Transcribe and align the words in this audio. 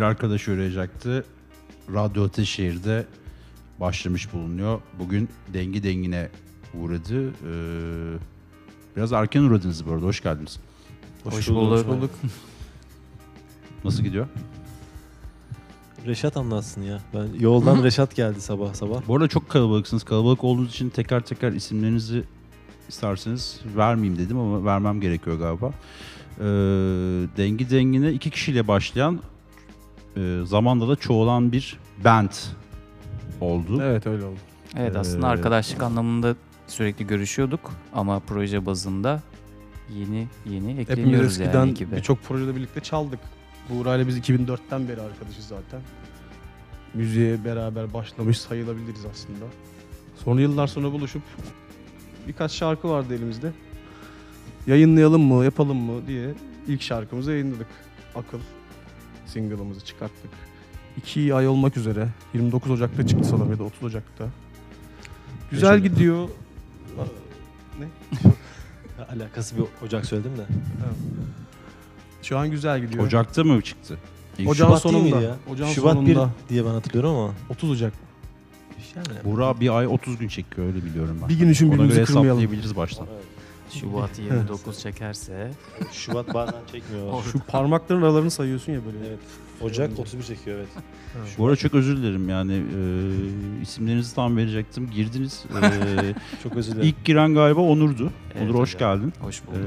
bir 0.00 0.04
arkadaşı 0.04 0.52
arayacaktı. 0.52 1.24
Radyo 1.94 2.24
Ateşehir'de 2.24 3.06
başlamış 3.80 4.32
bulunuyor. 4.32 4.80
Bugün 4.98 5.28
dengi 5.54 5.82
dengine 5.82 6.28
uğradı. 6.74 7.28
Ee, 7.28 8.18
biraz 8.96 9.12
erken 9.12 9.42
uğradınız 9.42 9.86
bu 9.86 9.92
arada. 9.92 10.06
Hoş 10.06 10.22
geldiniz. 10.22 10.60
Hoş, 11.24 11.48
bulduk. 11.48 11.88
bulduk. 11.88 12.10
Nasıl 13.84 14.02
gidiyor? 14.02 14.26
Reşat 16.06 16.36
anlatsın 16.36 16.82
ya. 16.82 17.00
Ben 17.14 17.40
yoldan 17.40 17.84
Reşat 17.84 18.16
geldi 18.16 18.40
sabah 18.40 18.74
sabah. 18.74 19.08
Bu 19.08 19.16
arada 19.16 19.28
çok 19.28 19.48
kalabalıksınız. 19.48 20.04
Kalabalık 20.04 20.44
olduğunuz 20.44 20.70
için 20.70 20.90
teker 20.90 21.20
teker 21.20 21.52
isimlerinizi 21.52 22.24
isterseniz 22.88 23.60
vermeyeyim 23.76 24.18
dedim 24.18 24.38
ama 24.38 24.64
vermem 24.64 25.00
gerekiyor 25.00 25.38
galiba. 25.38 25.72
Ee, 26.38 26.44
dengi 27.36 27.70
dengine 27.70 28.12
iki 28.12 28.30
kişiyle 28.30 28.68
başlayan 28.68 29.20
e, 30.16 30.40
zamanda 30.44 30.88
da 30.88 30.96
çoğalan 30.96 31.52
bir 31.52 31.78
band 32.04 32.30
oldu. 33.40 33.82
Evet 33.82 34.06
öyle 34.06 34.24
oldu. 34.24 34.38
Evet 34.76 34.96
aslında 34.96 35.26
Ee, 35.26 35.30
arkadaşlık 35.30 35.82
anlamında 35.82 36.34
sürekli 36.66 37.06
görüşüyorduk 37.06 37.70
ama 37.94 38.20
proje 38.20 38.66
bazında 38.66 39.22
yeni 39.98 40.28
yeni 40.46 40.70
Hepimiz 40.70 40.90
ekleniyoruz 40.90 41.40
eskiden 41.40 41.60
yani 41.60 41.70
ekibe. 41.70 41.96
birçok 41.96 42.22
projede 42.22 42.56
birlikte 42.56 42.80
çaldık. 42.80 43.20
Buğra 43.70 43.96
ile 43.96 44.06
biz 44.06 44.18
2004'ten 44.18 44.88
beri 44.88 45.00
arkadaşız 45.00 45.44
zaten. 45.46 45.80
Müziğe 46.94 47.44
beraber 47.44 47.94
başlamış 47.94 48.38
sayılabiliriz 48.40 49.04
aslında. 49.12 49.44
Sonra 50.24 50.40
yıllar 50.40 50.66
sonra 50.66 50.92
buluşup 50.92 51.22
birkaç 52.28 52.52
şarkı 52.52 52.88
vardı 52.88 53.14
elimizde. 53.14 53.52
Yayınlayalım 54.66 55.22
mı, 55.22 55.44
yapalım 55.44 55.76
mı 55.76 56.06
diye 56.06 56.34
ilk 56.68 56.82
şarkımızı 56.82 57.30
yayınladık. 57.30 57.66
Akıl 58.14 58.38
single'ımızı 59.30 59.84
çıkarttık. 59.84 60.30
İki 60.96 61.34
ay 61.34 61.48
olmak 61.48 61.76
üzere. 61.76 62.08
29 62.34 62.70
Ocak'ta 62.70 63.06
çıktı 63.06 63.28
sanırım 63.28 63.50
ya 63.52 63.58
da 63.58 63.62
30 63.64 63.82
Ocak'ta. 63.84 64.26
Güzel 65.50 65.68
Yaşadık. 65.72 65.92
gidiyor. 65.92 66.28
Alakası 69.14 69.56
bir 69.56 69.64
ocak 69.86 70.06
söyledim 70.06 70.32
de. 70.38 70.42
Şu 72.22 72.38
an 72.38 72.50
güzel 72.50 72.80
gidiyor. 72.80 73.04
Ocak'ta 73.06 73.44
mı 73.44 73.62
çıktı? 73.62 73.98
İlk 74.38 74.48
Ocağın 74.48 74.68
Şubat 74.68 74.84
değil 74.84 74.94
sonunda. 74.94 75.16
miydi 75.16 75.24
ya? 75.28 75.36
Ocağın 75.52 75.70
Şubat 75.70 75.92
sonunda. 75.94 76.30
1 76.48 76.48
diye 76.48 76.64
ben 76.64 76.70
hatırlıyorum 76.70 77.10
ama. 77.16 77.32
30 77.50 77.70
Ocak. 77.70 77.92
Yani. 78.96 79.06
Buğra 79.24 79.60
bir 79.60 79.78
ay 79.78 79.86
30 79.86 80.18
gün 80.18 80.28
çekiyor 80.28 80.66
öyle 80.66 80.84
biliyorum 80.84 81.18
ben. 81.22 81.28
Bir 81.28 81.38
gün 81.38 81.48
için 81.48 81.66
Ona 81.66 81.72
birbirimizi 81.74 81.96
göre 81.96 82.06
kırmayalım. 82.06 82.38
hesaplayabiliriz 82.40 82.76
baştan. 82.76 83.06
Şubat 83.72 84.18
29 84.18 84.78
çekerse 84.80 85.50
Şubat 85.92 86.34
bazen 86.34 86.60
çekmiyor. 86.72 87.22
Şu 87.32 87.38
parmakların 87.38 88.02
aralarını 88.02 88.30
sayıyorsun 88.30 88.72
ya 88.72 88.80
böyle. 88.86 88.98
evet. 89.08 89.18
Ocak 89.60 89.98
31 89.98 90.22
çekiyor 90.24 90.56
evet. 90.58 90.68
Bu 91.38 91.44
arada 91.46 91.56
çok 91.56 91.74
özür 91.74 91.96
dilerim 91.96 92.28
yani 92.28 92.52
e, 92.52 92.80
isimlerinizi 93.62 94.14
tam 94.14 94.36
verecektim. 94.36 94.90
Girdiniz. 94.90 95.44
E, 95.62 96.14
Çok 96.42 96.56
özür 96.56 96.72
dilerim. 96.72 96.88
ilk 96.88 97.04
giren 97.04 97.34
galiba 97.34 97.60
Onur'du. 97.60 98.10
Evet 98.34 98.42
Onur 98.50 98.54
hoş 98.58 98.74
hocam. 98.74 98.96
geldin. 98.98 99.12
hoş 99.20 99.40
E, 99.42 99.46
bulduk. 99.46 99.58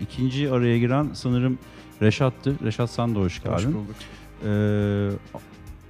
ikinci 0.00 0.50
araya 0.50 0.78
giren 0.78 1.08
sanırım 1.12 1.58
Reşat'tı. 2.02 2.54
Reşat 2.64 2.90
sen 2.90 3.14
de 3.14 3.18
hoş 3.18 3.42
geldin. 3.42 3.54
Hoş 3.54 3.64
bulduk. 3.66 3.94
E, 4.44 4.50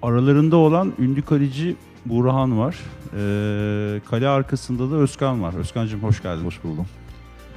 aralarında 0.03 0.57
olan 0.57 0.93
ünlü 0.99 1.23
kaleci 1.23 1.77
Burhan 2.07 2.59
var. 2.59 2.77
E, 3.17 4.01
kale 4.11 4.29
arkasında 4.29 4.91
da 4.91 4.95
Özkan 4.97 5.43
var. 5.43 5.55
Özkan'cığım 5.55 6.03
hoş 6.03 6.23
geldin. 6.23 6.45
Hoş 6.45 6.65
buldum. 6.65 6.87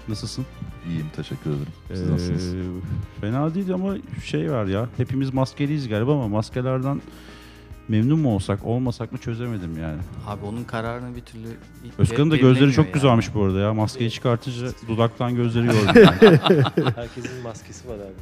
Nasılsın? 0.09 0.45
İyiyim 0.89 1.05
teşekkür 1.15 1.49
ederim. 1.49 1.65
Siz 1.87 2.01
Ee, 2.09 2.13
nasılsınız? 2.13 2.55
Fena 3.21 3.55
değil 3.55 3.73
ama 3.73 3.95
şey 4.25 4.51
var 4.51 4.65
ya. 4.65 4.89
Hepimiz 4.97 5.33
maskeliyiz 5.33 5.87
galiba 5.87 6.13
ama 6.13 6.27
maskelerden 6.27 7.01
memnun 7.87 8.19
mu 8.19 8.35
olsak 8.35 8.65
olmasak 8.65 9.11
mı 9.11 9.17
çözemedim 9.17 9.81
yani. 9.81 9.97
Abi 10.27 10.45
onun 10.45 10.63
kararını 10.63 11.15
bir 11.15 11.21
türlü 11.21 11.47
Özkan'ın 11.97 12.31
da 12.31 12.37
gözleri 12.37 12.71
çok 12.73 12.85
yani. 12.85 12.93
güzelmiş 12.93 13.35
bu 13.35 13.43
arada 13.43 13.59
ya. 13.59 13.73
Maskeyi 13.73 14.11
çıkartınca 14.11 14.67
dudaktan 14.87 15.35
gözleri 15.35 15.65
gördüm. 15.67 16.05
Herkesin 16.95 17.41
maskesi 17.43 17.87
var 17.89 17.95
abi. 17.95 18.13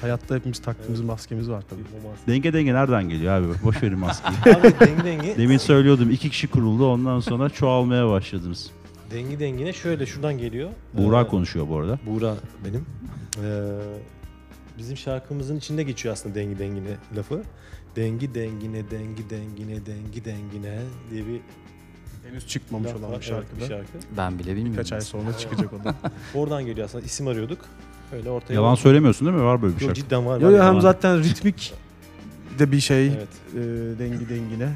Hayatta 0.00 0.34
hepimiz 0.34 0.58
taktığımız 0.58 1.00
maskemiz 1.00 1.50
var 1.50 1.62
tabii. 1.70 1.80
Maske. 2.10 2.32
denge 2.32 2.52
denge 2.52 2.74
nereden 2.74 3.08
geliyor 3.08 3.34
abi? 3.34 3.46
Boş 3.64 3.82
verin 3.82 3.98
maskeyi. 3.98 4.54
Abi 4.56 4.72
dengi 4.80 5.04
dengi. 5.04 5.38
Demin 5.38 5.58
söylüyordum 5.58 6.10
iki 6.10 6.30
kişi 6.30 6.46
kuruldu 6.48 6.86
ondan 6.86 7.20
sonra 7.20 7.48
çoğalmaya 7.50 8.08
başladınız. 8.08 8.70
Dengi 9.10 9.40
dengine 9.40 9.72
şöyle 9.72 10.06
şuradan 10.06 10.38
geliyor. 10.38 10.70
Buğra 10.94 11.20
Ee, 11.22 11.26
konuşuyor 11.26 11.68
bu 11.68 11.76
arada. 11.78 11.98
Buğra 12.06 12.34
benim. 12.64 12.86
Ee, 13.44 13.78
bizim 14.78 14.96
şarkımızın 14.96 15.56
içinde 15.56 15.82
geçiyor 15.82 16.12
aslında 16.12 16.34
dengi 16.34 16.58
dengine 16.58 16.96
lafı. 17.16 17.42
Dengi 17.96 18.34
dengine, 18.34 18.90
dengi 18.90 19.30
dengine, 19.30 19.86
dengi 19.86 20.24
dengine 20.24 20.78
diye 21.10 21.26
bir 21.26 21.40
Henüz 22.30 22.46
çıkmamış 22.46 22.90
laf 22.90 22.96
olan 22.96 23.12
var. 23.12 23.20
bir 23.20 23.26
Evet, 23.32 23.42
şarkıda. 23.48 23.60
bir 23.60 23.68
şarkı. 23.68 23.98
Ben 24.16 24.38
bile 24.38 24.46
bilmiyorum. 24.50 24.72
Birkaç 24.72 24.92
ay 24.92 25.00
sonra 25.00 25.38
çıkacak 25.38 25.72
o 25.72 25.84
da. 25.84 25.94
Oradan 26.34 26.66
geliyor 26.66 26.84
aslında. 26.86 27.04
isim 27.04 27.28
arıyorduk. 27.28 27.58
Öyle 28.12 28.30
ortaya 28.30 28.54
Yalan 28.54 28.74
söylemiyorsun 28.74 29.26
değil 29.26 29.38
mi? 29.38 29.44
Var 29.44 29.62
böyle 29.62 29.76
bir 29.76 29.80
Yok 29.80 29.88
şarkı. 29.88 30.00
cidden 30.00 30.26
var. 30.26 30.40
Yo 30.40 30.46
var 30.46 30.52
yo 30.52 30.56
ya. 30.58 30.66
hem 30.74 30.80
zaten 30.80 31.22
ritmik 31.22 31.74
de 32.58 32.72
bir 32.72 32.80
şey 32.80 33.06
Evet. 33.06 33.28
e, 33.54 33.58
dengi 33.98 34.28
dengine. 34.28 34.68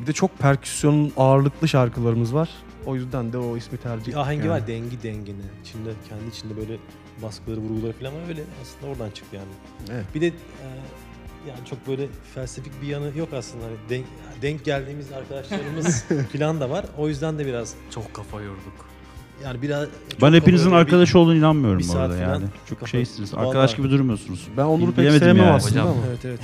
Bir 0.00 0.06
de 0.06 0.12
çok 0.12 0.38
perküsyon 0.38 1.12
ağırlıklı 1.16 1.68
şarkılarımız 1.68 2.34
var. 2.34 2.48
O 2.86 2.94
yüzden 2.94 3.32
de 3.32 3.38
o 3.38 3.56
ismi 3.56 3.78
tercih 3.78 4.00
ettik. 4.02 4.14
Bir 4.14 4.20
ahengi 4.20 4.38
yani. 4.46 4.50
var 4.50 4.66
dengi 4.66 5.02
dengine. 5.02 5.42
İçinde 5.64 5.90
kendi 6.08 6.26
içinde 6.36 6.56
böyle 6.56 6.76
baskıları, 7.22 7.60
vurguları 7.60 7.92
falan 7.92 8.14
var. 8.14 8.20
Öyle 8.28 8.42
aslında 8.62 8.92
oradan 8.92 9.10
çıktı 9.10 9.36
yani. 9.36 9.46
Evet. 9.92 10.04
Bir 10.14 10.20
de 10.20 10.26
e, 10.26 10.32
yani 11.48 11.60
çok 11.70 11.86
böyle 11.88 12.06
felsefik 12.34 12.82
bir 12.82 12.86
yanı 12.86 13.18
yok 13.18 13.28
aslında. 13.32 13.64
Hani 13.64 13.74
denk, 13.88 14.06
denk 14.42 14.64
geldiğimiz 14.64 15.12
arkadaşlarımız 15.12 16.04
falan 16.38 16.60
da 16.60 16.70
var. 16.70 16.84
O 16.98 17.08
yüzden 17.08 17.38
de 17.38 17.46
biraz 17.46 17.74
Çok 17.94 18.14
kafa 18.14 18.40
yorduk. 18.40 18.86
yani 19.44 19.62
biraz 19.62 19.88
Ben 20.22 20.32
hepinizin 20.32 20.66
böyle 20.66 20.76
bir- 20.76 20.80
arkadaş 20.86 21.14
olduğunu 21.14 21.36
inanmıyorum 21.36 21.78
bir 21.78 21.84
bu 21.84 21.88
saat 21.88 22.10
arada 22.10 22.24
falan 22.24 22.34
yani. 22.34 22.44
Çok 22.68 22.78
kafa- 22.80 22.90
şeysiniz. 22.90 23.34
Vallahi. 23.34 23.46
Arkadaş 23.46 23.76
gibi 23.76 23.90
durmuyorsunuz. 23.90 24.48
Ben 24.56 24.62
Onur'u 24.64 24.92
pek 24.92 25.10
sevmem 25.12 25.36
yani. 25.36 25.50
aslında 25.50 25.80
Hocam. 25.80 25.88
ama. 25.88 26.02
Evet 26.08 26.24
evet. 26.24 26.40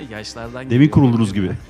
Yaşlardan 0.10 0.70
Demin 0.70 0.88
kuruldunuz 0.88 1.34
gibi. 1.34 1.50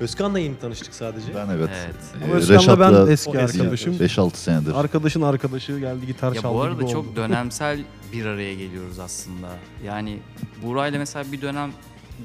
Özkan'la 0.00 0.38
yeni 0.38 0.58
tanıştık 0.58 0.94
sadece. 0.94 1.34
Ben 1.34 1.48
evet. 1.48 1.70
Evet. 1.84 1.94
Ee, 2.20 2.24
Ama 2.24 2.34
Özkan'la 2.34 2.80
ben 3.06 3.12
eski 3.12 3.38
arkadaşım. 3.38 3.94
5-6 3.94 4.34
senedir. 4.36 4.74
Arkadaşın 4.74 5.22
arkadaşı 5.22 5.78
geldi 5.78 6.06
gitar 6.06 6.32
Ya 6.34 6.40
çaldı 6.42 6.54
bu 6.54 6.62
arada 6.62 6.82
gibi 6.82 6.90
çok 6.92 7.06
oldu. 7.06 7.16
dönemsel 7.16 7.80
bir 8.12 8.26
araya 8.26 8.54
geliyoruz 8.54 8.98
aslında. 8.98 9.48
Yani 9.84 10.18
Buğra'yla 10.62 10.98
mesela 10.98 11.32
bir 11.32 11.40
dönem 11.40 11.72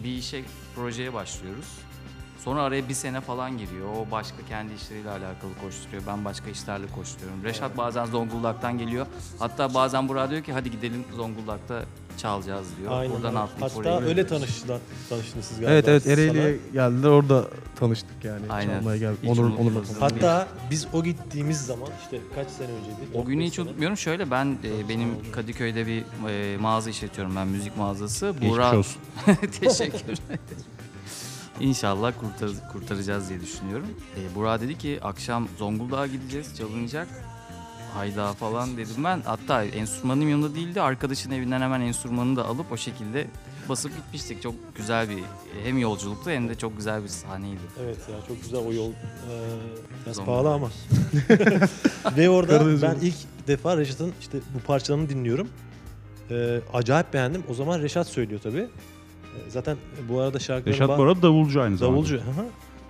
bir 0.04 0.10
işe, 0.18 0.42
projeye 0.76 1.14
başlıyoruz. 1.14 1.66
Sonra 2.46 2.62
araya 2.62 2.90
bir 2.90 2.94
sene 2.94 3.22
falan 3.22 3.58
giriyor. 3.58 3.88
O 3.88 4.12
başka 4.12 4.38
kendi 4.50 4.74
işleriyle 4.74 5.10
alakalı 5.10 5.52
koşturuyor. 5.62 6.04
Ben 6.08 6.26
başka 6.26 6.50
işlerle 6.50 6.88
koşturuyorum. 6.96 7.44
Reşat 7.44 7.78
bazen 7.78 8.06
Zonguldak'tan 8.06 8.78
geliyor. 8.78 9.06
Hatta 9.40 9.74
bazen 9.74 10.10
Buğra 10.10 10.30
diyor 10.30 10.44
ki 10.44 10.54
hadi 10.54 10.72
gidelim 10.72 11.04
Zonguldak'ta 11.16 11.82
çalacağız 12.18 12.68
diyor. 12.80 12.92
Aynen. 12.92 13.14
Buradan 13.16 13.30
öyle. 13.30 13.40
atlayıp 13.40 13.78
oraya 13.78 13.90
Hatta 13.96 14.06
öyle 14.06 14.22
gidiyoruz. 14.22 14.30
tanıştılar, 14.30 14.80
tanıştınız 15.10 15.46
siz 15.46 15.60
galiba. 15.60 15.74
Evet 15.74 15.88
evet. 15.88 16.08
Ereğli'ye 16.08 16.58
geldiler 16.74 17.10
orada 17.10 17.46
tanıştık 17.80 18.24
yani. 18.26 18.42
Aynen. 18.50 18.78
Çalmaya 18.80 18.98
geldik. 18.98 19.20
Hiç 19.24 19.30
Onur, 19.30 19.44
unutmaz. 19.44 19.74
Tanıştık. 19.74 20.02
Hatta 20.02 20.48
biz 20.72 20.88
o 20.94 21.04
gittiğimiz 21.04 21.66
zaman 21.66 21.90
işte 22.04 22.20
kaç 22.36 22.50
sene 22.50 22.68
önceydi? 22.68 22.98
O 23.14 23.26
günü 23.26 23.44
4-5 23.44 23.46
hiç 23.46 23.60
unutmuyorum. 23.60 23.98
Şöyle 23.98 24.32
ben 24.32 24.58
e, 24.64 24.90
benim 24.90 25.32
Kadıköy'de 25.32 25.88
bir 25.88 26.04
e, 26.30 26.58
mağaza 26.58 26.90
işletiyorum 26.90 27.36
ben 27.36 27.48
müzik 27.48 27.78
mağazası. 27.78 28.32
Geçmiş 28.32 28.50
Buğra 28.52 28.78
olsun. 28.78 29.02
Teşekkür 29.62 30.00
ederim. 30.00 30.18
İnşallah 31.60 32.14
kurtar, 32.20 32.50
kurtaracağız 32.72 33.30
diye 33.30 33.42
düşünüyorum. 33.42 33.88
E, 34.18 34.36
Burak 34.36 34.62
dedi 34.62 34.78
ki 34.78 35.00
akşam 35.02 35.48
Zonguldak'a 35.58 36.08
gideceğiz 36.08 36.58
çalınacak. 36.58 37.08
Hayda 37.94 38.34
falan 38.34 38.78
dedim 38.78 39.04
ben. 39.04 39.22
Hatta 39.26 39.64
enstrümanım 39.66 40.30
yanında 40.30 40.56
değildi. 40.56 40.82
Arkadaşın 40.82 41.32
evinden 41.32 41.62
hemen 41.62 41.82
enstrümanını 41.82 42.36
da 42.36 42.46
alıp 42.46 42.72
o 42.72 42.78
şekilde 42.78 43.28
basıp 43.70 43.92
gitmiştik. 43.98 44.42
Çok 44.42 44.56
güzel 44.76 45.10
bir 45.10 45.18
hem 45.64 45.78
yolculuktu 45.78 46.30
hem 46.30 46.50
de 46.50 46.56
çok 46.56 46.78
güzel 46.78 47.04
bir 47.04 47.08
sahneydi. 47.08 47.60
Evet 47.84 47.98
ya 48.12 48.16
çok 48.28 48.42
güzel 48.42 48.60
o 48.60 48.74
yol. 48.74 48.90
Ee, 48.92 48.94
biraz 50.06 50.16
Zonguldak. 50.16 50.26
pahalı 50.44 50.54
ama. 50.54 50.70
Ve 52.18 52.30
orada 52.30 52.82
ben 52.82 52.96
ilk 53.02 53.16
defa 53.48 53.78
Reşat'ın 53.78 54.14
işte 54.22 54.38
bu 54.56 54.60
parçalarını 54.60 55.10
dinliyorum. 55.10 55.48
Ee, 56.32 56.60
acayip 56.74 57.14
beğendim. 57.14 57.44
O 57.50 57.54
zaman 57.54 57.82
Reşat 57.82 58.08
söylüyor 58.08 58.40
tabii. 58.44 58.68
Ee, 59.36 59.50
zaten 59.50 59.78
bu 60.10 60.20
arada 60.20 60.40
şarkıların 60.40 60.74
Reşat 60.74 60.98
bu 60.98 61.04
arada 61.04 61.22
davulcu 61.22 61.62
aynı 61.62 61.78
zamanda. 61.78 61.98
davulcu. 61.98 62.16
hı 62.16 62.20
hı. 62.20 62.46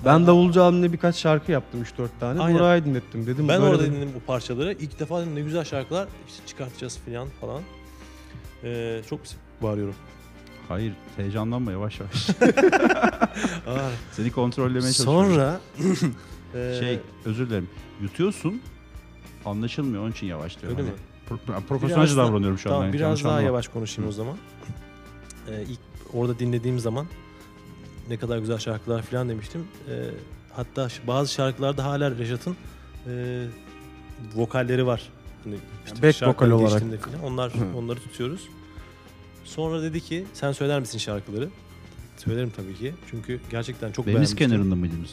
Ben 0.05 0.27
Davulcu 0.27 0.63
abimle 0.63 0.93
birkaç 0.93 1.15
şarkı 1.15 1.51
yaptım 1.51 1.83
3-4 1.83 2.07
tane. 2.19 2.39
Aynen. 2.41 2.59
Buraya 2.59 2.85
dinlettim 2.85 3.25
dedim. 3.27 3.47
Ben 3.47 3.61
böyle 3.61 3.71
orada 3.71 3.83
dedim. 3.83 3.93
dinledim 3.93 4.11
bu 4.15 4.19
parçaları. 4.19 4.73
İlk 4.73 4.99
defa 4.99 5.21
dedim 5.21 5.35
ne 5.35 5.41
güzel 5.41 5.63
şarkılar 5.63 6.07
işte 6.27 6.45
çıkartacağız 6.47 6.97
falan 6.97 7.27
falan. 7.41 7.61
Ee, 8.63 9.01
çok 9.09 9.19
bağırıyorum. 9.61 9.95
Hayır 10.67 10.93
heyecanlanma 11.17 11.71
yavaş 11.71 11.99
yavaş. 11.99 12.13
Seni 14.11 14.31
kontrollemeye 14.31 14.93
çalışıyorum. 14.93 15.25
sonra 15.33 15.59
ee, 16.55 16.75
Şey 16.79 16.99
özür 17.25 17.49
dilerim. 17.49 17.69
Yutuyorsun. 18.01 18.61
Anlaşılmıyor 19.45 20.03
onun 20.03 20.11
için 20.11 20.27
yavaş 20.27 20.61
diyorum. 20.61 20.77
Öyle 20.77 20.89
Hani 20.89 21.39
mi? 21.39 21.39
pro- 21.47 21.61
profesyonelce 21.67 22.15
davranıyorum 22.17 22.57
şu 22.57 22.69
an. 22.69 22.73
Tamam 22.73 22.83
yani, 22.85 22.93
biraz 22.93 23.01
yanlış 23.05 23.23
daha 23.23 23.31
anlama. 23.31 23.45
yavaş 23.47 23.67
konuşayım 23.67 24.09
o 24.09 24.11
zaman. 24.13 24.37
e, 25.51 25.61
ilk 25.63 25.79
orada 26.13 26.39
dinlediğim 26.39 26.79
zaman 26.79 27.05
ne 28.09 28.17
kadar 28.17 28.37
güzel 28.37 28.57
şarkılar 28.57 29.01
falan 29.01 29.29
demiştim. 29.29 29.67
E, 29.89 29.93
hatta 30.53 30.87
bazı 31.07 31.33
şarkılarda 31.33 31.83
hala 31.85 32.11
Reşat'ın 32.17 32.55
e, 33.07 33.45
vokalleri 34.35 34.85
var. 34.85 35.09
Hani 35.43 35.55
back 36.03 36.15
şarkıların 36.15 36.53
vokal 36.53 36.65
olarak. 36.65 37.01
Falan. 37.01 37.23
Onlar 37.23 37.53
Hı. 37.53 37.77
onları 37.77 37.99
tutuyoruz. 37.99 38.41
Sonra 39.45 39.81
dedi 39.81 40.01
ki 40.01 40.25
sen 40.33 40.51
söyler 40.51 40.79
misin 40.79 40.97
şarkıları? 40.97 41.49
Söylerim 42.17 42.51
tabii 42.55 42.75
ki. 42.75 42.93
Çünkü 43.11 43.39
gerçekten 43.51 43.91
çok 43.91 44.05
Deniz 44.05 44.15
beğenmiştim. 44.15 44.37
kenarında 44.49 44.75
mıydınız? 44.75 45.09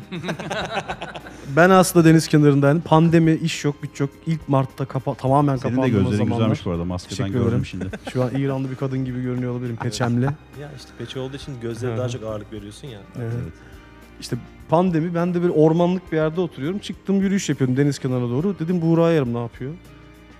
Ben 1.56 1.70
aslında 1.70 2.08
deniz 2.08 2.28
kenarındaydım. 2.28 2.80
Pandemi, 2.80 3.32
iş 3.32 3.64
yok, 3.64 3.82
güç 3.82 4.00
yok. 4.00 4.10
İlk 4.26 4.48
Mart'ta 4.48 4.84
kapa 4.84 5.14
tamamen 5.14 5.56
Senin 5.56 5.72
de 5.72 5.76
kapandığımız 5.76 6.02
gözlerin 6.02 6.16
zamanlar. 6.24 6.36
güzelmiş 6.36 6.66
bu 6.66 6.70
arada. 6.70 6.84
Maskeden 6.84 7.16
Teşekkür 7.16 7.44
gördüm 7.44 7.66
şimdi. 7.66 7.90
Şu 8.12 8.22
an 8.22 8.30
İranlı 8.34 8.70
bir 8.70 8.76
kadın 8.76 9.04
gibi 9.04 9.22
görünüyor 9.22 9.52
olabilirim 9.52 9.76
peçemle. 9.76 10.26
Ya 10.60 10.70
işte 10.76 10.90
peçe 10.98 11.20
olduğu 11.20 11.36
için 11.36 11.60
gözlere 11.62 11.98
daha 11.98 12.08
çok 12.08 12.22
ağırlık 12.22 12.52
veriyorsun 12.52 12.88
ya. 12.88 12.98
Evet. 13.18 13.32
İşte 14.20 14.36
pandemi 14.68 15.14
ben 15.14 15.34
de 15.34 15.42
böyle 15.42 15.52
ormanlık 15.52 16.12
bir 16.12 16.16
yerde 16.16 16.40
oturuyorum. 16.40 16.78
Çıktım 16.78 17.20
yürüyüş 17.20 17.48
yapıyorum 17.48 17.76
deniz 17.76 17.98
kenarına 17.98 18.28
doğru. 18.30 18.58
Dedim 18.58 18.82
Buğra 18.82 19.10
yarım 19.12 19.34
ne 19.34 19.38
yapıyor? 19.38 19.72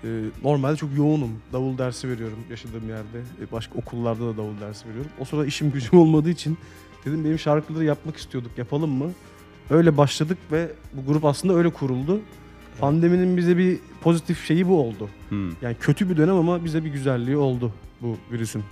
Ee, 0.03 0.07
normalde 0.43 0.75
çok 0.77 0.89
yoğunum. 0.97 1.31
Davul 1.53 1.77
dersi 1.77 2.09
veriyorum 2.09 2.39
yaşadığım 2.49 2.89
yerde. 2.89 3.19
Ee, 3.41 3.51
başka 3.51 3.79
okullarda 3.79 4.25
da 4.27 4.37
davul 4.37 4.59
dersi 4.61 4.89
veriyorum. 4.89 5.11
O 5.19 5.25
sırada 5.25 5.45
işim 5.45 5.71
gücüm 5.71 5.99
olmadığı 5.99 6.29
için 6.29 6.57
dedim 7.05 7.25
benim 7.25 7.39
şarkıları 7.39 7.83
yapmak 7.83 8.17
istiyorduk. 8.17 8.51
Yapalım 8.57 8.89
mı? 8.91 9.11
Öyle 9.69 9.97
başladık 9.97 10.37
ve 10.51 10.71
bu 10.93 11.05
grup 11.11 11.25
aslında 11.25 11.53
öyle 11.53 11.69
kuruldu. 11.69 12.19
Pandeminin 12.79 13.37
bize 13.37 13.57
bir 13.57 13.79
pozitif 14.01 14.45
şeyi 14.45 14.67
bu 14.67 14.81
oldu. 14.81 15.09
Hmm. 15.29 15.49
Yani 15.61 15.75
kötü 15.79 16.09
bir 16.09 16.17
dönem 16.17 16.35
ama 16.35 16.65
bize 16.65 16.85
bir 16.85 16.89
güzelliği 16.89 17.37
oldu 17.37 17.71
bu 18.01 18.17
virüsün. 18.31 18.63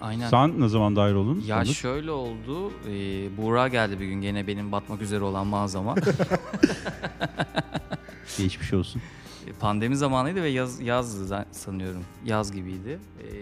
Aynen. 0.00 0.28
Sen 0.28 0.60
ne 0.60 0.68
zaman 0.68 0.96
dahil 0.96 1.14
oldun? 1.14 1.44
Ya 1.46 1.56
Sandık? 1.56 1.76
şöyle 1.76 2.10
oldu. 2.10 2.72
E, 2.90 2.92
Buğra 3.36 3.68
geldi 3.68 4.00
bir 4.00 4.06
gün 4.06 4.20
gene 4.20 4.46
benim 4.46 4.72
batmak 4.72 5.02
üzere 5.02 5.24
olan 5.24 5.46
mağazama. 5.46 5.94
Geçmiş 8.38 8.72
olsun. 8.72 9.02
E, 9.46 9.52
Pandemi 9.52 9.96
zamanıydı 9.96 10.42
ve 10.42 10.48
yaz 10.48 10.80
yazdı 10.80 11.46
sanıyorum. 11.52 12.02
Yaz 12.24 12.52
gibiydi. 12.52 12.98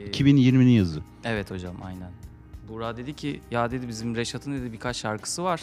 E, 0.06 0.10
2020'nin 0.10 0.68
yazı. 0.70 1.00
Evet 1.24 1.50
hocam 1.50 1.74
aynen. 1.84 2.10
Buğra 2.68 2.96
dedi 2.96 3.16
ki 3.16 3.40
ya 3.50 3.70
dedi 3.70 3.88
bizim 3.88 4.16
Reşat'ın 4.16 4.52
dedi 4.60 4.72
birkaç 4.72 4.96
şarkısı 4.96 5.44
var. 5.44 5.60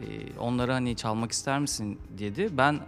Ee, 0.00 0.38
onları 0.38 0.72
hani 0.72 0.96
çalmak 0.96 1.32
ister 1.32 1.58
misin 1.60 1.98
dedi. 2.18 2.48
Ben 2.52 2.80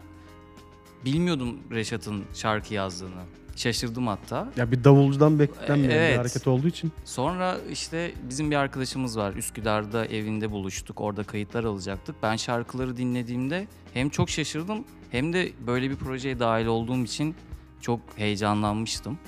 bilmiyordum 1.04 1.56
Reşat'ın 1.70 2.24
şarkı 2.34 2.74
yazdığını. 2.74 3.22
Şaşırdım 3.56 4.06
hatta. 4.06 4.48
Ya 4.56 4.70
bir 4.70 4.84
davulcudan 4.84 5.38
beklenmeyen 5.38 5.90
Evet. 5.90 6.12
bir 6.12 6.16
hareket 6.16 6.46
olduğu 6.46 6.68
için. 6.68 6.92
Sonra 7.04 7.56
işte 7.72 8.12
bizim 8.28 8.50
bir 8.50 8.56
arkadaşımız 8.56 9.18
var. 9.18 9.34
Üsküdar'da 9.34 10.06
evinde 10.06 10.50
buluştuk. 10.50 11.00
Orada 11.00 11.22
kayıtlar 11.24 11.64
alacaktık. 11.64 12.16
Ben 12.22 12.36
şarkıları 12.36 12.96
dinlediğimde 12.96 13.66
hem 13.94 14.08
çok 14.08 14.30
şaşırdım 14.30 14.84
hem 15.10 15.32
de 15.32 15.52
böyle 15.66 15.90
bir 15.90 15.96
projeye 15.96 16.38
dahil 16.38 16.66
olduğum 16.66 17.04
için 17.04 17.34
çok 17.80 18.00
heyecanlanmıştım. 18.16 19.18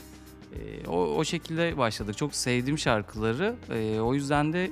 Ee, 0.54 0.86
o, 0.88 0.96
o 0.96 1.24
şekilde 1.24 1.76
başladık. 1.78 2.16
Çok 2.16 2.34
sevdiğim 2.34 2.78
şarkıları. 2.78 3.56
Ee, 3.70 4.00
o 4.00 4.14
yüzden 4.14 4.52
de 4.52 4.70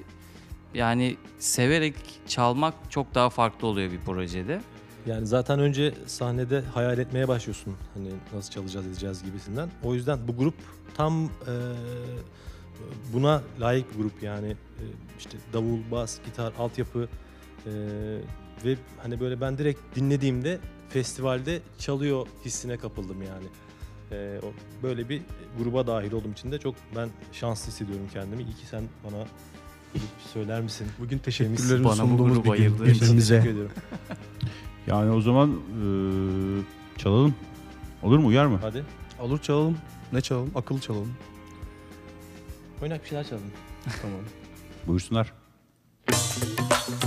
yani 0.75 1.17
severek 1.39 1.95
çalmak 2.29 2.75
çok 2.91 3.15
daha 3.15 3.31
farklı 3.31 3.69
oluyor 3.69 3.93
bir 3.93 4.01
projede. 4.01 4.61
Yani 5.07 5.27
zaten 5.27 5.61
önce 5.61 5.95
sahnede 6.07 6.61
hayal 6.61 6.99
etmeye 6.99 7.29
başlıyorsun. 7.29 7.75
Hani 7.95 8.09
nasıl 8.35 8.51
çalacağız 8.51 8.87
edeceğiz 8.87 9.23
gibisinden. 9.25 9.71
O 9.85 9.95
yüzden 9.95 10.29
bu 10.29 10.37
grup 10.37 10.55
tam 10.95 11.25
e, 11.25 11.55
buna 13.13 13.43
layık 13.61 13.93
bir 13.93 14.03
grup 14.03 14.23
yani. 14.23 14.51
E, 14.51 14.85
işte 15.19 15.39
davul, 15.53 15.79
bas, 15.91 16.19
gitar, 16.25 16.53
altyapı 16.59 17.09
e, 17.67 17.71
ve 18.65 18.77
hani 19.03 19.21
böyle 19.21 19.41
ben 19.41 19.59
direkt 19.59 19.81
dinlediğimde 19.97 20.59
festivalde 20.89 21.61
çalıyor 21.79 22.27
hissine 22.45 22.77
kapıldım 22.77 23.23
yani. 23.23 23.47
E, 24.13 24.41
o, 24.43 24.53
böyle 24.83 25.09
bir 25.09 25.23
gruba 25.59 25.87
dahil 25.87 26.13
olduğum 26.13 26.33
için 26.33 26.53
de 26.53 26.59
çok 26.59 26.75
ben 26.97 27.09
şanslı 27.33 27.69
hissediyorum 27.73 28.07
kendimi. 28.13 28.43
İyi 28.43 28.55
ki 28.55 28.67
sen 28.71 28.83
bana 29.05 29.25
gelip 29.95 30.09
söyler 30.33 30.61
misin? 30.61 30.87
Bugün 30.99 31.19
teşekkürlerimi 31.19 31.85
bana 31.85 31.93
bu 31.93 31.97
sunduğumuz 31.97 32.35
gruba 32.43 32.53
bir 32.55 32.59
gün 32.59 32.79
birbirimize. 32.85 33.57
Yani 34.87 35.11
o 35.11 35.21
zaman 35.21 35.51
eee, 35.51 36.63
çalalım. 36.97 37.35
Olur 38.03 38.19
mu? 38.19 38.27
Uyar 38.27 38.47
mı? 38.47 38.59
Hadi 38.63 38.85
Olur 39.21 39.39
çalalım. 39.43 39.79
Ne 40.13 40.21
çalalım? 40.21 40.51
Akıl 40.55 40.81
çalalım. 40.81 41.15
oynak 42.83 43.03
bir 43.05 43.09
şeyler 43.09 43.25
çalalım. 43.29 43.51
Tamam. 44.03 44.21
Buyursunlar. 44.87 45.33
Thank 46.07 47.03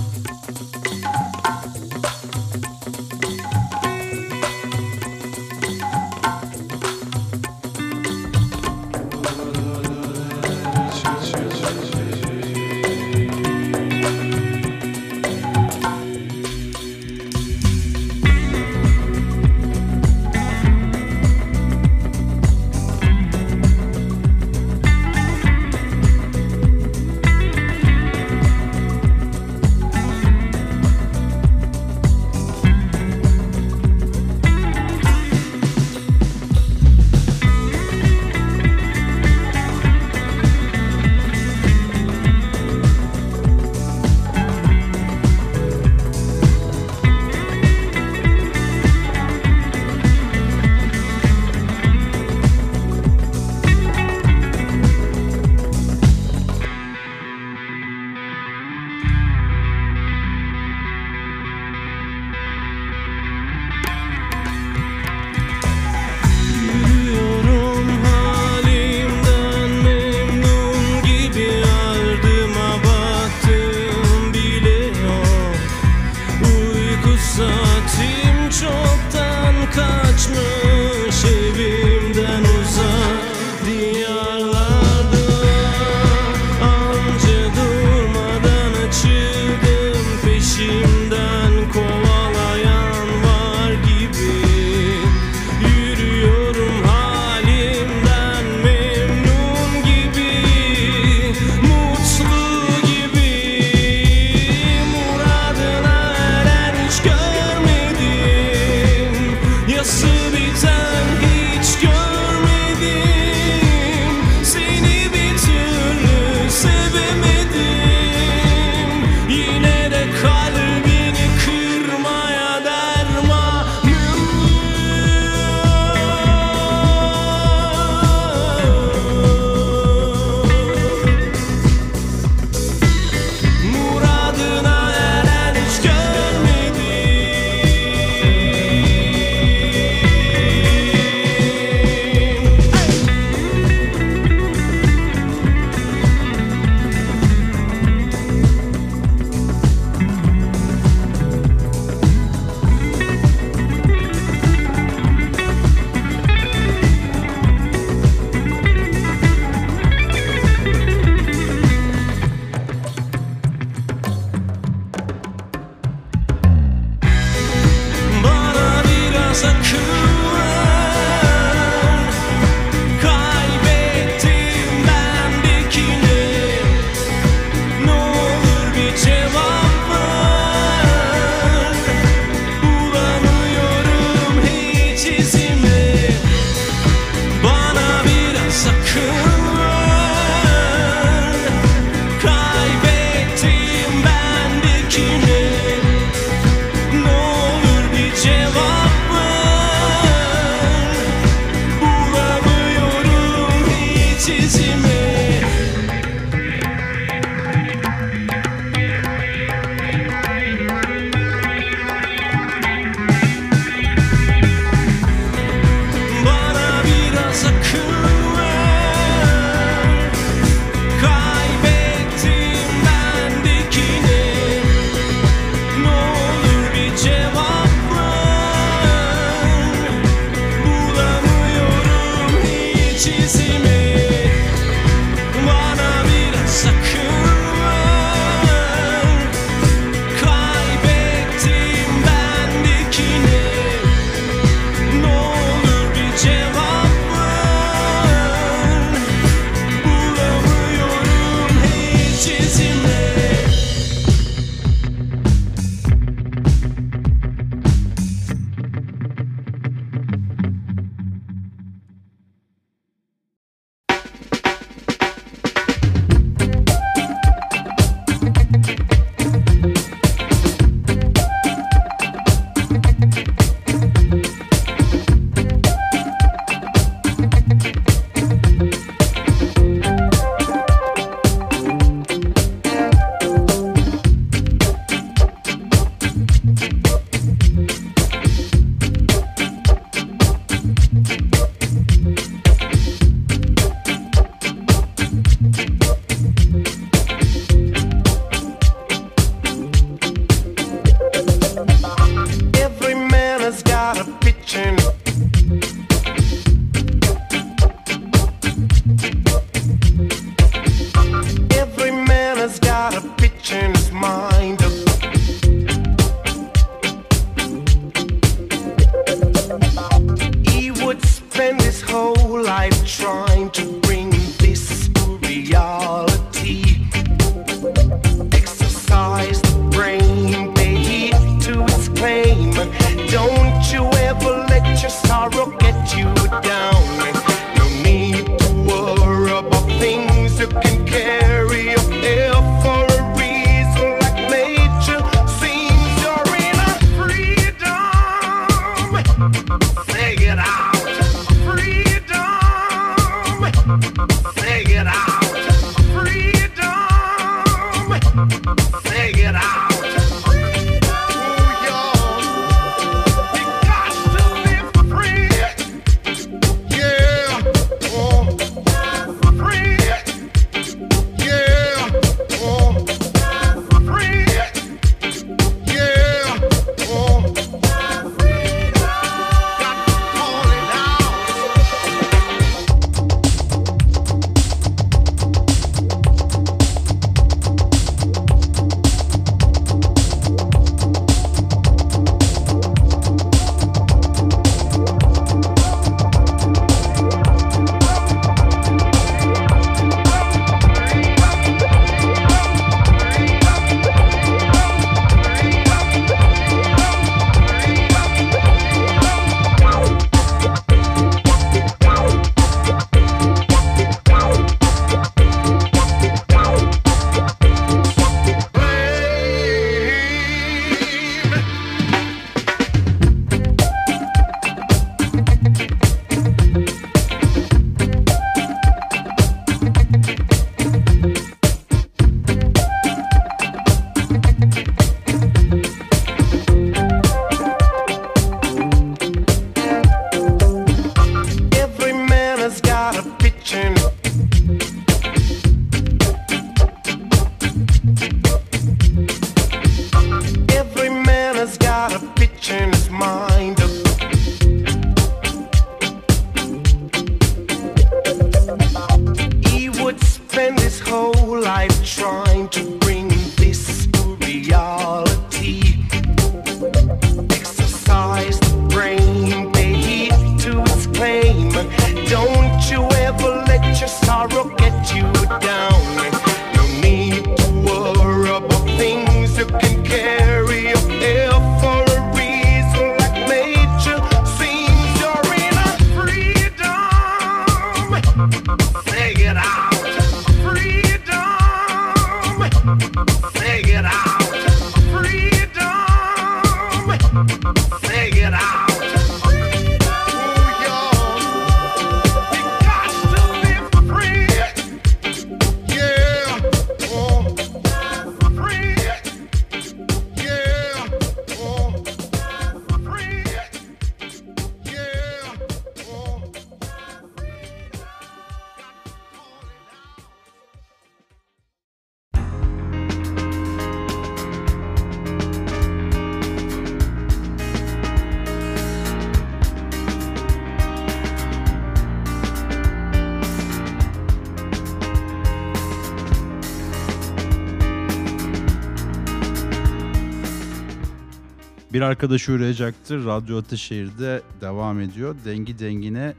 Bir 541.82 541.86
arkadaşı 541.86 542.32
uğrayacaktır. 542.32 543.04
Radyo 543.04 543.38
Ateşehir'de 543.38 544.22
devam 544.40 544.80
ediyor. 544.80 545.16
Dengi 545.24 545.58
dengine 545.58 546.14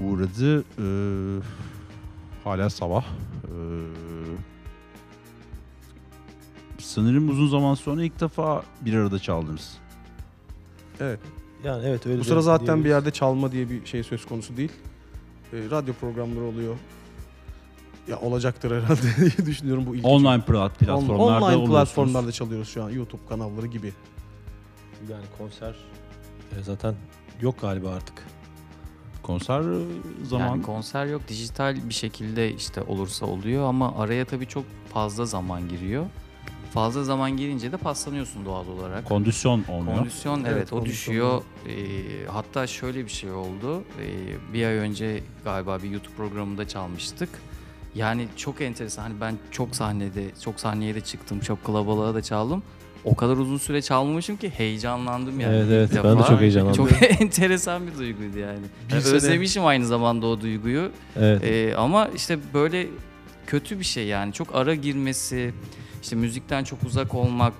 uğradı. 0.00 0.60
Ee, 0.60 1.40
hala 2.44 2.70
sabah. 2.70 3.04
Ee, 3.04 3.48
sanırım 6.78 7.28
uzun 7.28 7.48
zaman 7.48 7.74
sonra 7.74 8.04
ilk 8.04 8.20
defa 8.20 8.62
bir 8.80 8.94
arada 8.94 9.18
çaldınız. 9.18 9.78
Evet. 11.00 11.20
Yani 11.64 11.84
evet 11.86 12.06
öyle 12.06 12.18
Bu 12.18 12.24
de 12.24 12.28
sıra 12.28 12.42
zaten 12.42 12.62
bir 12.64 12.66
diyebiliriz. 12.68 12.90
yerde 12.90 13.10
çalma 13.10 13.52
diye 13.52 13.70
bir 13.70 13.86
şey 13.86 14.02
söz 14.02 14.26
konusu 14.26 14.56
değil. 14.56 14.72
Ee, 15.52 15.56
radyo 15.70 15.94
programları 15.94 16.44
oluyor. 16.44 16.74
Ya 18.08 18.20
olacaktır 18.20 18.70
herhalde 18.82 19.16
diye 19.36 19.46
düşünüyorum 19.46 19.86
bu 19.86 19.96
ilk. 19.96 20.04
Online 20.04 20.42
plat- 20.42 20.78
platformlarda 20.78 21.22
online 21.22 21.44
oluyorsunuz. 21.44 21.70
platformlarda 21.70 22.32
çalıyoruz 22.32 22.68
şu 22.68 22.84
an 22.84 22.90
YouTube 22.90 23.22
kanalları 23.28 23.66
gibi. 23.66 23.92
Yani 25.10 25.24
konser 25.38 25.74
e, 26.58 26.62
zaten 26.62 26.94
yok 27.40 27.60
galiba 27.60 27.90
artık. 27.90 28.26
Konser 29.22 29.60
e, 29.60 29.84
zaman 30.24 30.46
Yani 30.46 30.62
konser 30.62 31.06
yok. 31.06 31.28
Dijital 31.28 31.88
bir 31.88 31.94
şekilde 31.94 32.52
işte 32.52 32.82
olursa 32.82 33.26
oluyor 33.26 33.68
ama 33.68 33.96
araya 33.98 34.24
tabii 34.24 34.46
çok 34.46 34.64
fazla 34.92 35.24
zaman 35.24 35.68
giriyor. 35.68 36.06
Fazla 36.72 37.04
zaman 37.04 37.36
girince 37.36 37.72
de 37.72 37.76
paslanıyorsun 37.76 38.44
doğal 38.44 38.68
olarak. 38.68 39.04
kondisyon 39.04 39.64
olmuyor. 39.68 39.96
Kondisyon 39.96 40.40
evet, 40.40 40.52
Evet, 40.52 40.72
o 40.72 40.76
kondisyon 40.76 40.86
düşüyor. 40.86 41.42
Ee, 41.68 42.26
hatta 42.30 42.66
şöyle 42.66 43.04
bir 43.04 43.10
şey 43.10 43.32
oldu. 43.32 43.84
Ee, 44.00 44.52
bir 44.52 44.66
ay 44.66 44.74
önce 44.74 45.22
galiba 45.44 45.82
bir 45.82 45.90
YouTube 45.90 46.14
programında 46.16 46.68
çalmıştık. 46.68 47.28
Yani 47.94 48.28
çok 48.36 48.60
enteresan. 48.60 49.02
Hani 49.02 49.20
ben 49.20 49.38
çok 49.50 49.76
sahnede, 49.76 50.30
çok 50.44 50.60
sahneye 50.60 50.94
de 50.94 51.00
çıktım, 51.00 51.40
çok 51.40 51.64
kalabalığa 51.64 52.14
da 52.14 52.22
çaldım. 52.22 52.62
O 53.06 53.14
kadar 53.14 53.36
uzun 53.36 53.58
süre 53.58 53.82
çalmamışım 53.82 54.36
ki 54.36 54.50
heyecanlandım 54.56 55.40
yani. 55.40 55.56
Evet, 55.56 55.90
ilk 55.90 55.94
evet. 55.94 56.04
Ben 56.04 56.18
de 56.18 56.22
çok 56.28 56.40
heyecanlandım. 56.40 56.86
Çok 56.88 57.02
enteresan 57.20 57.86
bir 57.86 57.98
duyguydu 57.98 58.38
yani. 58.38 58.58
Bir 58.88 58.92
Yani 58.94 59.02
sene- 59.02 59.14
Özlemişim 59.14 59.66
aynı 59.66 59.86
zamanda 59.86 60.26
o 60.26 60.40
duyguyu. 60.40 60.90
Evet. 61.16 61.44
Ee, 61.44 61.74
ama 61.76 62.08
işte 62.16 62.38
böyle 62.54 62.86
kötü 63.46 63.78
bir 63.78 63.84
şey 63.84 64.06
yani 64.06 64.32
çok 64.32 64.54
ara 64.54 64.74
girmesi, 64.74 65.54
işte 66.02 66.16
müzikten 66.16 66.64
çok 66.64 66.82
uzak 66.82 67.14
olmak, 67.14 67.52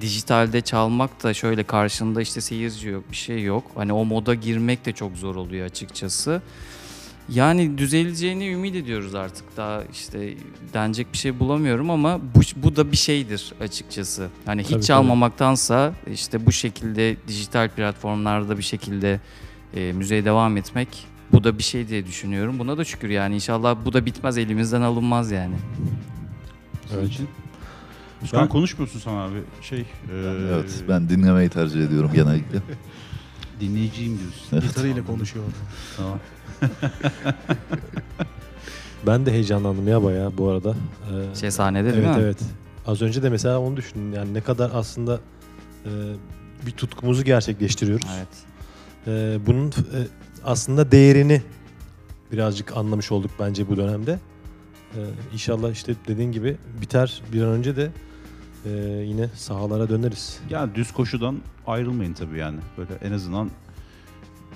dijitalde 0.00 0.60
çalmak 0.60 1.22
da 1.22 1.34
şöyle 1.34 1.62
karşında 1.64 2.22
işte 2.22 2.40
seyirci 2.40 2.88
yok, 2.88 3.04
bir 3.10 3.16
şey 3.16 3.42
yok. 3.42 3.64
Hani 3.74 3.92
o 3.92 4.04
moda 4.04 4.34
girmek 4.34 4.86
de 4.86 4.92
çok 4.92 5.16
zor 5.16 5.36
oluyor 5.36 5.66
açıkçası. 5.66 6.42
Yani 7.34 7.78
düzeleceğini 7.78 8.48
ümit 8.48 8.76
ediyoruz 8.76 9.14
artık. 9.14 9.56
Daha 9.56 9.82
işte 9.92 10.34
denecek 10.74 11.12
bir 11.12 11.18
şey 11.18 11.38
bulamıyorum 11.40 11.90
ama 11.90 12.20
bu, 12.34 12.40
bu 12.56 12.76
da 12.76 12.92
bir 12.92 12.96
şeydir 12.96 13.52
açıkçası. 13.60 14.28
Hani 14.46 14.60
hiç 14.60 14.66
Tabii, 14.68 14.76
tabii. 14.80 14.86
çalmamaktansa 14.86 15.92
işte 16.12 16.46
bu 16.46 16.52
şekilde 16.52 17.16
dijital 17.28 17.68
platformlarda 17.68 18.58
bir 18.58 18.62
şekilde 18.62 19.20
e, 19.74 19.92
müzeye 19.92 20.24
devam 20.24 20.56
etmek 20.56 20.88
bu 21.32 21.44
da 21.44 21.58
bir 21.58 21.62
şey 21.62 21.88
diye 21.88 22.06
düşünüyorum. 22.06 22.58
Buna 22.58 22.78
da 22.78 22.84
şükür 22.84 23.08
yani 23.08 23.34
inşallah 23.34 23.76
bu 23.84 23.92
da 23.92 24.06
bitmez 24.06 24.38
elimizden 24.38 24.80
alınmaz 24.82 25.30
yani. 25.30 25.54
Sizin 26.86 26.98
Evet. 27.00 27.10
için. 27.12 27.28
Ben- 28.32 28.48
konuşmuyorsun 28.48 29.00
sen 29.00 29.14
abi. 29.14 29.38
Şey, 29.62 29.80
e, 29.80 29.84
Evet 30.52 30.84
ben 30.88 31.08
dinlemeyi 31.08 31.48
tercih 31.48 31.84
ediyorum 31.84 32.10
genellikle. 32.14 32.58
dinleyiciyim 33.60 34.18
diyorsun. 34.18 34.68
Gitarıyla 34.68 35.04
konuşuyor. 35.06 35.44
Tamam. 35.96 36.18
Ben 39.06 39.26
de 39.26 39.32
heyecanlandım 39.32 39.88
ya 39.88 40.02
bayağı 40.04 40.38
bu 40.38 40.48
arada. 40.48 40.74
Ee, 41.34 41.36
Şey 41.40 41.50
sahnede 41.50 41.92
değil 41.92 42.04
evet 42.04 42.16
mi? 42.16 42.22
evet. 42.22 42.38
Az 42.86 43.02
önce 43.02 43.22
de 43.22 43.28
mesela 43.30 43.58
onu 43.60 43.76
düşündüm. 43.76 44.12
Yani 44.14 44.34
ne 44.34 44.40
kadar 44.40 44.70
aslında 44.74 45.20
e, 45.84 45.90
bir 46.66 46.70
tutkumuzu 46.70 47.24
gerçekleştiriyoruz. 47.24 48.06
Evet. 48.16 48.28
Ee, 49.06 49.38
bunun 49.46 49.68
e, 49.68 49.72
aslında 50.44 50.92
değerini 50.92 51.42
birazcık 52.32 52.76
anlamış 52.76 53.12
olduk 53.12 53.30
bence 53.40 53.68
bu 53.68 53.76
dönemde. 53.76 54.18
Ee, 54.94 54.98
inşallah 55.32 55.70
işte 55.72 55.94
dediğin 56.08 56.32
gibi 56.32 56.56
biter 56.80 57.22
bir 57.32 57.42
an 57.42 57.48
önce 57.48 57.76
de 57.76 57.90
e, 58.66 58.70
yine 59.06 59.28
sahalara 59.36 59.88
döneriz. 59.88 60.38
Yani 60.50 60.74
düz 60.74 60.92
koşudan 60.92 61.38
ayrılmayın 61.66 62.12
tabii 62.12 62.38
yani. 62.38 62.58
Böyle 62.78 62.90
en 63.02 63.12
azından 63.12 63.50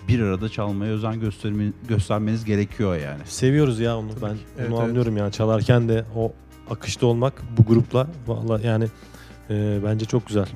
bir 0.08 0.20
arada 0.20 0.48
çalmaya 0.48 0.92
özen 0.92 1.20
gösterme, 1.20 1.72
göstermeniz 1.88 2.44
gerekiyor 2.44 2.96
yani. 2.96 3.22
Seviyoruz 3.24 3.80
ya 3.80 3.98
onu. 3.98 4.10
Tabii 4.10 4.22
ben. 4.22 4.36
Evet, 4.58 4.70
onu 4.70 4.76
evet. 4.78 4.88
anlıyorum 4.88 5.16
yani 5.16 5.32
çalarken 5.32 5.88
de 5.88 6.04
o 6.16 6.32
akışta 6.70 7.06
olmak 7.06 7.42
bu 7.58 7.64
grupla 7.64 8.06
vallahi 8.26 8.66
yani 8.66 8.86
e, 9.50 9.78
bence 9.84 10.04
çok 10.04 10.26
güzel. 10.26 10.48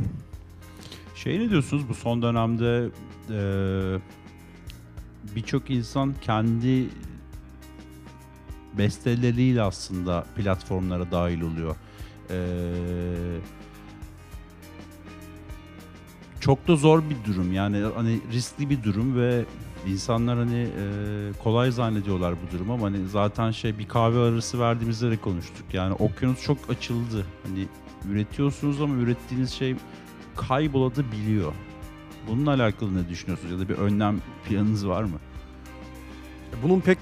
Şey 1.15 1.39
ne 1.39 1.51
diyorsunuz 1.51 1.89
bu 1.89 1.95
son 1.95 2.23
dönemde 2.23 2.89
e, 3.31 3.41
birçok 5.37 5.71
insan 5.71 6.15
kendi 6.21 6.87
besteleriyle 8.79 9.63
aslında 9.63 10.25
platformlara 10.37 11.11
dahil 11.11 11.41
oluyor. 11.41 11.77
E, 12.31 12.39
çok 16.49 16.69
da 16.69 16.77
zor 16.77 17.03
bir 17.11 17.33
durum 17.33 17.53
yani 17.53 17.85
hani 17.97 18.21
riskli 18.33 18.71
bir 18.71 18.83
durum 18.83 19.21
ve 19.21 19.45
insanlar 19.87 20.39
hani 20.39 20.63
e, 20.63 20.83
kolay 21.43 21.71
zannediyorlar 21.71 22.35
bu 22.35 22.57
durumu 22.57 22.73
ama 22.73 22.87
hani 22.87 23.09
zaten 23.09 23.51
şey 23.51 23.79
bir 23.79 23.89
kahve 23.89 24.19
arası 24.19 24.61
verdiğimizde 24.61 25.11
de 25.11 25.17
konuştuk 25.17 25.67
yani 25.73 25.95
okyanus 25.95 26.43
çok 26.43 26.59
açıldı 26.71 27.27
hani 27.47 27.69
üretiyorsunuz 28.13 28.81
ama 28.81 28.95
ürettiğiniz 28.95 29.51
şey 29.51 29.75
kaybolabiliyor. 30.37 31.53
Bununla 32.29 32.51
alakalı 32.51 32.95
ne 32.95 33.09
düşünüyorsunuz 33.09 33.53
ya 33.53 33.59
da 33.59 33.69
bir 33.69 33.75
önlem 33.75 34.21
planınız 34.49 34.89
var 34.89 35.03
mı? 35.03 35.19
Bunun 36.63 36.81
pek 36.81 36.99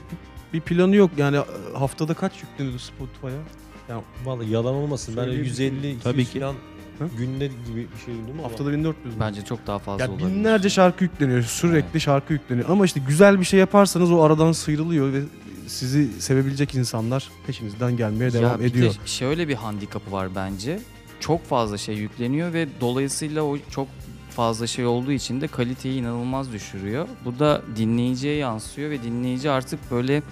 bir 0.52 0.60
planı 0.60 0.96
yok. 0.96 1.10
Yani 1.16 1.38
haftada 1.74 2.14
kaç 2.14 2.42
yükleniyordu 2.42 2.78
Spotify'a? 2.78 4.02
Vallahi 4.24 4.50
yalan 4.50 4.74
olmasın. 4.74 5.14
Ben 5.16 5.22
Söyleyeyim. 5.22 5.44
150 5.44 5.78
200 5.78 6.02
Tabii 6.02 6.24
ki. 6.24 6.40
falan 6.40 6.56
Hı? 6.98 7.08
günde 7.18 7.46
gibi 7.46 7.86
bir 7.94 8.04
şey 8.04 8.14
duydum 8.14 8.34
ama 8.38 8.42
Haftada 8.42 8.72
1400 8.72 9.14
mü? 9.14 9.20
Bence 9.20 9.44
çok 9.44 9.66
daha 9.66 9.78
fazla 9.78 10.04
Ya 10.04 10.10
olabilir. 10.10 10.28
binlerce 10.28 10.70
şarkı 10.70 11.04
yükleniyor. 11.04 11.42
Sürekli 11.42 12.00
şarkı 12.00 12.32
yükleniyor. 12.32 12.68
Ama 12.70 12.84
işte 12.84 13.00
güzel 13.08 13.40
bir 13.40 13.44
şey 13.44 13.60
yaparsanız 13.60 14.12
o 14.12 14.20
aradan 14.22 14.52
sıyrılıyor 14.52 15.12
ve 15.12 15.22
sizi 15.66 16.20
sevebilecek 16.20 16.74
insanlar 16.74 17.30
peşinizden 17.46 17.96
gelmeye 17.96 18.32
devam 18.32 18.52
ya 18.52 18.60
bir 18.60 18.64
ediyor. 18.64 18.90
De 18.94 19.06
şöyle 19.06 19.48
bir 19.48 19.54
handikapı 19.54 20.12
var 20.12 20.28
bence. 20.34 20.80
Çok 21.20 21.44
fazla 21.44 21.78
şey 21.78 21.94
yükleniyor 21.94 22.52
ve 22.52 22.68
dolayısıyla 22.80 23.42
o 23.42 23.58
çok 23.70 23.88
fazla 24.30 24.66
şey 24.66 24.86
olduğu 24.86 25.12
için 25.12 25.40
de 25.40 25.48
kaliteyi 25.48 26.00
inanılmaz 26.00 26.52
düşürüyor. 26.52 27.08
Bu 27.24 27.38
da 27.38 27.62
dinleyiciye 27.76 28.34
yansıyor 28.34 28.90
ve 28.90 29.02
dinleyici 29.02 29.50
artık 29.50 29.90
böyle 29.90 30.16
e, 30.16 30.22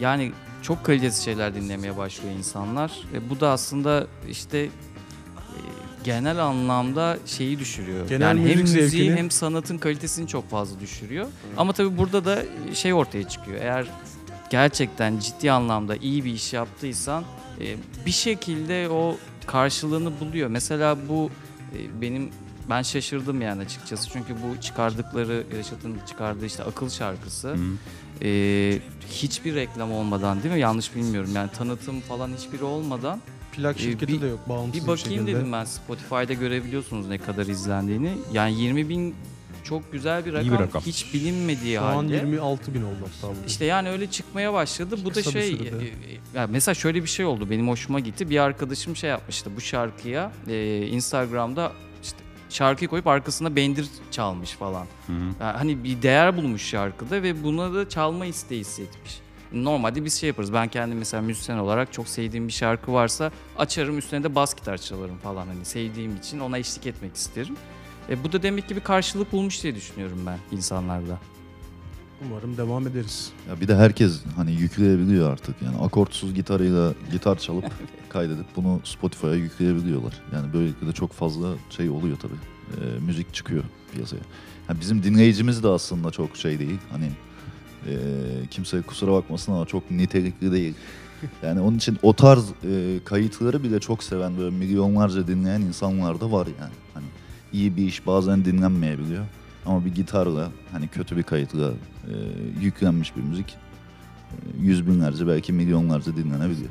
yani 0.00 0.32
çok 0.62 0.84
kalitesiz 0.84 1.24
şeyler 1.24 1.54
dinlemeye 1.54 1.96
başlıyor 1.96 2.34
insanlar. 2.38 2.92
E, 3.14 3.30
bu 3.30 3.40
da 3.40 3.50
aslında 3.50 4.06
işte 4.30 4.68
genel 6.04 6.38
anlamda 6.38 7.18
şeyi 7.26 7.58
düşürüyor. 7.58 8.08
Genel 8.08 8.26
yani 8.26 8.50
hem 8.50 8.58
müziği 8.60 8.82
zevkini- 8.84 9.16
hem 9.16 9.30
sanatın 9.30 9.78
kalitesini 9.78 10.28
çok 10.28 10.50
fazla 10.50 10.80
düşürüyor. 10.80 11.26
Ama 11.56 11.72
tabii 11.72 11.98
burada 11.98 12.24
da 12.24 12.42
şey 12.74 12.94
ortaya 12.94 13.28
çıkıyor. 13.28 13.58
Eğer 13.60 13.86
gerçekten 14.50 15.18
ciddi 15.18 15.52
anlamda 15.52 15.96
iyi 15.96 16.24
bir 16.24 16.32
iş 16.32 16.52
yaptıysan 16.52 17.24
e, 17.60 17.76
bir 18.06 18.10
şekilde 18.10 18.88
o 18.88 19.16
karşılığını 19.46 20.20
buluyor. 20.20 20.48
Mesela 20.48 20.96
bu 21.08 21.30
e, 21.76 22.00
benim 22.02 22.30
ben 22.70 22.82
şaşırdım 22.82 23.40
yani 23.42 23.62
açıkçası. 23.62 24.08
Çünkü 24.10 24.34
bu 24.34 24.60
çıkardıkları 24.60 25.44
Reşat'ın 25.58 25.96
çıkardığı 26.08 26.46
işte 26.46 26.62
akıl 26.64 26.88
şarkısı 26.88 27.48
Hı. 27.48 27.58
e, 28.22 28.78
hiçbir 29.10 29.54
reklam 29.54 29.92
olmadan 29.92 30.42
değil 30.42 30.54
mi? 30.54 30.60
Yanlış 30.60 30.94
bilmiyorum. 30.96 31.30
Yani 31.34 31.50
tanıtım 31.50 32.00
falan 32.00 32.30
hiçbiri 32.38 32.64
olmadan 32.64 33.20
Plak 33.56 33.76
Ee, 33.76 33.82
şirketi 33.82 34.12
bir- 34.12 34.20
de 34.20 34.26
yok 34.26 34.48
bağımsız 34.48 34.74
bir 34.74 34.80
bakayım 34.88 34.98
şekilde. 35.20 35.38
dedim 35.38 35.52
ben 35.52 35.64
Spotify'da 35.64 36.32
görebiliyorsunuz 36.32 37.08
ne 37.08 37.18
kadar 37.18 37.46
izlendiğini. 37.46 38.12
Yani 38.32 38.60
20 38.60 38.88
bin 38.88 39.14
çok 39.64 39.92
güzel 39.92 40.24
bir 40.26 40.32
İyi 40.32 40.44
bir 40.46 40.50
rakam. 40.50 40.66
rakam. 40.66 40.82
Hiç 40.82 41.14
bilinmediği 41.14 41.76
Şu 41.76 41.82
an 41.84 41.94
halde. 41.94 42.14
26 42.14 42.74
bin 42.74 42.82
oldu 42.82 42.96
hatta 43.20 43.32
bu. 43.34 43.46
İşte 43.46 43.64
yani 43.64 43.88
öyle 43.88 44.10
çıkmaya 44.10 44.52
başladı. 44.52 44.96
Bu 45.04 45.10
da 45.10 45.14
Kısa 45.14 45.30
bir 45.34 45.40
şey 45.40 45.50
e, 45.52 45.54
e, 45.54 46.38
ya 46.38 46.46
mesela 46.46 46.74
şöyle 46.74 47.02
bir 47.02 47.08
şey 47.08 47.26
oldu. 47.26 47.50
Benim 47.50 47.68
hoşuma 47.68 48.00
gitti. 48.00 48.30
Bir 48.30 48.38
arkadaşım 48.38 48.96
şey 48.96 49.10
yapmıştı. 49.10 49.50
Bu 49.56 49.60
şarkıya 49.60 50.32
e, 50.48 50.86
Instagram'da 50.86 51.72
işte 52.02 52.18
şarkıyı 52.50 52.88
koyup 52.88 53.06
arkasına 53.06 53.56
bendir 53.56 53.86
çalmış 54.10 54.50
falan. 54.50 54.86
Hı 55.06 55.12
hı. 55.12 55.16
Yani 55.40 55.56
hani 55.56 55.84
bir 55.84 56.02
değer 56.02 56.36
bulmuş 56.36 56.62
şarkıda 56.62 57.22
ve 57.22 57.42
buna 57.44 57.74
da 57.74 57.88
çalma 57.88 58.26
isteği 58.26 58.60
hissetmiş. 58.60 59.18
Normalde 59.54 60.04
biz 60.04 60.14
şey 60.14 60.26
yaparız. 60.26 60.52
Ben 60.52 60.68
kendim 60.68 60.98
mesela 60.98 61.22
müzisyen 61.22 61.58
olarak 61.58 61.92
çok 61.92 62.08
sevdiğim 62.08 62.48
bir 62.48 62.52
şarkı 62.52 62.92
varsa 62.92 63.30
açarım 63.58 63.98
üstüne 63.98 64.24
de 64.24 64.34
bas 64.34 64.54
gitar 64.54 64.78
çalarım 64.78 65.18
falan 65.18 65.46
hani 65.46 65.64
sevdiğim 65.64 66.16
için 66.16 66.40
ona 66.40 66.58
eşlik 66.58 66.86
etmek 66.86 67.14
isterim. 67.16 67.56
E, 68.10 68.24
bu 68.24 68.32
da 68.32 68.42
demek 68.42 68.68
ki 68.68 68.76
bir 68.76 68.80
karşılık 68.80 69.32
bulmuş 69.32 69.62
diye 69.62 69.74
düşünüyorum 69.74 70.18
ben 70.26 70.38
insanlarda. 70.56 71.18
Umarım 72.26 72.56
devam 72.56 72.86
ederiz. 72.86 73.32
Ya 73.48 73.60
bir 73.60 73.68
de 73.68 73.76
herkes 73.76 74.20
hani 74.36 74.52
yükleyebiliyor 74.52 75.32
artık. 75.32 75.62
Yani 75.62 75.76
akortsuz 75.76 76.34
gitarıyla 76.34 76.94
gitar 77.12 77.38
çalıp 77.38 77.64
kaydedip 78.08 78.46
bunu 78.56 78.80
Spotify'a 78.84 79.34
yükleyebiliyorlar. 79.34 80.22
Yani 80.34 80.52
böylelikle 80.52 80.86
de 80.86 80.92
çok 80.92 81.12
fazla 81.12 81.54
şey 81.70 81.90
oluyor 81.90 82.16
tabii. 82.16 82.34
e, 82.80 82.98
müzik 83.06 83.34
çıkıyor 83.34 83.64
piyasaya. 83.92 84.22
Ha, 84.66 84.74
bizim 84.80 85.02
dinleyicimiz 85.02 85.62
de 85.62 85.68
aslında 85.68 86.10
çok 86.10 86.36
şey 86.36 86.58
değil. 86.58 86.78
Hani 86.90 87.10
e, 87.88 87.96
kimse 88.50 88.82
kusura 88.82 89.12
bakmasın 89.12 89.52
ama 89.52 89.66
çok 89.66 89.90
nitelikli 89.90 90.52
değil. 90.52 90.74
Yani 91.42 91.60
onun 91.60 91.76
için 91.76 91.98
o 92.02 92.12
tarz 92.12 92.50
e, 92.50 92.98
kayıtları 93.04 93.62
bile 93.62 93.80
çok 93.80 94.02
seven 94.02 94.38
böyle 94.38 94.56
milyonlarca 94.56 95.26
dinleyen 95.26 95.60
insanlar 95.60 96.20
da 96.20 96.32
var 96.32 96.46
yani. 96.60 96.72
Hani 96.94 97.06
iyi 97.52 97.76
bir 97.76 97.86
iş 97.86 98.06
bazen 98.06 98.44
dinlenmeyebiliyor. 98.44 99.24
Ama 99.66 99.84
bir 99.84 99.94
gitarla 99.94 100.50
hani 100.72 100.88
kötü 100.88 101.16
bir 101.16 101.22
kayıtla 101.22 101.70
e, 101.70 102.14
yüklenmiş 102.60 103.16
bir 103.16 103.22
müzik 103.22 103.50
e, 103.50 104.36
yüz 104.60 104.86
binlerce 104.86 105.26
belki 105.26 105.52
milyonlarca 105.52 106.16
dinlenebiliyor. 106.16 106.70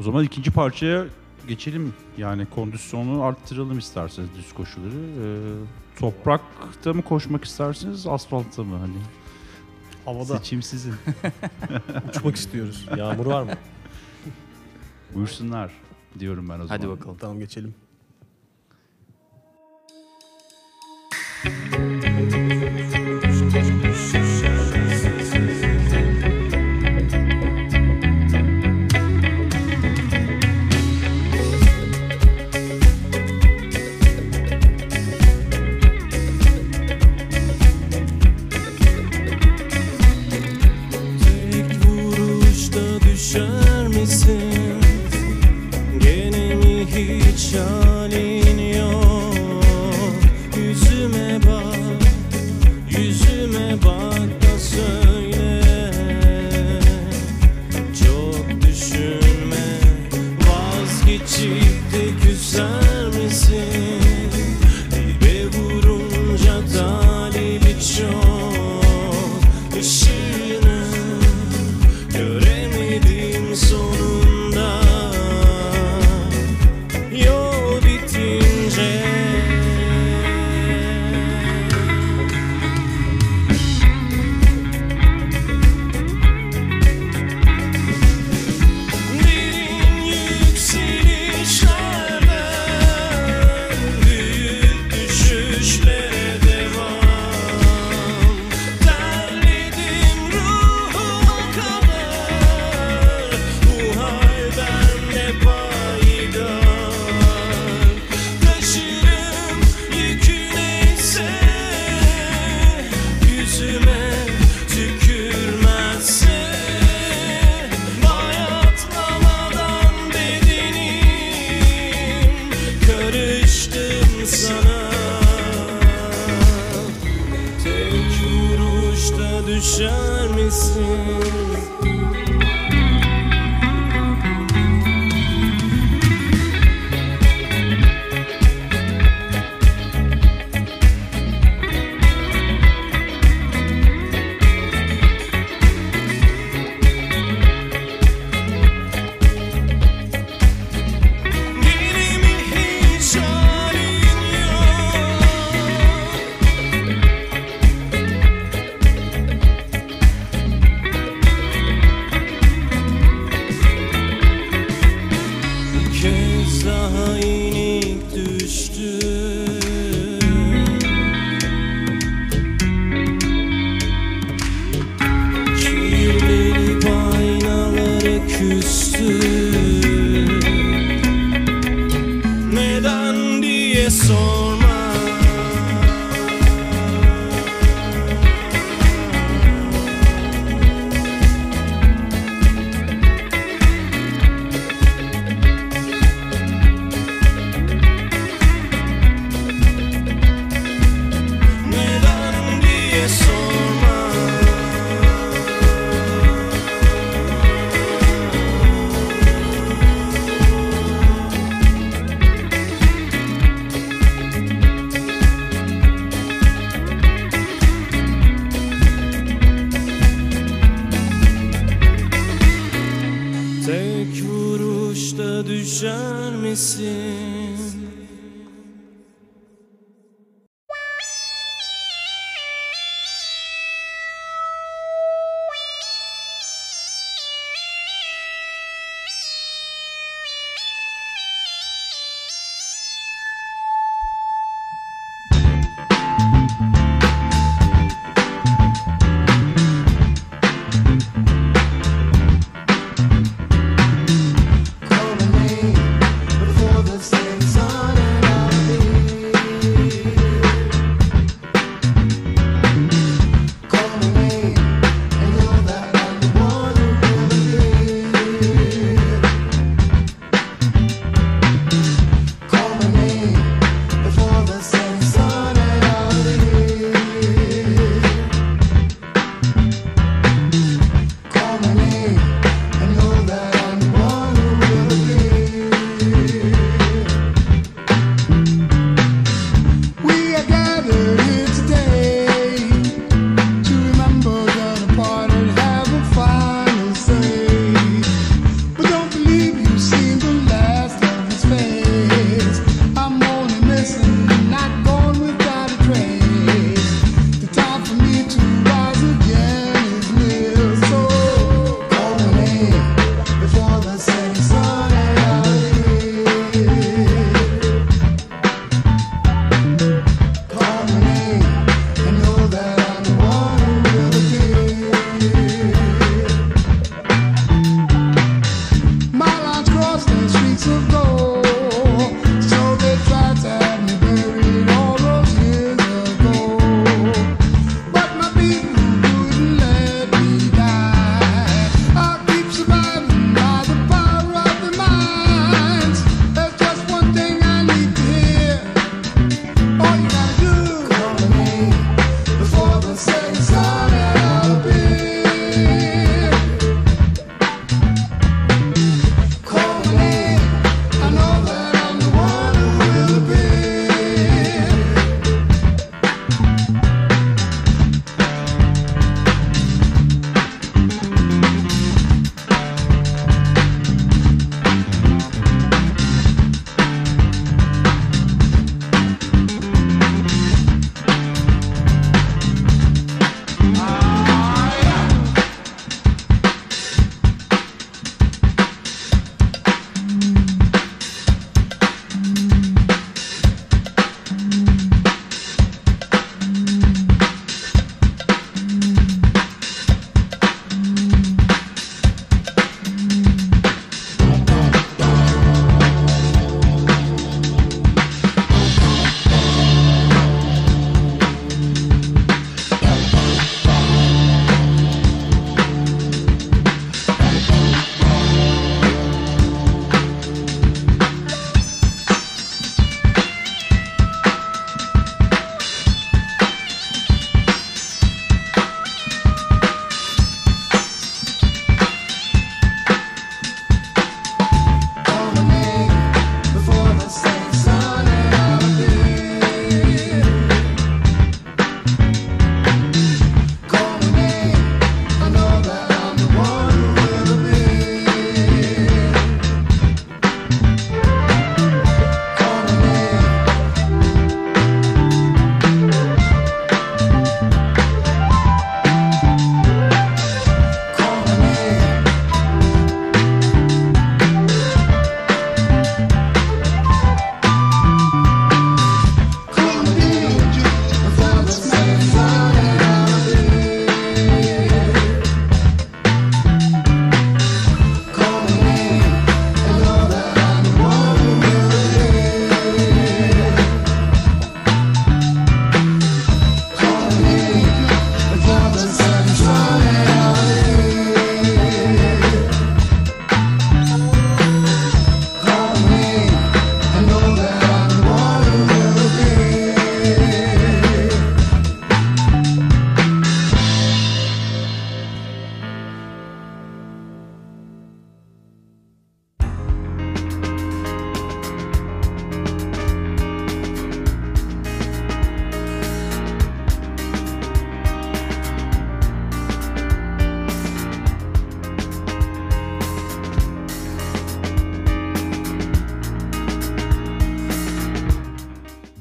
O 0.00 0.02
zaman 0.02 0.24
ikinci 0.24 0.50
parçaya 0.50 1.04
geçelim. 1.48 1.94
Yani 2.18 2.46
kondisyonu 2.46 3.22
arttıralım 3.22 3.78
isterseniz 3.78 4.28
düz 4.36 4.52
koşuları. 4.52 4.94
Ee, 5.22 6.00
toprakta 6.00 6.94
mı 6.94 7.02
koşmak 7.02 7.44
istersiniz, 7.44 8.06
asfaltta 8.06 8.64
mı? 8.64 8.76
Hani 8.76 8.96
Havada 10.04 10.38
seçim 10.38 10.62
sizin. 10.62 10.94
uçmak 12.08 12.36
istiyoruz. 12.36 12.88
Yağmur 12.96 13.26
var 13.26 13.42
mı? 13.42 13.52
Buyursunlar 15.14 15.72
diyorum 16.18 16.48
ben 16.48 16.54
o 16.54 16.66
zaman. 16.66 16.68
Hadi 16.68 16.88
bakalım. 16.88 17.16
Tamam 17.20 17.38
geçelim. 17.38 17.74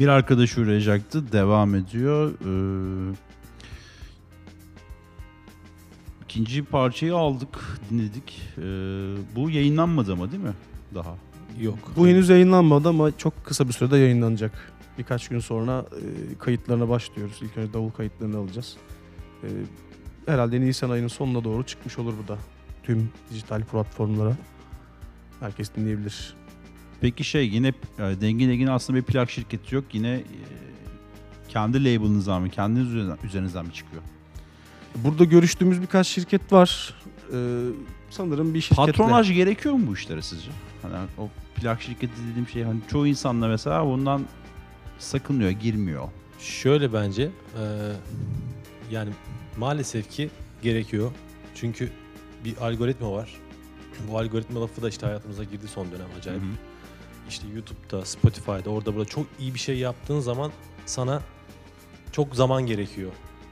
Bir 0.07 0.11
arkadaş 0.11 0.57
uğrayacaktı. 0.57 1.31
Devam 1.31 1.75
ediyor. 1.75 2.33
Ee, 2.33 3.15
ikinci 6.23 6.63
parçayı 6.63 7.15
aldık, 7.15 7.79
dinledik. 7.89 8.41
Ee, 8.57 8.61
bu 9.35 9.49
yayınlanmadı 9.49 10.13
ama 10.13 10.31
değil 10.31 10.43
mi? 10.43 10.53
Daha. 10.95 11.15
Yok. 11.61 11.77
Bu 11.97 12.07
henüz 12.07 12.29
yayınlanmadı 12.29 12.89
ama 12.89 13.17
çok 13.17 13.45
kısa 13.45 13.67
bir 13.67 13.73
sürede 13.73 13.97
yayınlanacak. 13.97 14.73
Birkaç 14.97 15.27
gün 15.27 15.39
sonra 15.39 15.85
e, 15.91 16.37
kayıtlarına 16.37 16.89
başlıyoruz. 16.89 17.39
İlk 17.41 17.57
önce 17.57 17.73
davul 17.73 17.91
kayıtlarını 17.91 18.37
alacağız. 18.37 18.77
E, 19.43 19.47
herhalde 20.25 20.61
Nisan 20.61 20.89
ayının 20.89 21.07
sonuna 21.07 21.43
doğru 21.43 21.63
çıkmış 21.63 21.99
olur 21.99 22.13
bu 22.23 22.27
da. 22.27 22.37
Tüm 22.83 23.09
dijital 23.31 23.63
platformlara. 23.63 24.37
Herkes 25.39 25.75
dinleyebilir. 25.75 26.35
Peki 27.01 27.23
şey 27.23 27.49
yine 27.49 27.73
yani 27.99 28.21
Dengin 28.21 28.49
Engin 28.49 28.67
aslında 28.67 28.99
bir 28.99 29.03
plak 29.03 29.31
şirketi 29.31 29.75
yok. 29.75 29.85
Yine 29.93 30.09
e, 30.09 30.23
kendi 31.49 31.79
label'ınızdan 31.85 32.41
mı, 32.41 32.49
kendiniz 32.49 32.87
üzerinden, 32.87 33.17
üzerinizden 33.23 33.65
mi 33.65 33.73
çıkıyor? 33.73 34.03
Burada 34.95 35.23
görüştüğümüz 35.23 35.81
birkaç 35.81 36.07
şirket 36.07 36.53
var. 36.53 36.93
E, 37.33 37.37
sanırım 38.09 38.53
bir 38.53 38.61
şirketle. 38.61 38.91
Patronaj 38.91 39.33
gerekiyor 39.33 39.75
mu 39.75 39.87
bu 39.87 39.93
işlere 39.93 40.21
sizce? 40.21 40.49
Hani 40.81 40.93
o 41.17 41.29
plak 41.55 41.81
şirketi 41.81 42.13
dediğim 42.31 42.47
şey 42.47 42.63
hani 42.63 42.79
çoğu 42.91 43.07
insanla 43.07 43.47
mesela 43.47 43.85
bundan 43.85 44.25
sakınıyor, 44.99 45.49
girmiyor. 45.49 46.09
Şöyle 46.39 46.93
bence 46.93 47.23
e, 47.23 47.63
yani 48.91 49.09
maalesef 49.57 50.09
ki 50.09 50.29
gerekiyor. 50.61 51.11
Çünkü 51.55 51.89
bir 52.45 52.57
algoritma 52.57 53.11
var. 53.11 53.33
Bu 54.11 54.17
algoritma 54.17 54.61
lafı 54.61 54.81
da 54.81 54.89
işte 54.89 55.05
hayatımıza 55.05 55.43
girdi 55.43 55.67
son 55.67 55.91
dönem 55.91 56.07
acayip. 56.19 56.41
Hı 56.41 56.45
hı. 56.45 56.49
İşte 57.29 57.47
YouTube'da, 57.55 58.05
Spotify'da 58.05 58.69
orada 58.69 58.95
burada 58.95 59.09
çok 59.09 59.25
iyi 59.39 59.53
bir 59.53 59.59
şey 59.59 59.77
yaptığın 59.77 60.19
zaman 60.19 60.51
sana 60.85 61.21
çok 62.11 62.35
zaman 62.35 62.65
gerekiyor 62.65 63.11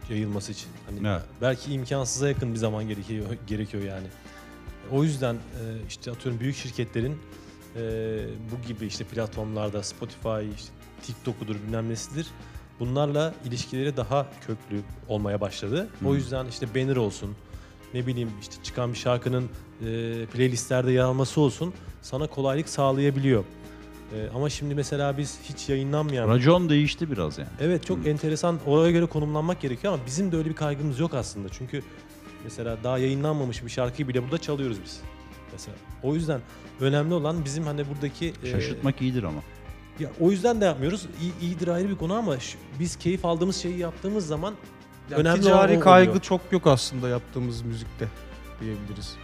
yayılması 0.09 0.51
için. 0.51 0.67
Hani 0.85 1.07
Evet. 1.07 1.21
belki 1.41 1.73
imkansıza 1.73 2.27
yakın 2.29 2.53
bir 2.53 2.57
zaman 2.57 2.87
gerekiyor 2.87 3.25
gerekiyor 3.47 3.83
yani. 3.83 4.07
O 4.91 5.03
yüzden 5.03 5.35
e, 5.35 5.37
işte 5.87 6.11
atıyorum 6.11 6.39
büyük 6.39 6.55
şirketlerin 6.55 7.17
e, 7.75 7.81
bu 8.51 8.67
gibi 8.67 8.85
işte 8.85 9.03
platformlarda 9.03 9.83
Spotify, 9.83 10.53
işte 10.55 10.69
TikTok'udur 11.03 11.55
bilmem 11.55 11.89
nesidir. 11.89 12.27
Bunlarla 12.79 13.33
ilişkileri 13.45 13.97
daha 13.97 14.27
köklü 14.47 14.81
olmaya 15.07 15.41
başladı. 15.41 15.87
Hı. 15.99 16.07
O 16.07 16.15
yüzden 16.15 16.45
işte 16.45 16.75
banner 16.75 16.95
olsun, 16.95 17.35
ne 17.93 18.07
bileyim 18.07 18.31
işte 18.41 18.55
çıkan 18.63 18.93
bir 18.93 18.97
şarkının 18.97 19.43
e, 19.43 19.45
playlistlerde 20.33 20.91
yer 20.91 21.03
alması 21.03 21.41
olsun 21.41 21.73
sana 22.01 22.27
kolaylık 22.27 22.69
sağlayabiliyor. 22.69 23.43
E, 24.13 24.29
ama 24.35 24.49
şimdi 24.49 24.75
mesela 24.75 25.17
biz 25.17 25.39
hiç 25.43 25.69
yayınlanmayan 25.69 26.29
Racon 26.29 26.69
değişti 26.69 27.11
biraz 27.11 27.37
yani. 27.37 27.49
Evet 27.61 27.85
çok 27.85 28.05
Hı. 28.05 28.09
enteresan. 28.09 28.59
Oraya 28.65 28.91
göre 28.91 29.05
konumlanmak 29.05 29.61
gerekiyor 29.61 29.93
ama 29.93 30.05
bizim 30.05 30.31
de 30.31 30.37
öyle 30.37 30.49
bir 30.49 30.55
kaygımız 30.55 30.99
yok 30.99 31.13
aslında. 31.13 31.49
Çünkü 31.49 31.81
mesela 32.43 32.77
daha 32.83 32.97
yayınlanmamış 32.97 33.63
bir 33.65 33.69
şarkıyı 33.69 34.07
bile 34.07 34.23
burada 34.23 34.37
çalıyoruz 34.37 34.77
biz. 34.85 34.99
Mesela 35.51 35.77
o 36.03 36.15
yüzden 36.15 36.41
önemli 36.79 37.13
olan 37.13 37.45
bizim 37.45 37.63
hani 37.63 37.89
buradaki 37.89 38.33
e, 38.43 38.51
Şaşırtmak 38.51 39.01
iyidir 39.01 39.23
ama. 39.23 39.39
ya 39.99 40.09
o 40.19 40.31
yüzden 40.31 40.61
de 40.61 40.65
yapmıyoruz. 40.65 41.05
İyi, 41.21 41.31
iyidir 41.41 41.67
ayrı 41.67 41.89
bir 41.89 41.95
konu 41.95 42.13
ama 42.13 42.39
şu- 42.39 42.57
biz 42.79 42.95
keyif 42.95 43.25
aldığımız 43.25 43.55
şeyi 43.55 43.77
yaptığımız 43.77 44.27
zaman 44.27 44.53
Yani 45.11 45.21
Önemli 45.21 45.39
ticari 45.41 45.71
olan 45.71 45.81
o 45.81 45.83
kaygı 45.83 46.09
oluyor. 46.11 46.23
çok 46.23 46.41
yok 46.51 46.67
aslında 46.67 47.09
yaptığımız 47.09 47.61
müzikte 47.61 48.07
diyebiliriz. 48.61 49.15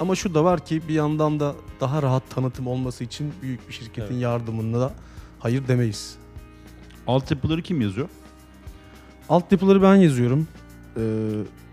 Ama 0.00 0.14
şu 0.14 0.34
da 0.34 0.44
var 0.44 0.64
ki 0.64 0.82
bir 0.88 0.94
yandan 0.94 1.40
da 1.40 1.54
daha 1.80 2.02
rahat 2.02 2.30
tanıtım 2.30 2.66
olması 2.66 3.04
için 3.04 3.32
büyük 3.42 3.68
bir 3.68 3.74
şirketin 3.74 4.12
Evet. 4.12 4.22
yardımına 4.22 4.80
da 4.80 4.92
hayır 5.38 5.68
demeyiz. 5.68 6.16
Altyapıları 7.06 7.62
kim 7.62 7.80
yazıyor? 7.80 8.08
Altyapıları 9.28 9.82
ben 9.82 9.94
yazıyorum. 9.94 10.48
Ee, 10.96 11.30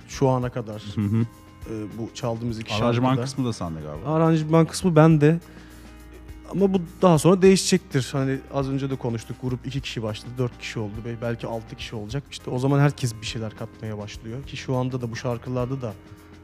şu 0.07 0.29
ana 0.29 0.49
kadar 0.49 0.83
Hı 0.95 1.01
hı. 1.01 1.21
e, 1.69 1.73
bu 1.97 2.09
çaldığımız 2.13 2.59
iki 2.59 2.73
Aranjman 2.73 3.07
şarkıda. 3.09 3.23
kısmı 3.25 3.45
da 3.45 3.53
sende 3.53 3.79
galiba. 3.81 4.13
Aranjman 4.13 4.65
kısmı 4.65 4.95
bende. 4.95 5.39
Ama 6.51 6.73
bu 6.73 6.81
daha 7.01 7.17
sonra 7.19 7.41
değişecektir. 7.41 8.09
Hani 8.11 8.37
az 8.53 8.69
önce 8.69 8.89
de 8.89 8.95
konuştuk. 8.95 9.37
Grup 9.41 9.67
iki 9.67 9.81
kişi 9.81 10.03
başladı, 10.03 10.31
dört 10.37 10.59
kişi 10.59 10.79
oldu. 10.79 10.93
Be- 11.05 11.17
Belki 11.21 11.47
altı 11.47 11.75
kişi 11.75 11.95
olacak. 11.95 12.23
İşte 12.31 12.49
o 12.51 12.59
zaman 12.59 12.79
herkes 12.79 13.13
bir 13.21 13.25
şeyler 13.25 13.55
katmaya 13.57 13.97
başlıyor. 13.97 14.43
Ki 14.43 14.57
şu 14.57 14.75
anda 14.75 15.01
da 15.01 15.11
bu 15.11 15.15
şarkılarda 15.15 15.81
da 15.81 15.93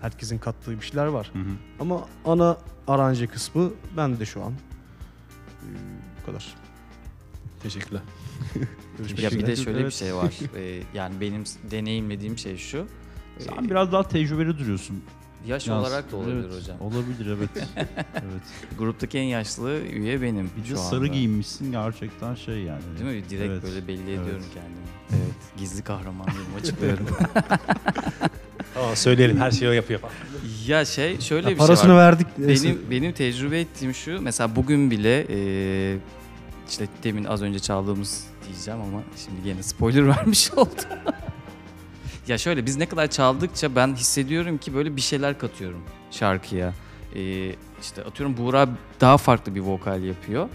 herkesin 0.02 0.38
kattığı 0.38 0.72
bir 0.82 0.86
şeyler 0.86 1.06
var. 1.06 1.30
Hı 1.34 1.40
hı. 1.40 1.52
Ama 1.80 2.06
ana 2.26 2.58
aranje 2.88 3.28
kısmı 3.28 3.72
bende 3.98 4.26
şu 4.26 4.44
an. 4.44 4.52
Ee, 4.52 5.66
bu 6.22 6.26
kadar. 6.26 6.56
teşekkürler. 7.64 8.02
Ya 9.18 9.32
bir 9.32 9.48
de 9.48 9.56
şöyle 9.56 9.86
bir 9.86 9.92
şey 9.92 10.16
var. 10.16 10.34
Ee, 10.56 10.82
yani 10.94 11.22
benim 11.22 11.44
deneyimlediğim 11.72 12.38
şey 12.38 12.58
şu. 12.58 12.86
Sen 13.40 13.66
Ee, 13.66 13.70
biraz 13.70 13.92
daha 13.92 14.04
tecrübeli 14.08 14.58
duruyorsun. 14.60 15.04
yaş 15.48 15.68
Yalnız. 15.68 15.88
olarak 15.88 16.12
da 16.12 16.16
olabilir 16.16 16.36
Evet, 16.46 16.56
hocam. 16.62 16.82
Olabilir 16.82 17.38
evet. 17.38 17.50
evet. 18.14 18.44
Gruptaki 18.78 19.18
en 19.18 19.24
yaşlı 19.24 19.80
üye 19.82 20.22
benim 20.22 20.50
Bir 20.66 20.70
de 20.72 20.76
sarı 20.78 21.00
anda. 21.00 21.08
giyinmişsin 21.08 21.72
gerçekten 21.72 22.36
şey 22.36 22.64
yani. 22.64 22.82
Değil 23.00 23.18
mi? 23.24 23.30
Direkt 23.30 23.52
Evet. 23.52 23.64
böyle 23.64 23.88
belli 23.88 24.02
Evet. 24.14 24.20
ediyorum 24.20 24.46
kendimi. 24.54 24.88
Evet. 25.10 25.36
Gizli 25.58 25.84
kahraman 25.84 26.26
gibi 26.28 26.60
açıklıyorum. 26.62 27.08
Tamam 28.74 28.96
söyleyelim 28.96 29.38
her 29.40 29.52
şeyi 29.52 29.70
o 29.70 29.72
yapıyor 29.72 30.00
falan. 30.00 30.14
ya 30.68 30.86
şey 30.86 31.20
şöyle 31.20 31.48
Ya 31.50 31.56
bir 31.56 31.60
şey 31.60 31.68
parasını 31.68 31.94
var. 31.94 31.98
verdik. 32.00 32.28
neyse. 32.38 32.68
Benim 32.68 32.82
benim 32.92 33.12
tecrübe 33.12 33.60
ettiğim 33.60 33.94
şu. 33.94 34.22
Mesela 34.22 34.56
bugün 34.56 34.92
bile 34.92 35.26
e, 35.30 35.98
işte 36.70 36.88
demin 37.04 37.24
az 37.26 37.42
önce 37.42 37.60
çaldığımız 37.60 38.24
diyeceğim 38.48 38.82
ama 38.82 39.04
şimdi 39.26 39.44
gene 39.44 39.64
spoiler 39.64 40.08
vermiş 40.18 40.52
oldum. 40.52 40.74
ya 42.28 42.38
şöyle 42.38 42.66
biz 42.66 42.76
ne 42.78 42.86
kadar 42.86 43.08
çaldıkça 43.08 43.76
ben 43.76 43.96
hissediyorum 43.96 44.58
ki 44.58 44.74
böyle 44.74 44.96
bir 44.96 45.02
şeyler 45.02 45.40
katıyorum 45.40 45.82
şarkıya. 46.12 46.74
E, 47.16 47.52
işte 47.82 48.04
atıyorum 48.04 48.38
Buğra 48.38 48.70
daha 49.02 49.18
farklı 49.18 49.56
bir 49.56 49.60
vokal 49.62 50.04
yapıyor. 50.04 50.50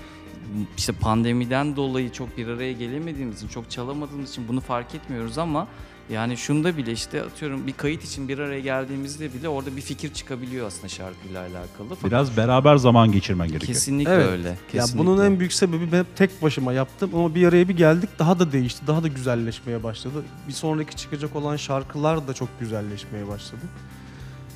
İşte 0.76 0.92
pandemiden 0.92 1.76
dolayı 1.76 2.12
çok 2.12 2.38
bir 2.38 2.48
araya 2.48 2.72
gelemediğimiz 2.72 3.36
için, 3.36 3.48
çok 3.48 3.70
çalamadığımız 3.70 4.30
için 4.30 4.48
bunu 4.48 4.60
fark 4.60 4.94
etmiyoruz 4.94 5.38
ama 5.38 5.66
yani 6.10 6.36
şunda 6.36 6.76
bile 6.76 6.92
işte 6.92 7.22
atıyorum 7.22 7.66
bir 7.66 7.72
kayıt 7.72 8.04
için 8.04 8.28
bir 8.28 8.38
araya 8.38 8.60
geldiğimizde 8.60 9.34
bile 9.34 9.48
orada 9.48 9.76
bir 9.76 9.80
fikir 9.80 10.14
çıkabiliyor 10.14 10.66
aslında 10.66 10.88
şarkıyla 10.88 11.40
alakalı. 11.42 11.88
Fakat 11.88 12.04
Biraz 12.04 12.36
beraber 12.36 12.76
zaman 12.76 13.12
geçirmen 13.12 13.48
gerekiyor. 13.48 13.72
Kesinlikle 13.74 14.12
Evet. 14.12 14.26
öyle. 14.28 14.48
Ya 14.48 14.54
Kesinlikle. 14.72 14.98
bunun 14.98 15.24
en 15.24 15.38
büyük 15.40 15.52
sebebi 15.52 15.92
ben 15.92 15.98
hep 15.98 16.16
tek 16.16 16.42
başıma 16.42 16.72
yaptım 16.72 17.10
ama 17.14 17.34
bir 17.34 17.46
araya 17.48 17.68
bir 17.68 17.76
geldik 17.76 18.10
daha 18.18 18.38
da 18.38 18.52
değişti, 18.52 18.86
daha 18.86 19.02
da 19.02 19.08
güzelleşmeye 19.08 19.82
başladı. 19.82 20.22
Bir 20.48 20.52
sonraki 20.52 20.96
çıkacak 20.96 21.36
olan 21.36 21.56
şarkılar 21.56 22.28
da 22.28 22.34
çok 22.34 22.48
güzelleşmeye 22.60 23.28
başladı. 23.28 23.62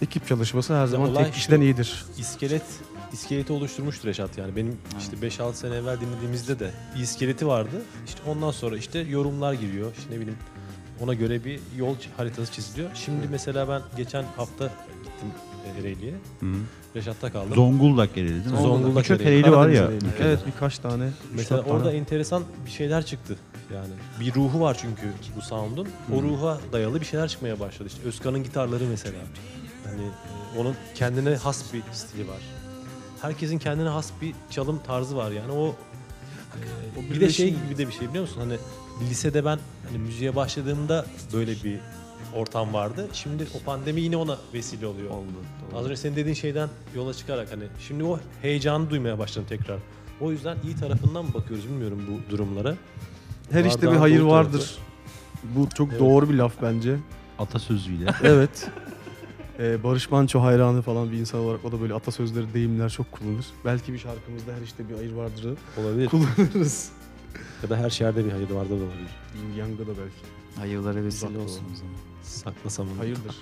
Ekip 0.02 0.28
çalışması 0.28 0.74
her 0.76 0.86
zaman 0.86 1.10
olay 1.10 1.24
tek 1.24 1.34
kişiden 1.34 1.56
şu- 1.56 1.62
iyidir. 1.62 2.04
İskelet 2.18 2.62
iskeleti 3.12 3.52
oluşturmuştur 3.52 4.08
Reşat 4.08 4.38
yani. 4.38 4.56
Benim 4.56 4.76
işte 4.98 5.16
5-6 5.16 5.54
sene 5.54 5.74
evvel 5.74 6.00
dinlediğimizde 6.00 6.58
de 6.58 6.70
bir 6.96 7.00
iskeleti 7.00 7.46
vardı. 7.46 7.82
İşte 8.06 8.20
ondan 8.26 8.50
sonra 8.50 8.76
işte 8.76 8.98
yorumlar 8.98 9.52
giriyor. 9.52 9.92
İşte 9.98 10.10
ne 10.14 10.20
bileyim 10.20 10.38
ona 11.00 11.14
göre 11.14 11.44
bir 11.44 11.60
yol 11.76 11.94
haritası 12.16 12.52
çiziliyor. 12.52 12.90
Şimdi 12.94 13.28
mesela 13.30 13.68
ben 13.68 13.82
geçen 13.96 14.24
hafta 14.36 14.64
gittim 15.04 15.28
e, 15.76 15.80
Ereğli'ye. 15.80 16.14
Reşat'ta 16.96 17.32
kaldım. 17.32 17.54
Zonguldak 17.54 18.18
Ereğli 18.18 18.44
değil 18.44 18.54
mi? 18.54 18.62
Zonguldak 18.62 19.04
Birçok 19.04 19.20
Ereğli. 19.20 19.40
Ereğli 19.40 19.52
var 19.56 19.68
ya. 19.68 19.80
Karadeniz 19.80 20.02
Ereğli. 20.04 20.28
Evet 20.28 20.38
birkaç 20.46 20.78
tane. 20.78 21.08
Mesela 21.34 21.60
dört 21.60 21.70
orada 21.70 21.84
tane. 21.84 21.96
enteresan 21.96 22.42
bir 22.66 22.70
şeyler 22.70 23.06
çıktı. 23.06 23.36
Yani 23.74 23.94
bir 24.20 24.34
ruhu 24.34 24.60
var 24.60 24.78
çünkü 24.80 25.12
bu 25.36 25.42
sound'un. 25.42 25.88
O 26.14 26.22
ruha 26.22 26.58
dayalı 26.72 27.00
bir 27.00 27.06
şeyler 27.06 27.28
çıkmaya 27.28 27.60
başladı. 27.60 27.88
İşte 27.88 28.08
Özkan'ın 28.08 28.42
gitarları 28.42 28.84
mesela. 28.90 29.18
Hani 29.84 30.02
e, 30.02 30.60
onun 30.60 30.74
kendine 30.94 31.36
has 31.36 31.72
bir 31.72 31.82
stili 31.92 32.28
var. 32.28 32.38
Herkesin 33.22 33.58
kendine 33.58 33.88
has 33.88 34.10
bir 34.22 34.34
çalım 34.50 34.80
tarzı 34.86 35.16
var 35.16 35.30
yani 35.30 35.52
o 35.52 35.74
e, 36.96 37.14
bir 37.14 37.20
de 37.20 37.30
şey 37.30 37.48
gibi 37.48 37.78
de 37.78 37.88
bir 37.88 37.92
şey 37.92 38.08
biliyor 38.08 38.22
musun? 38.24 38.40
Hani 38.40 38.56
lisede 39.10 39.44
ben 39.44 39.58
hani 39.88 39.98
müziğe 39.98 40.36
başladığımda 40.36 41.06
böyle 41.32 41.52
bir 41.64 41.78
ortam 42.34 42.72
vardı. 42.74 43.08
Şimdi 43.12 43.46
o 43.60 43.64
pandemi 43.64 44.00
yine 44.00 44.16
ona 44.16 44.38
vesile 44.54 44.86
oluyor. 44.86 45.10
Az 45.76 45.84
önce 45.84 45.96
senin 45.96 46.16
dediğin 46.16 46.34
şeyden 46.34 46.68
yola 46.96 47.14
çıkarak 47.14 47.52
hani 47.52 47.64
şimdi 47.88 48.04
o 48.04 48.18
heyecanı 48.42 48.90
duymaya 48.90 49.18
başladım 49.18 49.46
tekrar. 49.48 49.78
O 50.20 50.30
yüzden 50.32 50.56
iyi 50.64 50.76
tarafından 50.76 51.24
mı 51.24 51.34
bakıyoruz 51.34 51.64
bilmiyorum 51.68 52.02
bu 52.10 52.30
durumlara. 52.32 52.74
Her 53.50 53.64
işte 53.64 53.92
bir 53.92 53.96
hayır 53.96 54.20
dolu 54.20 54.30
tarafı. 54.30 54.48
vardır. 54.48 54.78
Bu 55.44 55.68
çok 55.74 55.88
Evet. 55.90 56.00
doğru 56.00 56.28
bir 56.30 56.34
laf 56.34 56.52
bence. 56.62 56.96
Atasözüyle. 57.38 58.10
Evet. 58.22 58.70
Ee, 59.58 59.84
Barış 59.84 60.10
Manço 60.10 60.40
hayranı 60.42 60.82
falan 60.82 61.12
bir 61.12 61.16
insan 61.18 61.40
olarak 61.40 61.64
o 61.64 61.72
da 61.72 61.80
böyle 61.80 61.94
atasözleri, 61.94 62.54
deyimler 62.54 62.88
çok 62.90 63.12
kullanır. 63.12 63.46
Belki 63.64 63.92
bir 63.92 63.98
şarkımızda 63.98 64.52
her 64.52 64.62
işte 64.62 64.88
bir 64.88 64.94
hayır 64.94 65.12
vardır'ı 65.12 65.56
Olabilir. 65.80 66.08
kullanırız. 66.08 66.90
ya 67.62 67.70
da 67.70 67.76
her 67.76 67.90
şerde 67.90 68.24
bir 68.24 68.30
hayır 68.32 68.50
vardır 68.50 68.70
da 68.70 68.74
olabilir. 68.74 69.10
Yin 69.42 69.54
Yang'da 69.58 69.82
da 69.82 69.88
belki. 69.90 70.58
Hayırlara 70.60 71.04
vesile 71.04 71.28
Uzak 71.30 71.42
olsun 71.42 71.64
o 71.72 71.76
zaman. 71.76 71.94
Saklasam 72.22 72.86
onu. 72.92 72.98
Hayırdır. 72.98 73.36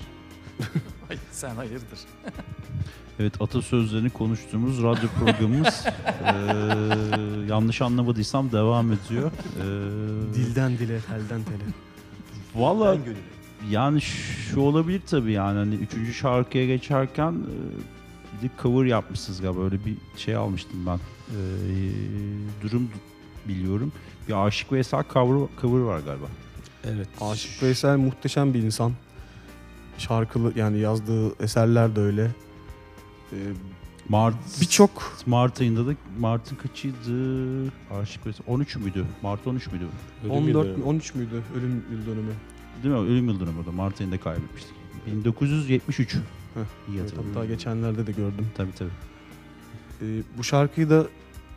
Hayır, 1.09 1.21
sen 1.31 1.55
hayırdır. 1.57 1.99
Evet 3.21 3.43
atasözlerini 3.43 4.11
konuştuğumuz 4.11 4.83
radyo 4.83 5.09
programımız 5.09 5.85
eee, 6.23 7.47
yanlış 7.49 7.83
anlamadıysam 7.83 8.53
devam 8.53 8.93
ediyor. 8.93 9.31
Eee, 9.59 9.65
Dilden 10.35 10.79
dile, 10.79 11.01
telden 11.01 11.43
tele. 11.45 11.65
Valla 12.55 12.97
yani 13.71 14.01
şu 14.01 14.61
olabilir 14.61 15.03
tabii 15.07 15.33
yani 15.33 15.59
hani 15.59 15.75
üçüncü 15.75 16.15
şarkıya 16.15 16.67
geçerken 16.67 17.33
eee, 17.33 17.79
bir 18.43 18.49
de 18.49 18.53
cover 18.63 18.85
yapmışsınız 18.87 19.41
galiba 19.41 19.65
öyle 19.65 19.85
bir 19.85 19.97
şey 20.17 20.37
almıştım 20.37 20.87
ben. 20.87 20.97
Eee, 20.97 21.93
durum 22.63 22.89
biliyorum. 23.49 23.93
Bir 24.29 24.47
Aşık 24.47 24.73
Veysel 24.73 25.05
cover, 25.13 25.49
cover 25.61 25.81
var 25.81 26.01
galiba. 26.01 26.27
Evet. 26.85 27.09
Aşık 27.21 27.63
Veysel 27.63 27.97
muhteşem 27.97 28.55
bir 28.55 28.63
insan. 28.63 28.93
Şarkılı 29.99 30.53
yani 30.57 30.79
yazdığı 30.79 31.43
eserler 31.45 31.97
de 31.97 32.01
öyle. 32.01 32.31
Ee, 33.33 33.37
Mart, 34.09 34.35
Birçok 34.61 35.13
Mart 35.27 35.61
ayında 35.61 35.87
da 35.87 35.91
Mart'ın 36.19 36.57
kaçıydı? 36.57 37.67
Aşık 38.01 38.27
Veysel 38.27 38.47
13 38.47 38.77
müydü? 38.77 39.05
Mart 39.23 39.47
13 39.47 39.67
müydü? 39.73 39.85
Ölüm 40.25 40.31
14 40.33 40.49
yıldönümü. 40.49 40.77
mü 40.79 40.85
13 40.85 41.15
müydü 41.15 41.43
ölüm 41.59 41.85
yıl 41.93 42.07
dönümü? 42.07 42.33
Değil 42.83 42.95
mi? 42.95 43.01
Ölüm 43.01 43.29
yıl 43.29 43.41
dönümü 43.41 43.59
orada. 43.59 43.73
Mart 43.73 44.01
ayında 44.01 44.21
kaybetmiştik. 44.21 44.73
1973. 45.07 46.15
Heh, 46.15 46.19
İyi 46.19 46.21
Evet, 46.91 47.01
hatırlıyorum. 47.03 47.31
hatta 47.35 47.47
geçenlerde 47.47 48.07
de 48.07 48.13
gördüm. 48.13 48.47
Tabii 48.57 48.73
tabii. 48.79 48.91
Ee, 50.03 50.23
bu 50.39 50.45
şarkıyı 50.45 50.91
da 50.91 51.07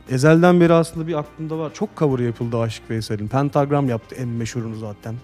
ezelden 0.09 0.59
beri 0.61 0.73
aslında 0.73 1.07
bir 1.07 1.13
aklımda 1.19 1.57
var. 1.57 1.73
Çok 1.73 1.97
cover 1.97 2.19
yapıldı 2.19 2.57
Aşık 2.59 2.89
Veysel'in. 2.89 3.27
Pentagram 3.27 3.89
yaptı 3.89 4.15
en 4.15 4.27
meşhurunu 4.27 4.75
zaten. 4.75 5.15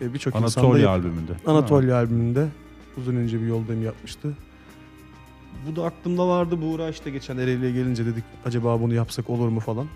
Ee, 0.00 0.14
Birçok 0.14 0.34
insan 0.34 0.60
Anatolia 0.62 0.90
albümünde. 0.90 1.32
Anatolia 1.46 1.96
albümünde 1.96 2.48
uzun 2.96 3.16
önce 3.16 3.40
bir 3.40 3.46
yoldayım 3.46 3.82
yapmıştı. 3.84 4.36
Bu 5.70 5.76
da 5.76 5.84
aklımda 5.84 6.28
vardı. 6.28 6.62
Buğra 6.62 6.88
işte 6.88 7.10
geçen 7.10 7.38
Ereğli'ye 7.38 7.72
gelince 7.72 8.06
dedik 8.06 8.24
acaba 8.44 8.80
bunu 8.80 8.94
yapsak 8.94 9.30
olur 9.30 9.48
mu 9.48 9.60
falan. 9.60 9.86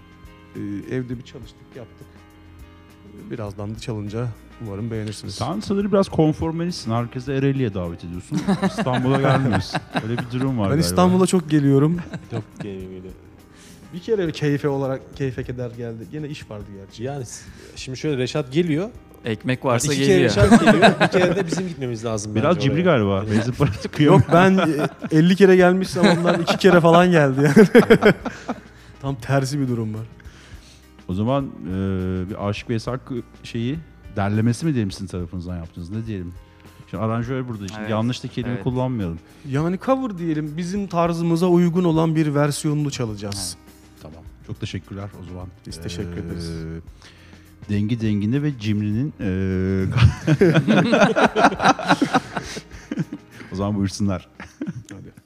Ee, 0.56 0.60
evde 0.90 1.18
bir 1.18 1.22
çalıştık 1.22 1.76
yaptık. 1.76 2.06
Ee, 3.26 3.30
Birazdan 3.30 3.74
da 3.74 3.78
çalınca 3.78 4.28
umarım 4.62 4.90
beğenirsiniz. 4.90 5.34
Sen 5.34 5.60
sanırım 5.60 5.92
biraz 5.92 6.08
konformistsin. 6.08 6.90
Herkese 6.92 7.34
Ereğli'ye 7.34 7.74
davet 7.74 8.04
ediyorsun. 8.04 8.40
İstanbul'a 8.68 9.20
gelmiyorsun. 9.20 9.80
Öyle 10.02 10.18
bir 10.18 10.30
durum 10.32 10.58
var 10.58 10.64
Ben 10.64 10.68
galiba. 10.70 10.80
İstanbul'a 10.86 11.26
çok 11.26 11.50
geliyorum. 11.50 11.96
Yok 12.32 12.42
geliyor. 12.62 12.90
Bir 13.94 14.00
kere 14.00 14.32
keyfe 14.32 14.68
olarak 14.68 15.16
keyfe 15.16 15.44
keder 15.44 15.70
geldi. 15.70 16.04
Yine 16.12 16.28
iş 16.28 16.50
vardı 16.50 16.64
gerçi. 16.76 17.02
Yani 17.02 17.26
s- 17.26 17.44
şimdi 17.76 17.98
şöyle 17.98 18.16
Reşat 18.18 18.52
geliyor. 18.52 18.88
Ekmek 19.24 19.64
varsa 19.64 19.92
iki 19.94 20.02
kere 20.02 20.12
geliyor. 20.14 20.30
Reşat 20.30 20.60
geliyor. 20.64 20.90
Bir 21.00 21.08
kere 21.08 21.36
de 21.36 21.46
bizim 21.46 21.68
gitmemiz 21.68 22.04
lazım. 22.04 22.34
Biraz 22.34 22.56
bence 22.56 22.60
cimri 22.68 22.82
oraya. 22.82 22.96
galiba. 22.96 23.24
Benzin 23.30 23.52
parası 23.52 23.88
kıyamıyor. 23.88 24.20
Yok 24.22 24.28
ben 24.32 24.58
e, 25.12 25.18
50 25.18 25.36
kere 25.36 25.56
gelmişsem 25.56 26.04
ondan 26.18 26.42
2 26.42 26.56
kere 26.56 26.80
falan 26.80 27.10
geldi 27.10 27.40
yani. 27.56 27.68
Tam 29.02 29.14
tersi 29.14 29.60
bir 29.60 29.68
durum 29.68 29.94
var. 29.94 30.06
O 31.08 31.14
zaman 31.14 31.44
e, 31.44 31.70
bir 32.30 32.48
Aşık 32.48 32.70
Veysel 32.70 32.98
k- 32.98 33.14
şeyi 33.42 33.78
derlemesi 34.16 34.66
mi 34.66 34.74
diyelim 34.74 34.90
sizin 34.90 35.06
tarafınızdan 35.06 35.56
yaptınız? 35.56 35.90
Ne 35.90 36.06
diyelim? 36.06 36.32
Şimdi 36.90 37.02
aranjör 37.02 37.48
burada. 37.48 37.68
Şimdi 37.68 37.80
Evet, 37.80 37.90
yanlış 37.90 38.24
da 38.24 38.28
kelime 38.28 38.52
evet. 38.52 38.64
kullanmayalım. 38.64 39.18
Yani 39.48 39.78
cover 39.86 40.18
diyelim 40.18 40.56
bizim 40.56 40.86
tarzımıza 40.86 41.46
uygun 41.46 41.84
olan 41.84 42.16
bir 42.16 42.34
versiyonunu 42.34 42.90
çalacağız. 42.90 43.56
Tamam. 44.02 44.22
Çok 44.46 44.60
teşekkürler 44.60 45.08
o 45.22 45.24
zaman. 45.24 45.48
Biz 45.66 45.82
teşekkür 45.82 46.16
ederiz. 46.16 46.50
Dengi 47.68 48.00
Denginde 48.00 48.42
ve 48.42 48.58
Cimri'nin 48.58 49.14
e, 49.20 49.24
o 53.52 53.56
zaman 53.56 53.76
buyursunlar. 53.76 54.28
Hadi. 54.92 55.23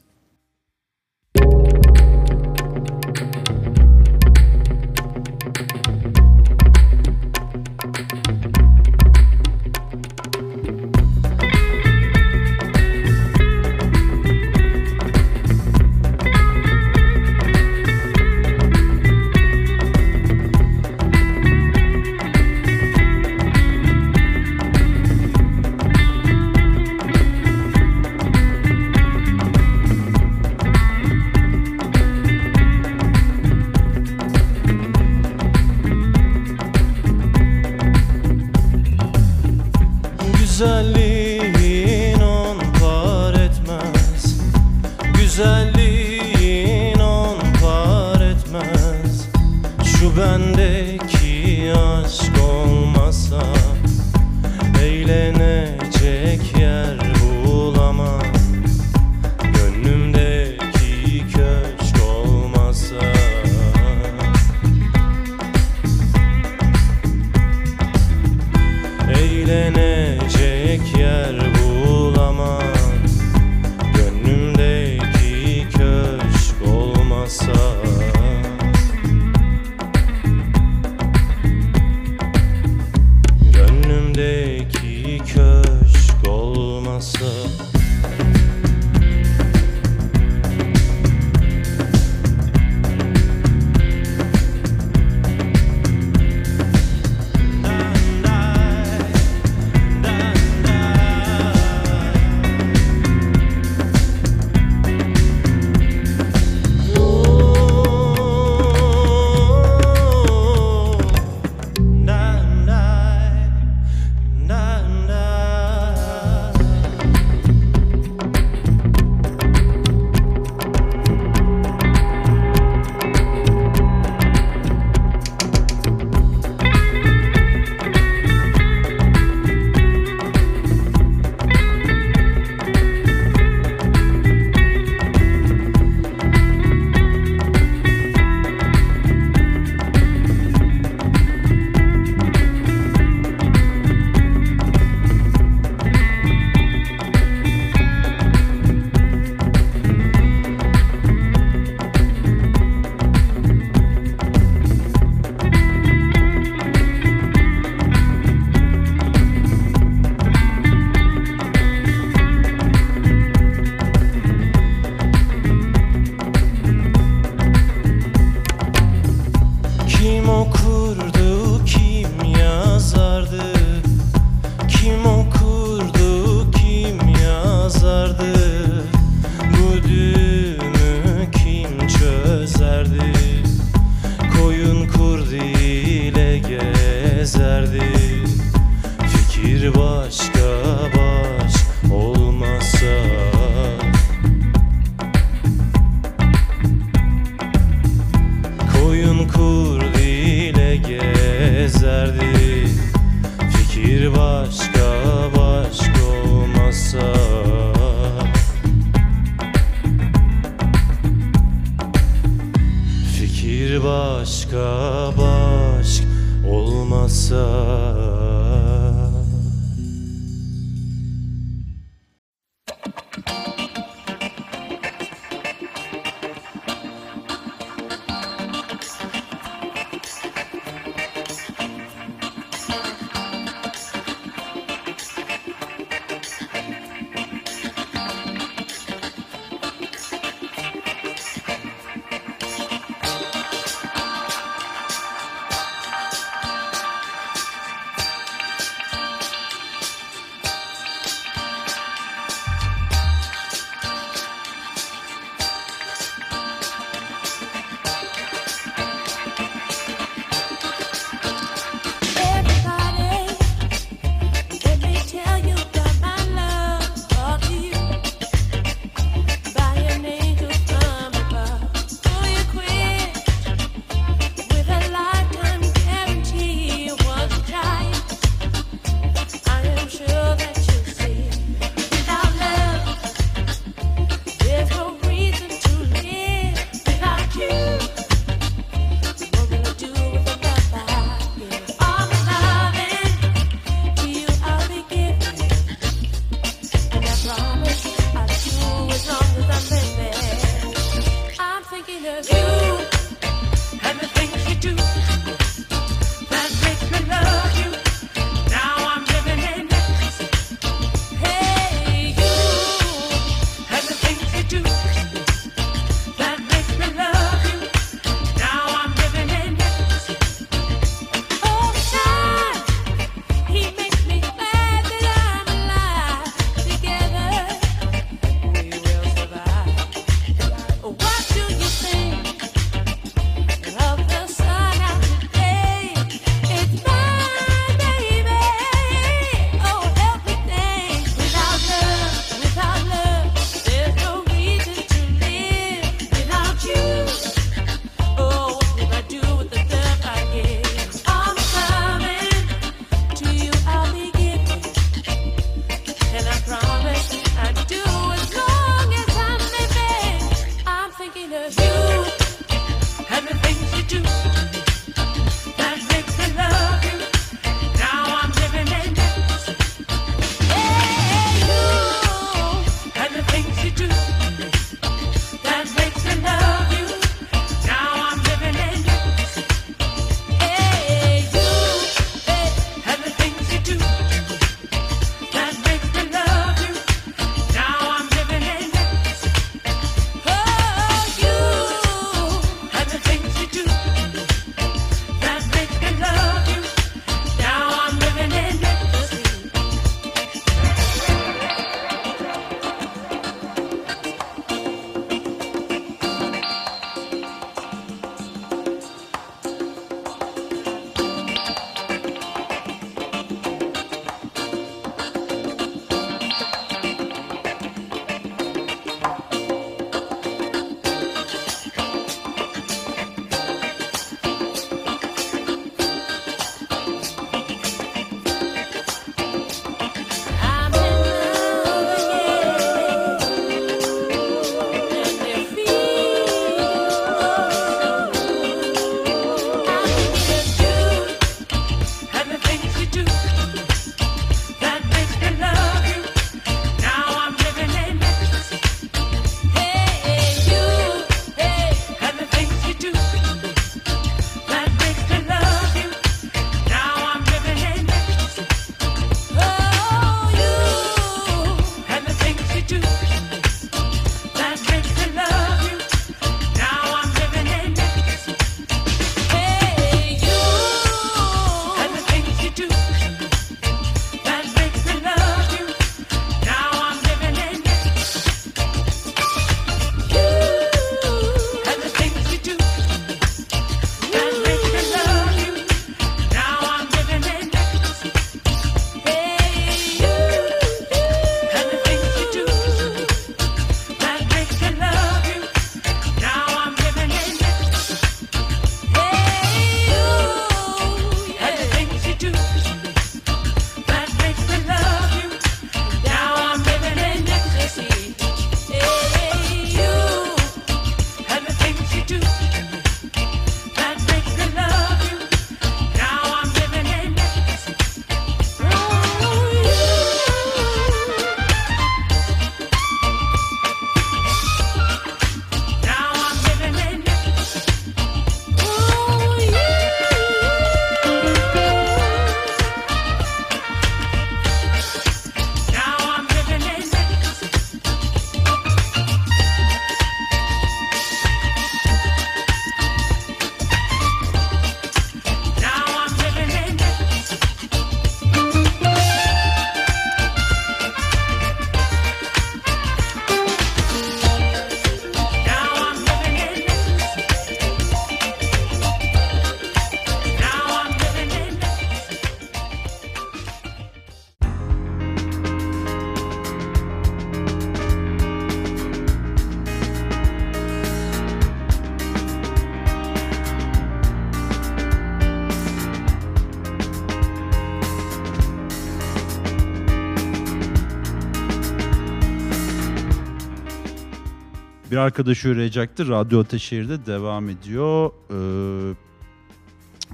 Bir 584.99 585.03
arkadaşı 585.03 585.49
üretecekti. 585.49 586.09
Radyo 586.09 586.41
Ateşehir'de 586.41 587.07
devam 587.07 587.49
ediyor. 587.49 588.11
Ee, 588.31 588.95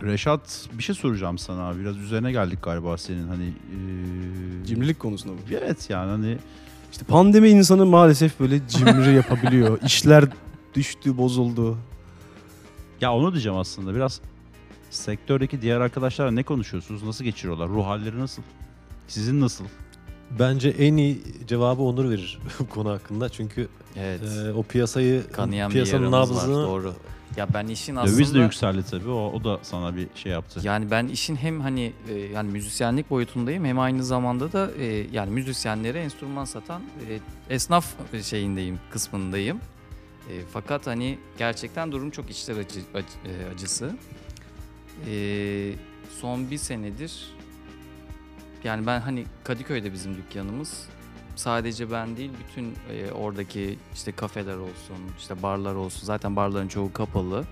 Reşat 0.02 0.68
bir 0.72 0.82
şey 0.82 0.94
soracağım 0.94 1.38
sana. 1.38 1.78
Biraz 1.78 1.96
üzerine 1.96 2.32
geldik 2.32 2.62
galiba 2.62 2.98
senin 2.98 3.28
hani. 3.28 3.44
ee, 3.44 4.66
Cimrilik 4.66 4.98
konusunda 4.98 5.32
mı? 5.34 5.40
Evet 5.50 5.90
yani 5.90 6.10
hani 6.10 6.38
İşte 6.92 7.04
pandemi 7.04 7.48
insanı 7.48 7.86
maalesef 7.86 8.40
böyle 8.40 8.68
cimri 8.68 9.14
yapabiliyor. 9.16 9.78
İşler 9.84 10.24
düştü, 10.74 11.18
bozuldu. 11.18 11.78
ya 13.00 13.12
onu 13.14 13.32
diyeceğim 13.32 13.58
aslında. 13.58 13.94
Biraz 13.94 14.20
sektördeki 14.90 15.62
diğer 15.62 15.80
arkadaşlarla 15.80 16.32
ne 16.32 16.42
konuşuyorsunuz? 16.42 17.02
Nasıl 17.02 17.24
geçiriyorlar? 17.24 17.68
Ruh 17.68 17.86
halleri 17.86 18.18
nasıl? 18.18 18.42
Sizin 19.08 19.40
nasıl? 19.40 19.64
Bence 20.38 20.68
en 20.68 20.96
iyi 20.96 21.22
cevabı 21.48 21.82
Onur 21.82 22.10
verir 22.10 22.38
bu 22.58 22.68
konu 22.68 22.90
hakkında. 22.90 23.28
Çünkü 23.28 23.68
Evet. 23.96 24.20
e, 24.46 24.52
o 24.52 24.62
piyasayı 24.62 25.30
Kanayan 25.32 25.68
bir 25.70 25.72
piyasanın 25.72 26.04
yaramız 26.04 26.30
var. 26.30 26.36
nabzını 26.36 26.66
Doğru. 26.66 26.94
Ya 27.36 27.48
ben 27.54 27.66
işin 27.66 27.96
aslında... 27.96 28.16
Döviz 28.16 28.34
de 28.34 28.38
yükseldi 28.38 28.82
tabii. 28.90 29.08
O, 29.08 29.32
o 29.32 29.44
da 29.44 29.58
sana 29.62 29.96
bir 29.96 30.08
şey 30.14 30.32
yaptı. 30.32 30.60
Yani 30.62 30.90
ben 30.90 31.06
işin 31.08 31.36
hem 31.36 31.60
hani 31.60 31.92
e, 32.08 32.14
yani 32.14 32.50
müzisyenlik 32.50 33.10
boyutundayım 33.10 33.64
hem 33.64 33.78
aynı 33.78 34.04
zamanda 34.04 34.52
da 34.52 34.70
e, 34.78 34.84
yani 35.12 35.30
müzisyenlere 35.30 36.00
enstrüman 36.00 36.44
satan 36.44 36.82
e, 37.08 37.20
esnaf 37.54 37.86
şeyindeyim, 38.22 38.78
kısmındayım. 38.90 39.56
E, 40.30 40.32
fakat 40.52 40.86
hani 40.86 41.18
gerçekten 41.38 41.92
durum 41.92 42.10
çok 42.10 42.30
içler 42.30 42.54
acı, 42.56 42.80
acı- 42.94 43.28
e, 43.28 43.54
acısı. 43.54 43.96
E, 45.10 45.72
son 46.20 46.50
bir 46.50 46.58
senedir 46.58 47.33
yani 48.64 48.86
ben 48.86 49.00
hani 49.00 49.24
Kadıköy'de 49.44 49.92
bizim 49.92 50.16
dükkanımız. 50.16 50.88
Sadece 51.36 51.90
ben 51.90 52.16
değil 52.16 52.30
bütün 52.48 52.74
e, 52.96 53.12
oradaki 53.12 53.78
işte 53.94 54.12
kafeler 54.12 54.56
olsun, 54.56 54.96
işte 55.18 55.42
barlar 55.42 55.74
olsun. 55.74 56.06
Zaten 56.06 56.36
barların 56.36 56.68
çoğu 56.68 56.92
kapalı. 56.92 57.44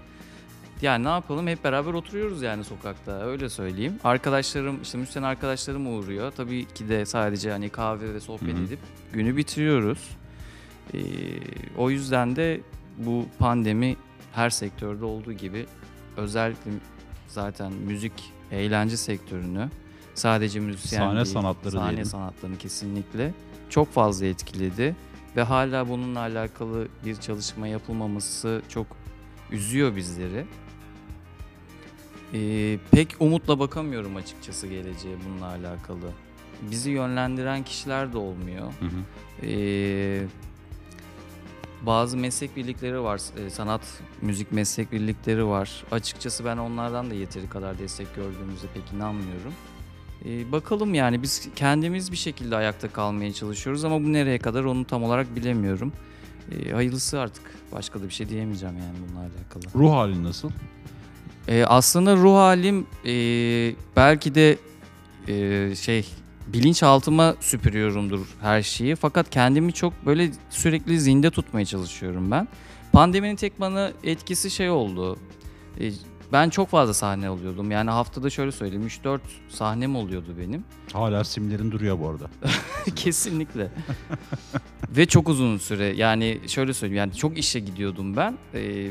Yani 0.83 1.05
ne 1.05 1.09
yapalım 1.09 1.47
hep 1.47 1.65
beraber 1.65 1.95
oturuyoruz 1.95 2.43
yani 2.43 2.65
sokakta 2.65 3.27
öyle 3.27 3.49
söyleyeyim. 3.49 3.99
Arkadaşlarım 4.05 4.83
işte 4.83 4.99
müzisyen 4.99 5.23
arkadaşlarım 5.23 5.99
uğruyor. 5.99 6.33
Tabii 6.37 6.65
ki 6.65 6.89
de 6.89 7.07
sadece 7.07 7.51
hani 7.51 7.69
kahve 7.69 8.15
ve 8.15 8.21
sohbet 8.21 8.55
Hı 8.55 8.59
hı. 8.59 8.65
edip 8.65 8.79
günü 9.13 9.37
bitiriyoruz. 9.37 10.11
Ee, 10.95 10.99
o 11.79 11.91
yüzden 11.91 12.37
de 12.37 12.61
bu 12.99 13.27
pandemi 13.39 13.97
her 14.33 14.51
sektörde 14.51 15.05
olduğu 15.05 15.33
gibi 15.33 15.67
özellikle 16.17 16.71
zaten 17.29 17.73
müzik, 17.73 18.33
eğlence 18.51 18.97
sektörünü 18.97 19.69
sadece 20.15 20.61
müzisyen 20.61 20.99
Sahne 20.99 21.15
değil, 21.15 21.27
sanatları 21.27 21.73
sahne 21.73 21.91
diyelim. 21.91 22.05
sanatlarını 22.05 22.59
kesinlikle 22.59 23.35
çok 23.71 23.93
fazla 23.93 24.27
etkiledi 24.27 24.97
ve 25.37 25.43
hala 25.43 25.89
bununla 25.89 26.21
alakalı 26.21 26.89
bir 27.05 27.17
çalışma 27.17 27.67
yapılmaması 27.67 28.63
çok 28.69 28.87
üzüyor 29.51 29.97
bizleri. 29.97 30.45
Ee, 32.35 32.79
pek 32.91 33.17
umutla 33.21 33.59
bakamıyorum 33.59 34.17
açıkçası 34.17 34.67
geleceğe 34.67 35.17
bununla 35.29 35.47
alakalı. 35.47 36.11
Bizi 36.71 36.91
yönlendiren 36.91 37.63
kişiler 37.63 38.13
de 38.13 38.19
olmuyor. 38.19 38.73
Hı 38.81 38.87
hı. 38.87 39.47
Ee, 39.47 40.23
bazı 41.87 42.17
meslek 42.17 42.57
birlikleri 42.57 43.03
var, 43.03 43.21
e, 43.47 43.51
sanat 43.51 43.81
müzik 44.21 44.53
meslek 44.53 44.93
birlikleri 44.93 45.47
var. 45.47 45.85
Açıkçası 45.91 46.45
ben 46.45 46.57
onlardan 46.57 47.11
da 47.11 47.15
yeteri 47.15 47.49
kadar 47.49 47.79
destek 47.79 48.15
gördüğümüze 48.15 48.67
pek 48.75 48.93
inanmıyorum. 48.93 49.53
Ee, 50.25 50.53
bakalım 50.53 50.95
yani 50.95 51.23
biz 51.23 51.49
kendimiz 51.57 52.13
bir 52.13 52.17
şekilde 52.17 52.57
ayakta 52.57 52.89
kalmaya 52.89 53.33
çalışıyoruz 53.33 53.85
ama 53.85 54.03
bu 54.03 54.13
nereye 54.13 54.39
kadar 54.39 54.65
onu 54.65 54.85
tam 54.85 55.05
olarak 55.05 55.37
bilemiyorum. 55.37 55.93
Ee, 56.53 56.73
hayırlısı 56.73 57.21
artık. 57.21 57.43
Başka 57.73 58.01
da 58.01 58.05
bir 58.05 58.15
şey 58.15 58.29
diyemeyeceğim 58.29 58.77
yani 58.77 58.95
bununla 59.09 59.21
alakalı. 59.21 59.63
Ruh 59.75 59.93
halin 59.93 60.25
nasıl? 60.25 60.51
Ee, 61.49 61.65
aslında 61.65 62.17
ruh 62.17 62.35
halim 62.35 62.87
e, 63.07 63.15
belki 63.97 64.35
de 64.35 64.59
e, 65.29 65.75
şey 65.75 66.07
bilinçaltıma 66.47 67.35
süpürüyorumdur 67.41 68.27
her 68.41 68.63
şeyi. 68.63 68.97
Fakat 68.97 69.31
kendimi 69.31 69.73
çok 69.73 70.07
böyle 70.07 70.31
sürekli 70.51 71.01
zinde 71.01 71.31
tutmaya 71.31 71.65
çalışıyorum 71.65 72.31
ben. 72.31 72.49
Pandeminin 72.93 73.37
tek 73.37 73.61
bana 73.61 73.93
etkisi 74.05 74.51
şey 74.51 74.71
oldu. 74.71 75.19
E, 75.81 75.91
ben 76.33 76.51
çok 76.51 76.69
fazla 76.69 76.95
sahne 76.95 77.31
oluyordum. 77.31 77.71
Yani 77.71 77.91
haftada 77.91 78.31
şöyle 78.31 78.53
söyleyeyim 78.53 78.87
3-4 78.87 79.21
sahnem 79.49 79.97
oluyordu 79.97 80.37
benim. 80.39 80.65
Hala 80.93 81.25
simlerin 81.25 81.71
duruyor 81.71 82.01
bu 82.01 82.09
arada. 82.09 82.31
Kesinlikle. 82.97 83.71
Ve 84.89 85.07
çok 85.07 85.29
uzun 85.29 85.59
süre 85.59 85.85
yani 85.85 86.41
şöyle 86.47 86.75
söyleyeyim 86.75 86.99
yani 86.99 87.15
çok 87.15 87.39
işe 87.39 87.61
gidiyordum 87.61 88.17
ben. 88.17 88.39
Ee, 88.55 88.91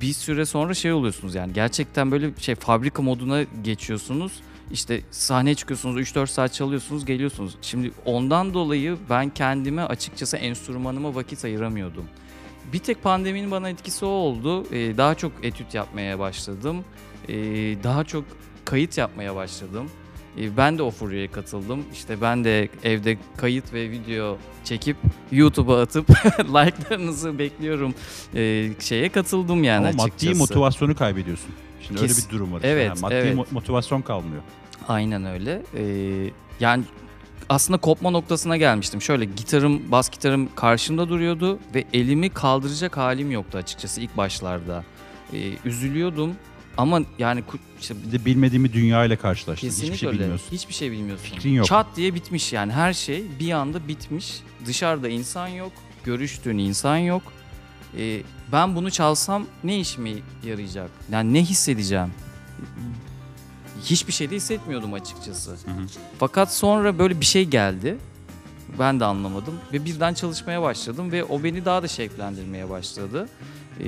bir 0.00 0.12
süre 0.12 0.46
sonra 0.46 0.74
şey 0.74 0.92
oluyorsunuz 0.92 1.34
yani 1.34 1.52
gerçekten 1.52 2.10
böyle 2.10 2.30
şey 2.38 2.54
fabrika 2.54 3.02
moduna 3.02 3.42
geçiyorsunuz. 3.64 4.32
İşte 4.72 5.00
sahneye 5.10 5.54
çıkıyorsunuz 5.54 5.96
3-4 5.96 6.26
saat 6.26 6.52
çalıyorsunuz 6.52 7.04
geliyorsunuz. 7.04 7.56
Şimdi 7.62 7.92
ondan 8.04 8.54
dolayı 8.54 8.96
ben 9.10 9.30
kendime 9.30 9.82
açıkçası 9.82 10.36
enstrümanıma 10.36 11.14
vakit 11.14 11.44
ayıramıyordum. 11.44 12.04
Bir 12.72 12.78
tek 12.78 13.02
pandeminin 13.02 13.50
bana 13.50 13.68
etkisi 13.68 14.04
o 14.04 14.08
oldu. 14.08 14.66
Ee, 14.72 14.96
daha 14.96 15.14
çok 15.14 15.32
etüt 15.42 15.74
yapmaya 15.74 16.18
başladım. 16.18 16.84
Ee, 17.28 17.34
daha 17.82 18.04
çok 18.04 18.24
kayıt 18.64 18.98
yapmaya 18.98 19.36
başladım. 19.36 19.90
Ee, 20.38 20.56
Ben 20.56 20.78
de 20.78 20.82
o 20.82 20.90
furyaya 20.90 21.30
katıldım. 21.32 21.84
İşte 21.92 22.20
ben 22.20 22.44
de 22.44 22.68
evde 22.84 23.18
kayıt 23.36 23.72
ve 23.72 23.90
video 23.90 24.38
çekip 24.64 24.96
YouTube'a 25.32 25.80
atıp 25.82 26.10
like'larınızı 26.40 27.38
bekliyorum 27.38 27.94
ee, 28.34 28.70
şeye 28.80 29.08
katıldım 29.08 29.64
yani 29.64 29.86
Ama 29.88 30.02
açıkçası. 30.04 30.26
maddi 30.26 30.38
motivasyonu 30.38 30.94
kaybediyorsun. 30.94 31.50
Şimdi 31.82 32.00
öyle 32.00 32.08
Kes- 32.12 32.28
bir 32.28 32.32
durum 32.34 32.52
var. 32.52 32.56
işte. 32.56 32.68
Evet, 32.68 32.86
Yani 32.88 33.00
maddi 33.00 33.14
evet. 33.14 33.36
mo- 33.36 33.46
motivasyon 33.50 34.02
kalmıyor. 34.02 34.42
Aynen 34.88 35.24
öyle. 35.24 35.62
Ee, 35.76 36.30
yani 36.60 36.84
aslında 37.50 37.78
kopma 37.78 38.10
noktasına 38.10 38.56
gelmiştim. 38.56 39.02
Şöyle 39.02 39.24
gitarım, 39.24 39.90
bas 39.92 40.10
gitarım 40.10 40.54
karşımda 40.54 41.08
duruyordu 41.08 41.58
ve 41.74 41.84
elimi 41.92 42.30
kaldıracak 42.30 42.96
halim 42.96 43.30
yoktu 43.30 43.58
açıkçası 43.58 44.00
ilk 44.00 44.16
başlarda. 44.16 44.84
Ee, 45.32 45.52
üzülüyordum 45.64 46.34
ama 46.76 47.00
yani 47.18 47.42
işte 47.80 47.94
Bir 48.06 48.12
de 48.12 48.24
bilmediğimi 48.24 48.72
dünya 48.72 49.04
ile. 49.04 49.16
Kesinlikle 49.16 49.66
Hiçbir 49.86 49.96
şey 49.98 50.08
öyle. 50.08 50.18
bilmiyorsun. 50.18 50.52
Hiçbir 50.52 50.74
şey 50.74 50.92
bilmiyorsun. 50.92 51.24
Fikrin 51.24 51.52
yok. 51.52 51.66
Çat 51.66 51.86
diye 51.96 52.14
bitmiş 52.14 52.52
yani 52.52 52.72
her 52.72 52.92
şey 52.92 53.24
bir 53.40 53.50
anda 53.52 53.88
bitmiş. 53.88 54.40
Dışarıda 54.66 55.08
insan 55.08 55.48
yok, 55.48 55.72
görüştüğün 56.04 56.58
insan 56.58 56.96
yok. 56.96 57.22
Ee, 57.98 58.22
ben 58.52 58.76
bunu 58.76 58.90
çalsam 58.90 59.46
ne 59.64 59.80
işime 59.80 60.10
yarayacak? 60.46 60.90
Yani 61.12 61.34
ne 61.34 61.42
hissedeceğim? 61.42 62.10
Hiçbir 63.84 64.12
şey 64.12 64.30
de 64.30 64.36
hissetmiyordum 64.36 64.94
açıkçası. 64.94 65.50
hı. 65.50 65.56
Fakat 66.18 66.54
sonra 66.54 66.98
böyle 66.98 67.20
bir 67.20 67.26
şey 67.26 67.44
geldi. 67.44 67.98
Ben 68.78 69.00
de 69.00 69.04
anlamadım 69.04 69.54
ve 69.72 69.84
birden 69.84 70.14
çalışmaya 70.14 70.62
başladım 70.62 71.12
ve 71.12 71.24
o 71.24 71.42
beni 71.42 71.64
daha 71.64 71.82
da 71.82 71.88
şevklendirmeye 71.88 72.70
başladı. 72.70 73.28
Ee, 73.80 73.84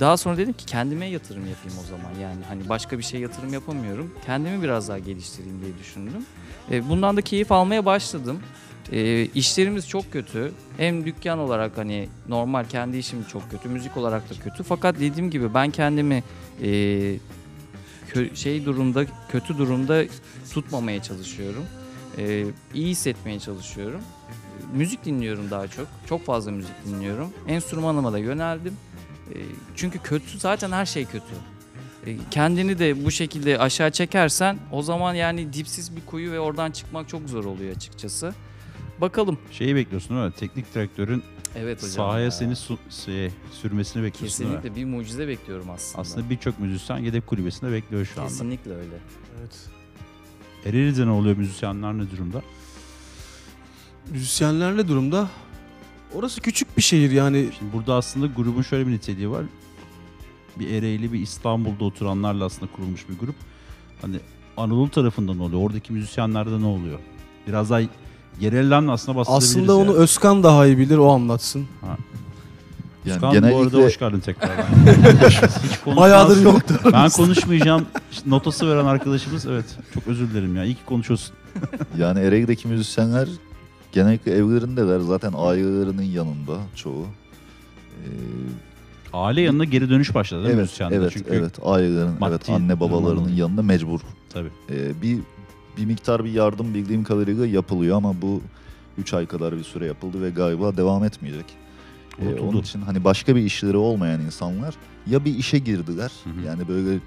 daha 0.00 0.16
sonra 0.16 0.36
dedim 0.36 0.52
ki 0.52 0.66
kendime 0.66 1.06
yatırım 1.06 1.46
yapayım 1.46 1.78
o 1.84 1.86
zaman. 1.86 2.20
Yani 2.22 2.44
hani 2.48 2.68
başka 2.68 2.98
bir 2.98 3.02
şey 3.02 3.20
yatırım 3.20 3.52
yapamıyorum. 3.52 4.14
Kendimi 4.26 4.62
biraz 4.62 4.88
daha 4.88 4.98
geliştireyim 4.98 5.60
diye 5.62 5.78
düşündüm. 5.78 6.26
Ee, 6.70 6.88
bundan 6.88 7.16
da 7.16 7.22
keyif 7.22 7.52
almaya 7.52 7.84
başladım. 7.84 8.38
Ee, 8.92 9.24
işlerimiz 9.24 9.88
çok 9.88 10.12
kötü. 10.12 10.52
Hem 10.76 11.06
dükkan 11.06 11.38
olarak 11.38 11.78
hani 11.78 12.08
normal 12.28 12.64
kendi 12.64 12.96
işim 12.96 13.24
çok 13.24 13.50
kötü. 13.50 13.68
Müzik 13.68 13.96
olarak 13.96 14.30
da 14.30 14.34
kötü. 14.44 14.62
Fakat 14.62 15.00
dediğim 15.00 15.30
gibi 15.30 15.54
ben 15.54 15.70
kendimi 15.70 16.22
e, 16.62 16.68
şey 18.34 18.64
durumda 18.64 19.04
kötü 19.28 19.58
durumda 19.58 20.04
tutmamaya 20.52 21.02
çalışıyorum. 21.02 21.64
Ee, 22.18 22.44
iyi 22.74 22.86
hissetmeye 22.88 23.40
çalışıyorum. 23.40 24.00
Ee, 24.30 24.76
Müzik 24.76 25.04
dinliyorum 25.04 25.50
daha 25.50 25.68
çok. 25.68 25.86
Çok 26.08 26.24
fazla 26.26 26.50
müzik 26.50 26.74
dinliyorum. 26.86 27.28
Enstrümanıma 27.48 28.12
da 28.12 28.18
yöneldim. 28.18 28.74
Ee, 29.34 29.36
çünkü 29.74 29.98
kötü 29.98 30.38
zaten 30.38 30.72
her 30.72 30.86
şey 30.86 31.04
kötü. 31.04 31.34
Ee, 32.06 32.16
kendini 32.30 32.78
de 32.78 33.04
bu 33.04 33.10
şekilde 33.10 33.58
aşağı 33.58 33.90
çekersen 33.90 34.58
o 34.72 34.82
zaman 34.82 35.14
yani 35.14 35.52
dipsiz 35.52 35.96
bir 35.96 36.06
kuyu 36.06 36.32
ve 36.32 36.40
oradan 36.40 36.70
çıkmak 36.70 37.08
çok 37.08 37.28
zor 37.28 37.44
oluyor 37.44 37.76
açıkçası. 37.76 38.34
Bakalım. 39.00 39.38
Şeyi 39.52 39.74
bekliyorsun 39.76 40.16
değil 40.16 40.26
mi? 40.28 40.32
Teknik 40.38 40.74
direktörün 40.74 41.22
Evet 41.56 41.78
hocam. 41.78 41.90
sahaya 41.90 42.24
ya. 42.24 42.30
seni 42.30 42.56
su- 42.56 42.78
şey, 43.04 43.30
sürmesini 43.52 44.02
bekliyorsun 44.02 44.44
kesinlikle 44.44 44.76
bir 44.76 44.84
mucize 44.84 45.28
bekliyorum 45.28 45.70
aslında. 45.70 46.00
Aslında 46.02 46.30
birçok 46.30 46.60
müzisyen 46.60 46.98
yedek 46.98 47.26
kulübesinde 47.26 47.72
bekliyor 47.72 48.04
şu 48.04 48.20
anda. 48.20 48.28
kesinlikle 48.30 48.70
öyle. 48.74 48.96
Evet. 49.40 49.68
Ereğli'de 50.64 51.06
ne 51.06 51.10
oluyor? 51.10 51.36
Müzisyenler 51.36 51.94
ne 51.98 52.10
durumda? 52.10 52.42
Müzisyenler 54.10 54.76
ne 54.76 54.88
durumda? 54.88 55.28
Orası 56.14 56.40
küçük 56.40 56.76
bir 56.76 56.82
şehir 56.82 57.10
yani. 57.10 57.48
Şimdi 57.58 57.72
burada 57.72 57.94
aslında 57.94 58.26
grubun 58.26 58.62
şöyle 58.62 58.86
bir 58.86 58.92
niteliği 58.92 59.30
var. 59.30 59.44
Bir 60.58 60.70
Ereğli, 60.70 61.12
bir 61.12 61.20
İstanbul'da 61.20 61.84
oturanlarla 61.84 62.44
aslında 62.44 62.72
kurulmuş 62.72 63.08
bir 63.08 63.18
grup. 63.18 63.34
Hani 64.02 64.16
Anadolu 64.56 64.90
tarafında 64.90 65.34
ne 65.34 65.42
oluyor? 65.42 65.62
Oradaki 65.62 65.92
müzisyenlerde 65.92 66.60
ne 66.60 66.66
oluyor? 66.66 66.98
Biraz 67.46 67.70
daha 67.70 67.80
yerelden 68.40 68.86
aslında 68.86 69.18
bahsedebiliriz 69.18 69.50
Aslında 69.50 69.76
onu 69.76 69.86
yani. 69.86 69.96
Özkan 69.96 70.42
daha 70.42 70.66
iyi 70.66 70.78
bilir 70.78 70.98
o 70.98 71.10
anlatsın. 71.10 71.66
Yani 71.82 73.14
Özkan 73.14 73.30
bu 73.30 73.34
genellikle 73.34 73.62
arada 73.62 73.86
hoş 73.86 73.98
geldin 73.98 74.20
tekrardan. 74.20 74.64
Hiç 75.64 75.78
konuşmaz. 75.78 75.96
Bayağıdır 75.96 76.42
yoktu. 76.42 76.74
Ben 76.92 77.10
konuşmayacağım. 77.10 77.86
İşte 78.12 78.30
notası 78.30 78.68
veren 78.70 78.84
arkadaşımız 78.84 79.46
evet. 79.46 79.64
Çok 79.94 80.06
özür 80.06 80.30
dilerim 80.30 80.56
ya. 80.56 80.64
İyi 80.64 80.74
ki 80.74 80.84
konuşuyorsun. 80.86 81.34
yani 81.98 82.20
Ereğli'deki 82.20 82.68
müzisyenler 82.68 83.28
genellikle 83.92 84.32
evlerindeler. 84.32 85.00
Zaten 85.00 85.32
ailelerinin 85.36 86.02
yanında 86.02 86.58
çoğu. 86.74 87.06
Ee, 88.04 88.08
Aile 89.12 89.40
yanına 89.40 89.64
geri 89.64 89.90
dönüş 89.90 90.14
başladı 90.14 90.40
değil 90.42 90.54
mi 90.54 90.58
evet, 90.58 90.62
müzisyenler? 90.62 90.96
evet, 90.96 91.12
Çünkü 91.12 91.30
evet. 91.34 91.58
Ailelerin, 91.64 92.12
evet 92.28 92.50
anne 92.50 92.80
babalarının 92.80 93.32
yanında 93.32 93.62
mecbur. 93.62 94.00
tabii. 94.32 94.50
Ee, 94.70 95.02
bir 95.02 95.18
bir 95.76 95.84
miktar 95.84 96.24
bir 96.24 96.30
yardım 96.32 96.74
bildiğim 96.74 97.04
kadarıyla 97.04 97.46
yapılıyor 97.46 97.96
ama 97.96 98.22
bu 98.22 98.42
3 98.98 99.14
ay 99.14 99.26
kadar 99.26 99.56
bir 99.58 99.64
süre 99.64 99.86
yapıldı 99.86 100.22
ve 100.22 100.30
galiba 100.30 100.76
devam 100.76 101.04
etmeyecek. 101.04 101.44
Ee, 102.22 102.40
onun 102.40 102.60
için 102.60 102.80
hani 102.82 103.04
başka 103.04 103.36
bir 103.36 103.42
işleri 103.42 103.76
olmayan 103.76 104.20
insanlar 104.20 104.74
ya 105.06 105.24
bir 105.24 105.34
işe 105.34 105.58
girdiler 105.58 106.12
Hı 106.24 106.30
hı. 106.30 106.46
yani 106.46 106.68
böyle 106.68 106.98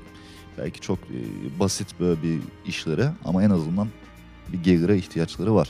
belki 0.57 0.79
çok 0.81 0.99
e, 0.99 1.19
basit 1.59 1.87
böyle 1.99 2.23
bir 2.23 2.39
işlere 2.65 3.11
ama 3.25 3.43
en 3.43 3.49
azından 3.49 3.87
bir 4.53 4.63
gelire 4.63 4.97
ihtiyaçları 4.97 5.55
var. 5.55 5.69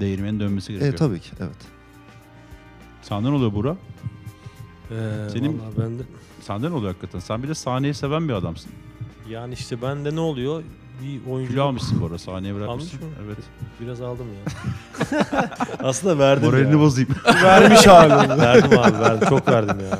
Değirmenin 0.00 0.40
dönmesi 0.40 0.68
gerekiyor. 0.72 0.94
E 0.94 0.96
tabii 0.96 1.20
ki 1.20 1.30
evet. 1.40 1.56
Senden 3.02 3.28
oluyor 3.32 3.52
Burak. 3.54 3.76
Ee, 4.90 4.94
Senin- 5.32 5.60
ben 5.78 5.98
de 5.98 6.02
Senden 6.40 6.70
oluyor 6.70 6.92
hakikaten. 6.92 7.18
Sen 7.18 7.42
bir 7.42 7.48
de 7.48 7.54
sahneyi 7.54 7.94
seven 7.94 8.28
bir 8.28 8.32
adamsın. 8.32 8.70
yani 9.30 9.54
işte 9.54 9.82
bende 9.82 10.14
ne 10.14 10.20
oluyor? 10.20 10.62
Bir 11.02 11.30
oyuncu 11.30 11.52
Kilo 11.52 11.64
almışsın 11.64 12.00
bu 12.00 12.04
arada. 12.06 12.18
Sahneye 12.18 12.54
bırakmışsın. 12.54 12.96
Almış 12.98 13.06
mı? 13.18 13.24
Evet. 13.26 13.38
biraz 13.80 14.00
aldım 14.00 14.26
ya. 14.26 14.52
Aslında 15.82 16.18
verdim 16.18 16.44
Moralini 16.44 16.72
ya. 16.72 16.78
bozayım. 16.80 17.10
Vermiş 17.42 17.86
abi. 17.88 18.38
verdim 18.40 18.78
abi 18.78 18.98
verdim. 18.98 19.28
Çok 19.28 19.48
verdim 19.52 19.76
ya. 19.90 19.98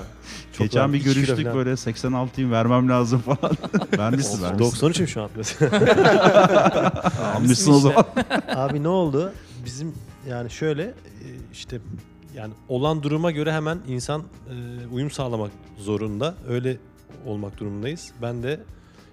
Çok 0.52 0.58
Geçen 0.66 0.80
verdim. 0.80 0.92
bir 0.92 0.98
İki 0.98 1.04
kilo 1.08 1.14
görüştük 1.14 1.44
falan. 1.46 1.58
böyle 1.58 1.70
86'yım 1.70 2.50
vermem 2.52 2.88
lazım 2.88 3.20
falan. 3.20 3.56
vermişsin 3.98 4.42
vermişsin. 4.42 4.86
93'üm 4.88 5.06
şu 5.06 5.22
an 5.22 5.30
mesela. 5.36 5.70
Almışsın 7.36 7.72
o 7.72 7.78
zaman. 7.78 8.04
Abi 8.56 8.82
ne 8.82 8.88
oldu? 8.88 9.32
Bizim 9.64 9.92
yani 10.28 10.50
şöyle 10.50 10.82
e, 10.84 10.94
işte 11.52 11.80
yani 12.34 12.52
olan 12.68 13.02
duruma 13.02 13.30
göre 13.30 13.52
hemen 13.52 13.78
insan 13.88 14.20
e, 14.20 14.86
uyum 14.94 15.10
sağlamak 15.10 15.50
zorunda. 15.78 16.34
Öyle 16.48 16.76
olmak 17.26 17.58
durumundayız. 17.60 18.12
Ben 18.22 18.42
de 18.42 18.60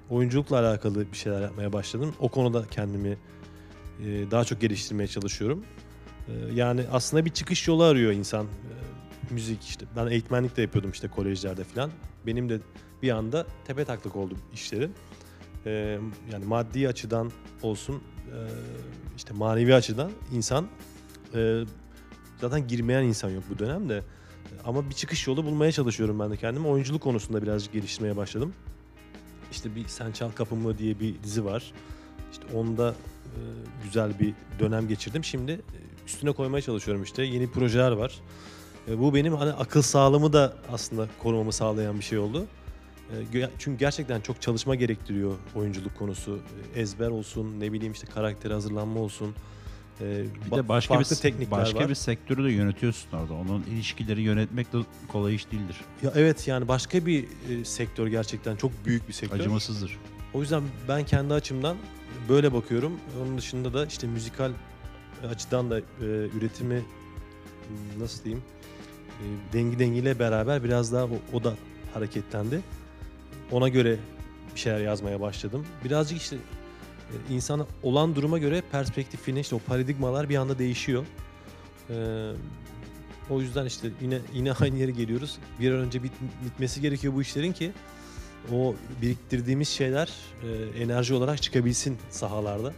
oyunculukla 0.09 0.59
alakalı 0.59 1.11
bir 1.11 1.17
şeyler 1.17 1.41
yapmaya 1.41 1.73
başladım. 1.73 2.13
O 2.19 2.29
konuda 2.29 2.65
kendimi 2.71 3.17
e, 4.03 4.31
daha 4.31 4.43
çok 4.45 4.61
geliştirmeye 4.61 5.07
çalışıyorum. 5.07 5.65
E, 6.27 6.31
Yani 6.53 6.81
aslında 6.91 7.25
bir 7.25 7.29
çıkış 7.29 7.67
yolu 7.67 7.83
arıyor 7.83 8.11
insan. 8.11 8.45
E, 8.45 8.49
Müzik 9.33 9.63
işte. 9.63 9.85
Ben 9.95 10.07
eğitmenlik 10.07 10.57
de 10.57 10.61
yapıyordum 10.61 10.91
işte 10.91 11.07
kolejlerde 11.07 11.63
falan. 11.63 11.91
Benim 12.25 12.49
de 12.49 12.59
bir 13.03 13.09
anda 13.11 13.45
tepe 13.67 13.85
taklak 13.85 14.15
oldu 14.15 14.35
işlerin. 14.53 14.91
E, 15.65 15.71
Yani 16.31 16.45
maddi 16.45 16.87
açıdan 16.87 17.31
olsun, 17.61 17.95
e, 17.95 18.37
işte 19.17 19.33
manevi 19.33 19.75
açıdan 19.75 20.11
insan 20.33 20.67
e, 21.35 21.63
zaten 22.41 22.67
girmeyen 22.67 23.03
insan 23.03 23.29
yok 23.29 23.43
bu 23.49 23.59
dönemde. 23.59 24.03
Ama 24.65 24.89
bir 24.89 24.93
çıkış 24.95 25.27
yolu 25.27 25.45
bulmaya 25.45 25.71
çalışıyorum 25.71 26.19
ben 26.19 26.31
de 26.31 26.37
kendimi. 26.37 26.67
Oyunculuk 26.67 27.01
konusunda 27.01 27.41
birazcık 27.43 27.73
geliştirmeye 27.73 28.17
başladım. 28.17 28.53
İşte 29.55 29.75
bir 29.75 29.87
Sen 29.87 30.11
Çal 30.11 30.29
Kapımı 30.29 30.77
diye 30.77 30.99
bir 30.99 31.23
dizi 31.23 31.45
var. 31.45 31.73
İşte 32.31 32.43
onda 32.53 32.89
e, 33.25 33.39
güzel 33.83 34.19
bir 34.19 34.33
dönem 34.59 34.87
geçirdim. 34.87 35.23
Şimdi 35.23 35.51
e, 35.51 35.57
üstüne 36.05 36.31
koymaya 36.31 36.61
çalışıyorum 36.61 37.03
işte. 37.03 37.23
Yeni 37.23 37.51
projeler 37.51 37.91
var. 37.91 38.19
E, 38.87 38.99
bu 38.99 39.13
benim 39.15 39.33
hani 39.33 39.51
akıl 39.51 39.81
sağlığımı 39.81 40.33
da 40.33 40.53
aslında 40.71 41.07
korumamı 41.23 41.53
sağlayan 41.53 41.99
bir 41.99 42.03
şey 42.03 42.17
oldu. 42.17 42.45
Çünkü 43.59 43.79
gerçekten 43.79 44.21
çok 44.21 44.41
çalışma 44.41 44.75
gerektiriyor 44.75 45.35
oyunculuk 45.55 45.97
konusu. 45.97 46.39
Ezber 46.75 47.07
olsun, 47.07 47.59
ne 47.59 47.73
bileyim 47.73 47.93
işte 47.93 48.07
karaktere 48.07 48.53
hazırlanma 48.53 48.99
olsun. 48.99 49.35
E, 50.01 50.23
Bir 50.45 50.51
de 50.57 50.67
başka 50.67 50.93
farklı 50.93 51.15
bir 51.15 51.21
teknikler 51.21 51.51
başka 51.59 51.79
var. 51.79 51.89
bir 51.89 51.95
sektörü 51.95 52.43
de 52.43 52.51
yönetiyorsun 52.51 53.17
orada. 53.17 53.33
Onun 53.33 53.63
ilişkileri 53.63 54.21
yönetmek 54.21 54.73
de 54.73 54.77
kolay 55.07 55.35
iş 55.35 55.51
değildir. 55.51 55.75
Ya 56.03 56.11
evet 56.15 56.47
yani 56.47 56.67
başka 56.67 57.05
bir 57.05 57.25
e, 57.49 57.65
sektör 57.65 58.07
gerçekten 58.07 58.55
çok 58.55 58.71
büyük 58.85 59.07
bir 59.07 59.13
sektör. 59.13 59.39
Acımasızdır. 59.39 59.97
O 60.33 60.41
yüzden 60.41 60.63
ben 60.87 61.05
kendi 61.05 61.33
açımdan 61.33 61.77
böyle 62.29 62.53
bakıyorum. 62.53 62.99
Onun 63.21 63.37
dışında 63.37 63.73
da 63.73 63.85
işte 63.85 64.07
müzikal 64.07 64.51
açıdan 65.29 65.69
da 65.71 65.79
e, 65.79 65.83
üretimi 66.37 66.81
nasıl 67.99 68.23
diyeyim 68.23 68.43
e, 69.09 69.25
dengi 69.53 69.79
dengiyle 69.79 70.19
beraber 70.19 70.63
biraz 70.63 70.93
daha 70.93 71.03
o, 71.05 71.19
o 71.33 71.43
da 71.43 71.53
hareketlendi. 71.93 72.61
Ona 73.51 73.69
göre 73.69 73.97
bir 74.55 74.59
şeyler 74.59 74.79
yazmaya 74.79 75.21
başladım. 75.21 75.65
Birazcık 75.83 76.17
işte 76.21 76.37
e, 77.11 77.33
insana 77.33 77.65
olan 77.83 78.15
duruma 78.15 78.37
göre 78.37 78.63
perspektifini 78.71 79.39
işte 79.39 79.55
o 79.55 79.59
paradigmalar 79.59 80.29
bir 80.29 80.35
anda 80.35 80.59
değişiyor. 80.59 81.05
E, 81.89 81.95
o 83.29 83.41
yüzden 83.41 83.65
işte 83.65 83.87
yine 84.01 84.19
yine 84.33 84.51
aynı 84.61 84.77
yere 84.77 84.91
geliyoruz. 84.91 85.37
Bir 85.59 85.71
an 85.71 85.79
önce 85.79 86.03
bit, 86.03 86.11
bitmesi 86.45 86.81
gerekiyor 86.81 87.13
bu 87.13 87.21
işlerin 87.21 87.53
ki 87.53 87.71
o 88.53 88.75
biriktirdiğimiz 89.01 89.69
şeyler 89.69 90.09
e, 90.43 90.81
enerji 90.83 91.13
olarak 91.13 91.41
çıkabilsin 91.41 91.97
sahalarda. 92.09 92.73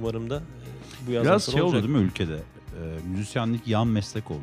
Umarım 0.00 0.30
da 0.30 0.36
e, 0.36 1.06
bu 1.06 1.10
yazdan 1.12 1.30
Biraz 1.32 1.44
sonra 1.44 1.54
şey 1.54 1.62
olacak. 1.62 1.80
oldu 1.84 1.88
değil 1.88 1.98
mi 1.98 2.06
ülkede? 2.10 2.36
Ee, 2.36 3.08
müzisyenlik 3.10 3.68
yan 3.68 3.88
meslek 3.88 4.30
oldu. 4.30 4.40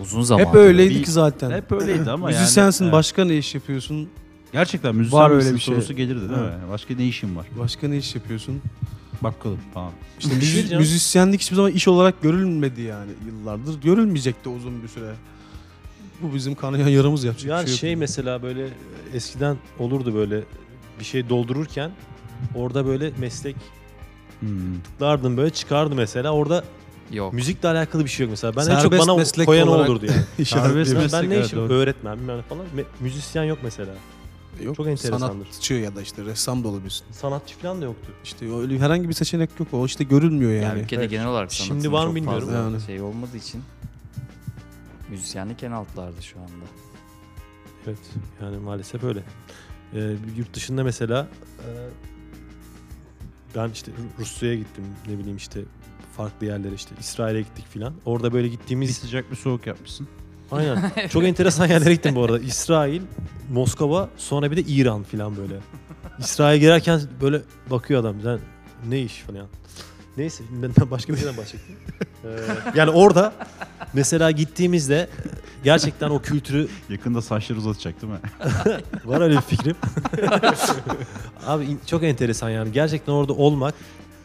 Uzun 0.00 0.22
zaman. 0.22 0.44
Hep 0.44 0.54
öyleydik 0.54 1.08
zaten. 1.08 1.50
Hep 1.50 1.72
öyleydi 1.72 2.10
ama 2.10 2.30
yani. 2.30 2.40
Müzisyensin 2.40 2.92
başka 2.92 3.24
ne 3.24 3.36
iş 3.36 3.54
yapıyorsun? 3.54 4.10
Gerçekten 4.52 4.94
müzisyen 4.96 5.22
Var 5.22 5.30
öyle 5.30 5.54
bir 5.54 5.58
şey. 5.58 5.74
sorusu 5.74 5.92
gelirdi 5.94 6.20
değil 6.28 6.40
mi? 6.40 6.52
Başka 6.70 6.94
ne 6.94 7.06
işin 7.06 7.36
var? 7.36 7.46
Başka 7.58 7.88
ne 7.88 7.96
iş 7.96 8.14
yapıyorsun? 8.14 8.62
Bakkalım 9.22 9.58
falan. 9.74 9.90
İşte 10.18 10.30
Bir 10.36 10.40
şey 10.40 10.48
müzi- 10.48 10.54
diyeceğim. 10.54 10.80
müzisyenlik 10.80 11.40
hiçbir 11.40 11.56
zaman 11.56 11.72
iş 11.72 11.88
olarak 11.88 12.22
görülmedi 12.22 12.80
yani 12.82 13.10
yıllardır. 13.26 13.80
Görülmeyecek 13.82 14.44
de 14.44 14.48
uzun 14.48 14.82
bir 14.82 14.88
süre. 14.88 15.12
Bu 16.22 16.34
bizim 16.34 16.54
kanayan 16.54 16.88
yaramız 16.88 17.24
yapacak 17.24 17.50
Yani 17.50 17.62
bir 17.62 17.68
şey, 17.70 17.76
şey 17.78 17.92
yok. 17.92 18.00
mesela 18.00 18.42
böyle 18.42 18.68
eskiden 19.14 19.56
olurdu 19.78 20.14
böyle 20.14 20.42
bir 21.00 21.04
şey 21.04 21.28
doldururken 21.28 21.90
orada 22.54 22.86
böyle 22.86 23.12
meslek 23.18 23.56
Hmm. 24.40 24.48
tıklardın 24.84 25.36
böyle 25.36 25.50
çıkardı 25.50 25.94
mesela 25.94 26.30
orada 26.30 26.64
Yok. 27.12 27.32
müzikle 27.32 27.68
alakalı 27.68 28.04
bir 28.04 28.10
şey 28.10 28.24
yok 28.24 28.30
mesela. 28.30 28.56
Ben 28.56 28.60
en 28.60 28.64
Serbest 28.64 28.82
çok 28.82 28.92
bana 29.08 29.16
meslek 29.16 29.46
koyan 29.46 29.68
o 29.68 29.70
olarak 29.70 29.90
olurdu 29.90 30.06
yani. 30.06 30.46
Serbest 30.46 30.94
ben, 30.94 31.02
meslek, 31.02 31.22
ben 31.22 31.30
ne 31.30 31.34
evet, 31.34 31.46
işim 31.46 31.58
doğru. 31.58 31.72
öğretmen 31.72 32.18
bilmem 32.18 32.38
ne 32.38 32.42
falan. 32.42 32.64
Me- 32.76 32.84
müzisyen 33.00 33.44
yok 33.44 33.58
mesela. 33.62 33.94
Yok, 34.64 34.76
Çok 34.76 34.86
enteresandır. 34.86 35.44
Sanatçı 35.46 35.74
ya 35.74 35.96
da 35.96 36.02
işte 36.02 36.24
ressam 36.24 36.64
da 36.64 36.68
olabilirsin. 36.68 37.04
Sanatçı 37.12 37.58
falan 37.58 37.80
da 37.80 37.84
yoktu. 37.84 38.12
İşte 38.24 38.54
öyle 38.54 38.78
herhangi 38.78 39.08
bir 39.08 39.14
seçenek 39.14 39.50
yok. 39.60 39.68
O 39.72 39.86
işte 39.86 40.04
görülmüyor 40.04 40.50
Yani, 40.50 40.64
yani. 40.64 40.80
ülkede 40.80 41.00
Evet. 41.00 41.10
genel 41.10 41.26
olarak 41.26 41.52
Şimdi 41.52 41.68
sanatın 41.70 41.92
var 41.92 42.00
mı 42.06 42.08
çok 42.08 42.16
bilmiyorum. 42.16 42.40
fazla 42.48 42.58
Yani. 42.58 42.80
şey 42.80 43.00
olmadığı 43.00 43.36
için 43.36 43.62
müzisyenlik 45.10 45.62
en 45.62 45.70
altlarda 45.72 46.20
şu 46.20 46.38
anda. 46.38 46.64
Evet 47.86 47.98
yani 48.42 48.56
maalesef 48.58 49.04
öyle. 49.04 49.22
Ee, 49.94 50.16
yurt 50.36 50.54
dışında 50.54 50.84
mesela 50.84 51.28
e, 51.58 51.68
ben 53.56 53.70
işte 53.70 53.92
Rusya'ya 54.18 54.54
gittim 54.54 54.84
ne 55.08 55.18
bileyim 55.18 55.36
işte 55.36 55.60
farklı 56.16 56.46
yerlere 56.46 56.74
işte 56.74 56.94
İsrail'e 57.00 57.40
gittik 57.40 57.64
filan. 57.70 57.94
Orada 58.04 58.32
böyle 58.32 58.46
Bir 58.46 58.52
gittiğimiz 58.52 58.96
sıcak 58.96 59.30
bir 59.30 59.36
soğuk 59.36 59.66
yapmışsın. 59.66 60.08
Aynen 60.52 60.92
çok 61.10 61.24
enteresan 61.24 61.66
yerlere 61.66 61.94
gittim 61.94 62.14
bu 62.14 62.24
arada. 62.24 62.38
İsrail, 62.38 63.02
Moskova 63.52 64.08
sonra 64.16 64.50
bir 64.50 64.56
de 64.56 64.60
İran 64.62 65.02
filan 65.02 65.36
böyle. 65.36 65.54
İsrail'e 66.18 66.58
girerken 66.58 67.00
böyle 67.20 67.42
bakıyor 67.70 68.00
adam 68.00 68.16
sen 68.22 68.38
ne 68.88 69.00
iş 69.00 69.18
falan. 69.18 69.46
Neyse 70.16 70.44
ben 70.50 70.90
başka 70.90 71.12
bir 71.12 71.18
şeyden 71.18 71.36
bahsedeyim. 71.36 71.78
Ee, 72.24 72.28
yani 72.74 72.90
orada 72.90 73.32
mesela 73.92 74.30
gittiğimizde 74.30 75.08
gerçekten 75.64 76.10
o 76.10 76.22
kültürü 76.22 76.68
Yakında 76.88 77.22
saçları 77.22 77.58
uzatacak 77.58 78.02
değil 78.02 78.12
mi? 78.12 78.18
Var 79.04 79.20
öyle 79.20 79.36
bir 79.36 79.40
fikrim. 79.40 79.76
Abi 81.46 81.66
çok 81.86 82.02
enteresan 82.04 82.50
yani. 82.50 82.72
Gerçekten 82.72 83.12
orada 83.12 83.32
olmak, 83.32 83.74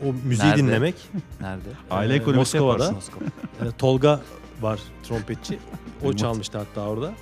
o 0.06 0.14
müziği 0.26 0.50
Nerede? 0.52 0.62
dinlemek. 0.64 0.96
Nerede? 1.42 1.70
Aile 1.92 2.14
Ee, 2.14 2.18
ekonomisi 2.18 2.58
Moskova'da. 2.60 2.84
yaparsın. 2.86 3.14
Ee, 3.62 3.72
Tolga 3.78 4.22
var 4.64 4.80
trompetçi. 5.04 5.60
O 6.04 6.14
çalmıştı 6.14 6.58
hatta 6.58 6.82
orada. 6.88 7.14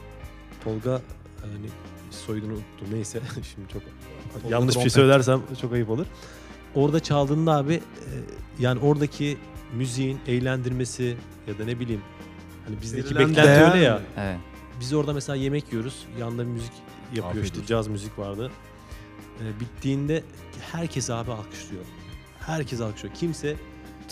Tolga 0.63 1.01
hani 1.41 1.69
soyadını 2.11 2.53
unuttum 2.53 2.87
neyse 2.91 3.19
şimdi 3.55 3.73
çok 3.73 3.81
yanlış 4.51 4.75
bir 4.75 4.81
şey 4.81 4.89
söylersem 4.89 5.41
çok 5.61 5.73
ayıp 5.73 5.89
olur. 5.89 6.05
Orada 6.75 6.99
çaldığında 6.99 7.51
abi 7.57 7.73
e, 7.73 7.81
yani 8.59 8.79
oradaki 8.79 9.37
müziğin 9.73 10.19
eğlendirmesi 10.27 11.17
ya 11.47 11.59
da 11.59 11.65
ne 11.65 11.79
bileyim 11.79 12.01
hani 12.65 12.81
bizdeki 12.81 13.15
Verilen 13.15 13.29
beklenti 13.29 13.47
değer 13.49 13.71
öyle 13.71 13.83
ya. 13.83 14.01
Evet. 14.17 14.37
Biz 14.79 14.93
orada 14.93 15.13
mesela 15.13 15.35
yemek 15.35 15.71
yiyoruz. 15.71 16.05
Yanında 16.19 16.43
müzik 16.43 16.73
yapıyor 17.07 17.25
Afiyet 17.27 17.45
işte 17.45 17.57
olsun. 17.57 17.67
caz 17.67 17.87
müzik 17.87 18.19
vardı. 18.19 18.51
Ee, 19.39 19.59
bittiğinde 19.59 20.23
herkes 20.71 21.09
abi 21.09 21.31
alkışlıyor. 21.31 21.83
Herkes 22.39 22.81
alkışlıyor. 22.81 23.15
Kimse 23.15 23.55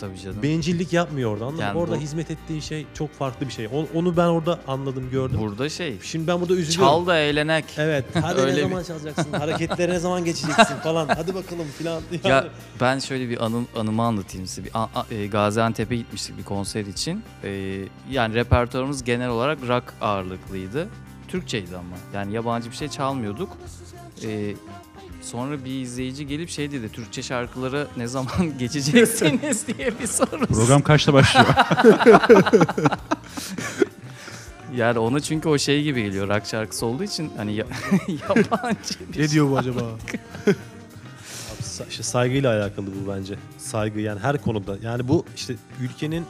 tabii 0.00 0.18
canım. 0.20 0.42
Bencillik 0.42 0.92
yapmıyor 0.92 1.32
orada 1.32 1.44
anladın 1.44 1.56
mı? 1.58 1.62
Yani 1.68 1.78
Orada 1.78 1.96
bu- 1.96 2.00
hizmet 2.00 2.30
ettiği 2.30 2.62
şey 2.62 2.86
çok 2.94 3.12
farklı 3.14 3.46
bir 3.48 3.52
şey. 3.52 3.66
O- 3.66 3.86
Onu 3.98 4.16
ben 4.16 4.26
orada 4.26 4.58
anladım, 4.68 5.10
gördüm. 5.10 5.38
Burada 5.40 5.68
şey 5.68 5.96
Şimdi 6.02 6.26
ben 6.26 6.40
burada 6.40 6.54
üzülüyorum. 6.54 6.88
çal 6.94 7.06
da 7.06 7.18
eğlenek. 7.18 7.64
Evet. 7.78 8.04
Hadi 8.22 8.40
Öyle 8.40 8.52
ne 8.52 8.56
bir- 8.56 8.62
zaman 8.62 8.82
çalacaksın? 8.82 9.32
Hareketlere 9.32 9.92
ne 9.92 9.98
zaman 9.98 10.24
geçeceksin 10.24 10.76
falan. 10.82 11.08
Hadi 11.08 11.34
bakalım 11.34 11.66
filan. 11.78 12.00
Yani. 12.24 12.28
Ya 12.32 12.44
ben 12.80 12.98
şöyle 12.98 13.28
bir 13.28 13.44
anım, 13.44 13.68
anımı 13.76 14.02
anlatayım 14.02 14.46
size. 14.46 14.64
Bir, 14.64 14.70
a- 14.74 14.90
a- 15.00 15.06
e, 15.14 15.26
Gaziantep'e 15.26 15.96
gitmiştik 15.96 16.38
bir 16.38 16.44
konser 16.44 16.84
için. 16.86 17.22
E, 17.44 17.78
yani 18.10 18.34
repertuarımız 18.34 19.04
genel 19.04 19.28
olarak 19.28 19.58
rock 19.68 19.84
ağırlıklıydı. 20.00 20.88
Türkçeydi 21.30 21.76
ama. 21.76 21.96
Yani 22.14 22.32
yabancı 22.34 22.70
bir 22.70 22.76
şey 22.76 22.88
çalmıyorduk. 22.88 23.56
E, 24.24 24.54
sonra 25.22 25.64
bir 25.64 25.80
izleyici 25.80 26.26
gelip 26.26 26.50
şey 26.50 26.72
dedi. 26.72 26.88
Türkçe 26.92 27.22
şarkılara 27.22 27.86
ne 27.96 28.06
zaman 28.06 28.58
geçeceksiniz 28.58 29.66
diye 29.66 29.98
bir 30.00 30.06
soru. 30.06 30.46
Program 30.46 30.82
kaçta 30.82 31.12
başlıyor? 31.12 31.46
Yani 34.76 34.98
ona 34.98 35.20
çünkü 35.20 35.48
o 35.48 35.58
şey 35.58 35.82
gibi 35.82 36.02
geliyor. 36.04 36.28
Rock 36.28 36.46
şarkısı 36.46 36.86
olduğu 36.86 37.04
için 37.04 37.30
hani 37.36 37.54
ya- 37.54 37.66
yabancı 38.28 38.94
bir 39.14 39.20
Ne 39.22 39.30
diyor 39.30 39.50
bu 39.50 39.58
acaba? 39.58 39.80
Abi 39.80 41.62
sa- 41.62 41.88
işte 41.90 42.02
saygıyla 42.02 42.56
alakalı 42.62 42.86
bu 42.86 43.12
bence. 43.12 43.34
Saygı 43.58 44.00
yani 44.00 44.20
her 44.20 44.42
konuda. 44.42 44.76
Yani 44.82 45.08
bu 45.08 45.24
işte 45.36 45.54
ülkenin 45.80 46.26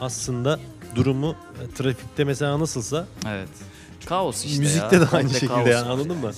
aslında 0.00 0.60
durumu 0.94 1.36
e, 1.62 1.74
trafikte 1.74 2.24
mesela 2.24 2.60
nasılsa 2.60 3.06
Evet. 3.28 3.48
Kaos 4.06 4.44
işte 4.44 4.58
müzikte 4.58 4.96
ya. 4.96 5.02
de 5.02 5.06
aynı 5.06 5.10
Komple 5.10 5.32
şekilde 5.34 5.48
kaos 5.54 5.68
yani 5.68 5.84
var. 5.86 5.90
anladın 5.90 6.16
mı? 6.18 6.30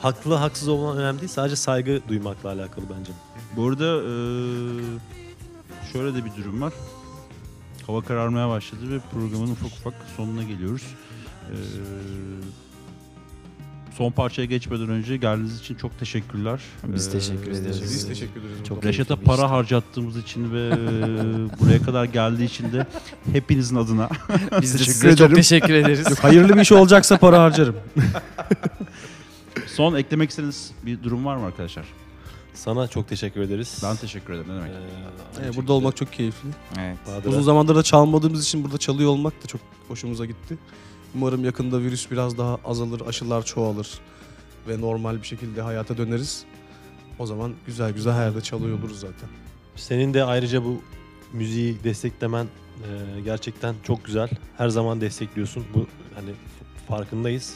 Haklı 0.00 0.34
haksız 0.34 0.68
olman 0.68 0.98
önemli 0.98 1.20
değil. 1.20 1.32
Sadece 1.32 1.56
saygı 1.56 2.00
duymakla 2.08 2.48
alakalı 2.52 2.84
bence. 2.98 3.12
Bu 3.56 3.68
arada 3.68 4.02
eee, 4.02 4.98
şöyle 5.92 6.14
de 6.14 6.24
bir 6.24 6.30
durum 6.42 6.60
var. 6.62 6.72
Hava 7.86 8.02
kararmaya 8.02 8.48
başladı 8.48 8.90
ve 8.90 8.98
programın 9.12 9.50
ufak 9.50 9.72
ufak 9.72 9.94
sonuna 10.16 10.42
geliyoruz. 10.42 10.82
Eee, 11.50 11.56
son 13.96 14.10
parçaya 14.10 14.44
geçmeden 14.46 14.88
önce 14.88 15.16
geldiğiniz 15.16 15.60
için 15.60 15.74
çok 15.74 15.98
teşekkürler. 15.98 16.60
Biz 16.84 17.06
Eee, 17.06 17.12
teşekkür 17.12 17.50
ederiz. 17.50 17.82
Biz 17.82 18.08
teşekkür 18.08 18.40
ederiz. 18.40 18.64
Çok. 18.68 18.84
Reşat'a 18.84 19.16
para 19.16 19.34
işti. 19.36 19.46
harcattığımız 19.46 20.16
için 20.16 20.52
ve 20.52 20.68
eee, 20.68 20.76
buraya 21.60 21.82
kadar 21.82 22.04
geldiği 22.04 22.44
için 22.44 22.72
de 22.72 22.86
hepinizin 23.32 23.76
adına 23.76 24.08
Biz 24.60 24.74
de 24.74 24.78
Teşekkür 24.78 24.92
size 24.92 25.10
çok 25.10 25.20
ederim. 25.20 25.34
teşekkür 25.36 25.74
ederiz. 25.74 26.10
Yok, 26.10 26.18
hayırlı 26.24 26.56
bir 26.56 26.60
iş 26.60 26.72
olacaksa 26.72 27.16
para 27.18 27.42
harcarım. 27.42 27.76
son 29.66 29.94
eklemek 29.94 30.30
istediğiniz 30.30 30.70
bir 30.86 31.02
durum 31.02 31.24
var 31.24 31.36
mı 31.36 31.46
arkadaşlar? 31.46 31.84
Sana 32.54 32.88
çok 32.88 33.08
teşekkür 33.08 33.40
ederiz. 33.40 33.80
Ben 33.84 33.96
teşekkür 33.96 34.32
ederim. 34.32 34.48
Ne 34.50 34.56
demek? 34.56 34.70
Ee, 34.70 35.46
Ee, 35.48 35.56
burada 35.56 35.72
olmak 35.72 35.96
çok 35.96 36.12
keyifli. 36.12 36.48
evet. 36.78 37.26
Uzun 37.26 37.42
zamandır 37.42 37.74
da 37.76 37.82
çalmadığımız 37.82 38.44
için 38.44 38.64
burada 38.64 38.78
çalıyor 38.78 39.10
olmak 39.10 39.42
da 39.42 39.46
çok 39.46 39.60
hoşumuza 39.88 40.26
gitti. 40.26 40.58
Umarım 41.14 41.44
yakında 41.44 41.80
virüs 41.80 42.10
biraz 42.10 42.38
daha 42.38 42.58
azalır, 42.64 43.02
aşılar 43.06 43.44
çoğalır 43.44 43.88
ve 44.68 44.80
normal 44.80 45.16
bir 45.16 45.26
şekilde 45.26 45.62
hayata 45.62 45.96
döneriz. 45.96 46.44
O 47.18 47.26
zaman 47.26 47.52
güzel 47.66 47.92
güzel 47.92 48.12
her 48.12 48.24
yerde 48.24 48.40
çalıyor 48.40 48.78
oluruz 48.78 49.00
zaten. 49.00 49.28
Senin 49.76 50.14
de 50.14 50.24
ayrıca 50.24 50.64
bu 50.64 50.82
müziği 51.32 51.84
desteklemen 51.84 52.44
e, 52.46 53.20
gerçekten 53.20 53.74
çok 53.82 54.04
güzel. 54.04 54.28
Her 54.56 54.68
zaman 54.68 55.00
destekliyorsun. 55.00 55.64
Bu 55.74 55.86
hani 56.14 56.30
farkındayız. 56.88 57.54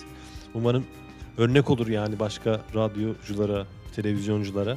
Umarım 0.54 0.84
örnek 1.38 1.70
olur 1.70 1.86
yani 1.88 2.18
başka 2.18 2.60
radyoculara, 2.74 3.66
televizyonculara. 3.96 4.76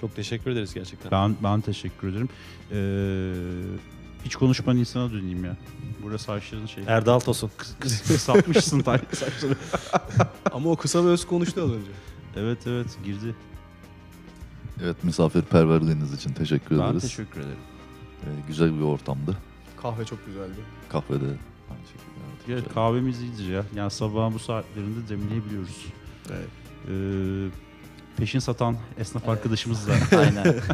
Çok 0.00 0.16
teşekkür 0.16 0.50
ederiz 0.50 0.74
gerçekten. 0.74 1.10
Ben 1.10 1.36
ben 1.42 1.60
teşekkür 1.60 2.08
ederim. 2.08 2.28
Eee, 2.72 3.78
hiç 4.24 4.36
konuşmayan 4.36 4.78
insana 4.78 5.12
döneyim 5.12 5.44
ya. 5.44 5.56
Burada 6.02 6.18
saçların 6.18 6.66
şey. 6.66 6.84
Erdal 6.86 7.18
Tosun. 7.20 7.50
Kıs, 7.56 7.78
kıs, 7.80 8.02
kısaltmışsın 8.08 8.80
tay- 8.80 9.00
saçları. 9.12 9.56
Ama 10.52 10.70
o 10.70 10.76
kısa 10.76 11.04
ve 11.04 11.08
öz 11.08 11.26
konuştu 11.26 11.62
az 11.62 11.70
önce. 11.70 11.90
Evet 12.36 12.66
evet 12.66 12.98
girdi. 13.04 13.34
Evet 14.84 15.04
misafirperverliğiniz 15.04 16.14
için 16.14 16.32
teşekkür 16.32 16.78
Ben 16.78 16.84
ederiz. 16.84 17.02
teşekkür 17.02 17.40
ederim. 17.40 17.56
Ee, 18.22 18.26
güzel 18.48 18.74
bir 18.78 18.82
ortamdı. 18.82 19.36
Kahve 19.82 20.04
çok 20.04 20.26
güzeldi. 20.26 20.60
Kahvede 20.88 21.24
aynı 21.24 21.86
şekilde. 21.86 22.52
evet, 22.52 22.64
güzel. 22.64 22.74
kahvemiz 22.74 23.20
iyidir 23.22 23.48
ya. 23.48 23.64
Yani 23.76 23.90
sabahın 23.90 24.34
bu 24.34 24.38
saatlerinde 24.38 25.08
demleyebiliyoruz. 25.08 25.86
Evet. 26.30 26.48
Ee, 26.88 27.48
peşin 28.16 28.38
satan 28.38 28.76
esnaf 28.98 29.22
Evet. 29.26 29.36
arkadaşımız 29.38 29.88
da. 29.88 29.92
Aynen. 30.18 30.54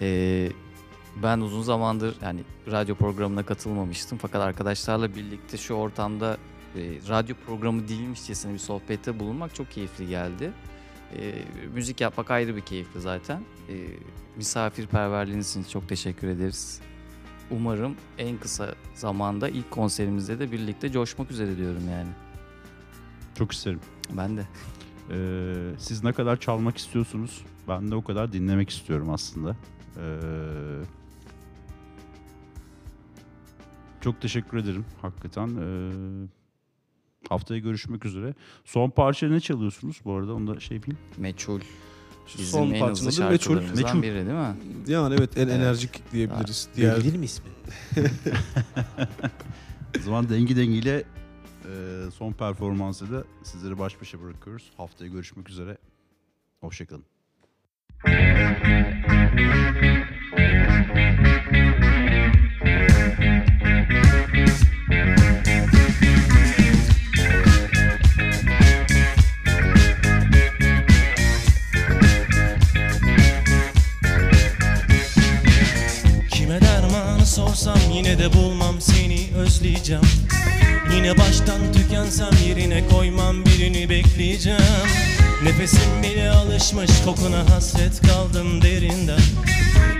Ee, 0.00 0.52
ben 1.22 1.40
uzun 1.40 1.62
zamandır 1.62 2.16
yani 2.22 2.40
radyo 2.70 2.94
programına 2.94 3.42
katılmamıştım 3.42 4.18
fakat 4.22 4.42
arkadaşlarla 4.42 5.14
birlikte 5.14 5.56
şu 5.56 5.74
ortamda 5.74 6.36
e, 6.76 6.80
radyo 7.08 7.36
programı 7.46 7.88
değilmişçesine 7.88 8.52
bir 8.52 8.58
sohbette 8.58 9.20
bulunmak 9.20 9.54
çok 9.54 9.70
keyifli 9.70 10.08
geldi. 10.08 10.52
Ee, 11.16 11.34
müzik 11.74 12.00
yapmak 12.00 12.30
ayrı 12.30 12.56
bir 12.56 12.60
keyifli 12.60 13.00
zaten. 13.00 13.42
Ee, 13.68 13.86
misafirperverliğiniz 14.36 15.50
için 15.50 15.62
çok 15.62 15.88
teşekkür 15.88 16.28
ederiz. 16.28 16.80
Umarım 17.50 17.96
en 18.18 18.38
kısa 18.38 18.74
zamanda 18.94 19.48
ilk 19.48 19.70
konserimizde 19.70 20.38
de 20.38 20.52
birlikte 20.52 20.92
coşmak 20.92 21.30
üzere 21.30 21.56
diyorum 21.56 21.82
yani. 21.90 22.08
Çok 23.38 23.52
isterim. 23.52 23.80
Ben 24.12 24.36
de. 24.36 24.46
Ee, 25.10 25.78
siz 25.78 26.04
ne 26.04 26.12
kadar 26.12 26.40
çalmak 26.40 26.76
istiyorsunuz? 26.78 27.44
Ben 27.68 27.90
de 27.90 27.94
o 27.94 28.04
kadar 28.04 28.32
dinlemek 28.32 28.70
istiyorum 28.70 29.10
aslında. 29.10 29.56
Ee, 29.96 30.00
çok 34.08 34.20
teşekkür 34.20 34.56
ederim 34.58 34.84
hakikaten. 35.02 35.48
Ee, 35.48 36.28
haftaya 37.28 37.60
görüşmek 37.60 38.04
üzere. 38.04 38.34
Son 38.64 38.90
parça 38.90 39.28
ne 39.28 39.40
çalıyorsunuz 39.40 40.00
bu 40.04 40.14
arada? 40.14 40.34
Onu 40.34 40.54
da 40.54 40.60
şey 40.60 40.76
yapayım. 40.76 40.98
Meçhul. 41.16 41.60
Bizim 42.28 42.46
son 42.46 42.60
en 42.60 42.64
hızlı 42.70 42.78
parçamız 42.86 43.18
da 43.18 43.30
meçhul. 43.30 43.54
şarkılarımızdan 43.54 43.84
Meçhul. 43.96 44.02
biri 44.02 44.14
değil 44.26 44.38
mi? 44.38 44.56
Yani 44.88 45.14
evet 45.18 45.36
en 45.38 45.42
Evet. 45.42 45.54
enerjik 45.54 46.12
diyebiliriz. 46.12 46.68
Diğer 46.76 46.94
Belli 46.96 47.04
değil 47.04 47.16
mi 47.16 47.24
ismi? 47.24 47.50
O 49.98 50.02
zaman 50.02 50.28
dengi 50.28 50.56
dengiyle 50.56 51.04
e, 51.64 51.74
son 52.14 52.32
performansı 52.32 53.12
da 53.12 53.24
sizleri 53.42 53.78
baş 53.78 54.00
başa 54.00 54.22
bırakıyoruz. 54.22 54.70
Haftaya 54.76 55.10
görüşmek 55.10 55.50
üzere. 55.50 55.78
Hoşçakalın. 56.60 57.04
Sorsam 77.38 77.78
yine 77.94 78.18
de 78.18 78.32
bulmam 78.32 78.80
seni 78.80 79.28
özleyeceğim. 79.36 80.02
Yine 80.94 81.18
baştan 81.18 81.72
tükensem 81.72 82.30
yerine 82.48 82.88
koymam 82.88 83.44
birini 83.44 83.90
bekleyeceğim. 83.90 84.88
Nefesim 85.42 86.02
bile 86.02 86.30
alışmış 86.30 86.90
kokuna 87.04 87.50
hasret 87.50 88.00
kaldım 88.02 88.62
derinden. 88.62 89.20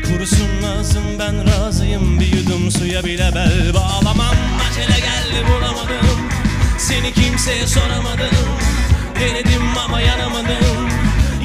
Kurusun 0.06 0.62
lazım 0.62 1.02
ben 1.18 1.46
razıyım 1.46 2.20
bir 2.20 2.32
yudum 2.32 2.70
suya 2.70 3.04
bile 3.04 3.30
bel 3.34 3.74
bağlamam. 3.74 4.36
Acele 4.70 5.00
geldi 5.00 5.46
bulamadım. 5.48 6.18
Seni 6.78 7.12
kimseye 7.12 7.66
soramadım. 7.66 8.48
Denedim 9.20 9.78
ama 9.84 10.00
yanamadım. 10.00 10.88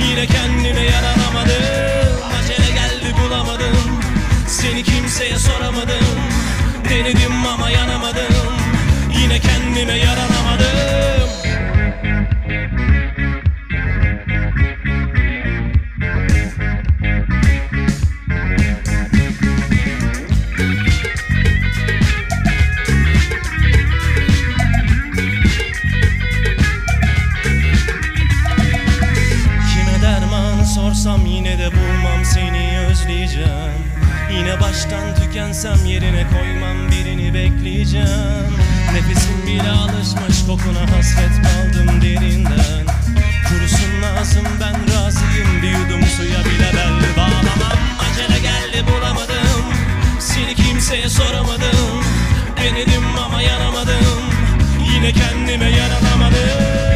Yine 0.10 0.26
kendime 0.26 0.82
yaranamadım. 0.82 1.64
Acele 2.40 2.72
geldi 2.72 3.16
bulamadım 3.24 4.03
seni 4.54 4.84
kimseye 4.84 5.40
soramadım. 5.40 6.06
Denedim 6.90 7.48
ama 7.54 7.70
yanamadım. 7.70 8.54
Yine 9.22 9.40
kendime 9.40 9.94
yaranamadım. 9.94 10.44
Sorsam 30.76 31.26
yine 31.26 31.58
de 31.60 31.72
bulmam 31.72 32.26
seni 32.26 32.80
özleyeceğim 32.80 34.03
Yine 34.32 34.62
baştan 34.62 35.16
tükensem 35.16 35.86
yerine 35.86 36.26
koymam 36.34 36.92
birini 36.92 37.34
bekleyeceğim. 37.34 38.54
Nefesim 38.94 39.48
bile 39.48 39.72
alışmış 39.72 40.46
kokuna 40.48 40.82
hasret 40.82 41.34
kaldım 41.44 42.02
derinden. 42.02 42.86
Kurusun 43.50 44.02
lazım 44.02 44.46
ben 44.62 44.96
razıyım 44.96 45.62
bir 45.62 45.70
yudum 45.70 46.08
suya 46.18 46.40
bile 46.40 46.72
ben 46.74 47.18
bağlamam. 47.18 47.78
Acele 48.00 48.40
geldi 48.40 48.86
bulamadım. 48.92 49.64
Seni 50.20 50.56
kimseye 50.56 51.10
soramadım. 51.10 52.04
Denedim 52.64 53.04
ama 53.26 53.42
yanamadım 53.42 54.24
yine 54.94 55.12
kendime 55.12 55.70
yaralamadım. 55.70 56.93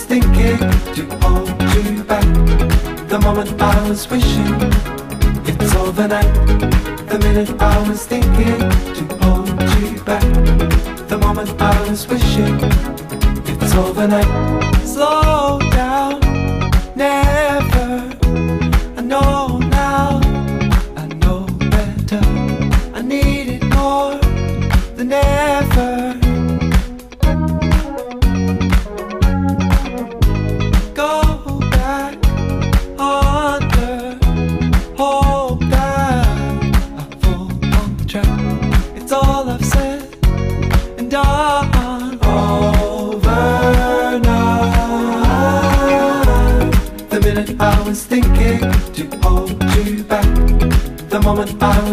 was 0.00 0.06
thinking 0.06 0.58
to 0.94 1.16
hold 1.20 1.48
you 1.74 2.04
back. 2.04 2.24
The 3.08 3.18
moment 3.20 3.60
I 3.60 3.88
was 3.88 4.08
wishing 4.08 4.59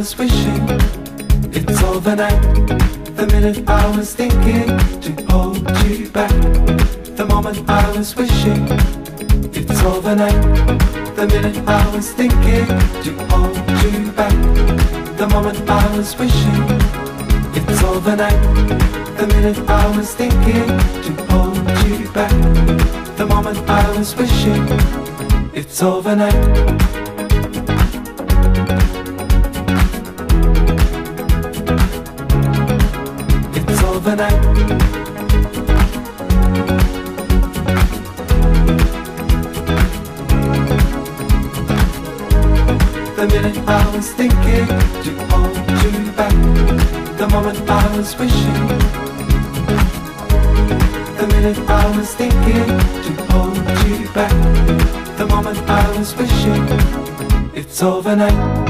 was 0.08 0.18
wishing. 0.18 0.64
It's 1.52 1.84
overnight. 1.84 2.42
The 3.18 3.28
minute 3.28 3.68
I 3.68 3.98
was 3.98 4.14
thinking 4.14 4.68
To 5.04 5.12
hold 5.30 5.58
you 5.86 6.10
back. 6.10 6.32
The 7.18 7.26
moment 7.26 7.70
I 7.70 7.92
was 7.92 8.16
wishing. 8.16 8.64
It's 9.54 9.84
overnight. 9.84 10.42
The 11.18 11.28
minute 11.28 11.58
I 11.68 11.84
was 11.94 12.14
thinking 12.14 12.68
To 13.04 13.12
hold 13.32 13.58
you 13.84 14.12
back. 14.14 14.38
The 15.18 15.28
moment 15.28 15.70
I 15.70 15.98
was 15.98 16.18
wishing. 16.18 16.64
It's 17.58 17.84
overnight. 17.84 18.42
The 19.18 19.28
minute 19.28 19.60
I 19.68 19.98
was 19.98 20.14
thinking 20.14 20.68
To 21.06 21.12
hold 21.32 21.58
you 21.86 22.10
back. 22.14 22.32
The 23.18 23.26
moment 23.26 23.58
I 23.70 23.98
was 23.98 24.16
wishing. 24.16 24.64
It's 25.54 25.84
overnight. 25.84 26.97
Was 48.08 48.20
wishing. 48.20 48.68
The 51.18 51.28
minute 51.28 51.60
I 51.70 51.98
was 51.98 52.14
thinking 52.16 52.68
to 53.06 53.12
hold 53.32 53.58
you 53.86 54.08
back. 54.14 55.18
The 55.18 55.28
moment 55.28 55.58
I 55.70 55.98
was 55.98 56.16
wishing. 56.16 56.64
It's 57.54 57.84
over 57.84 58.16
now. 58.16 58.67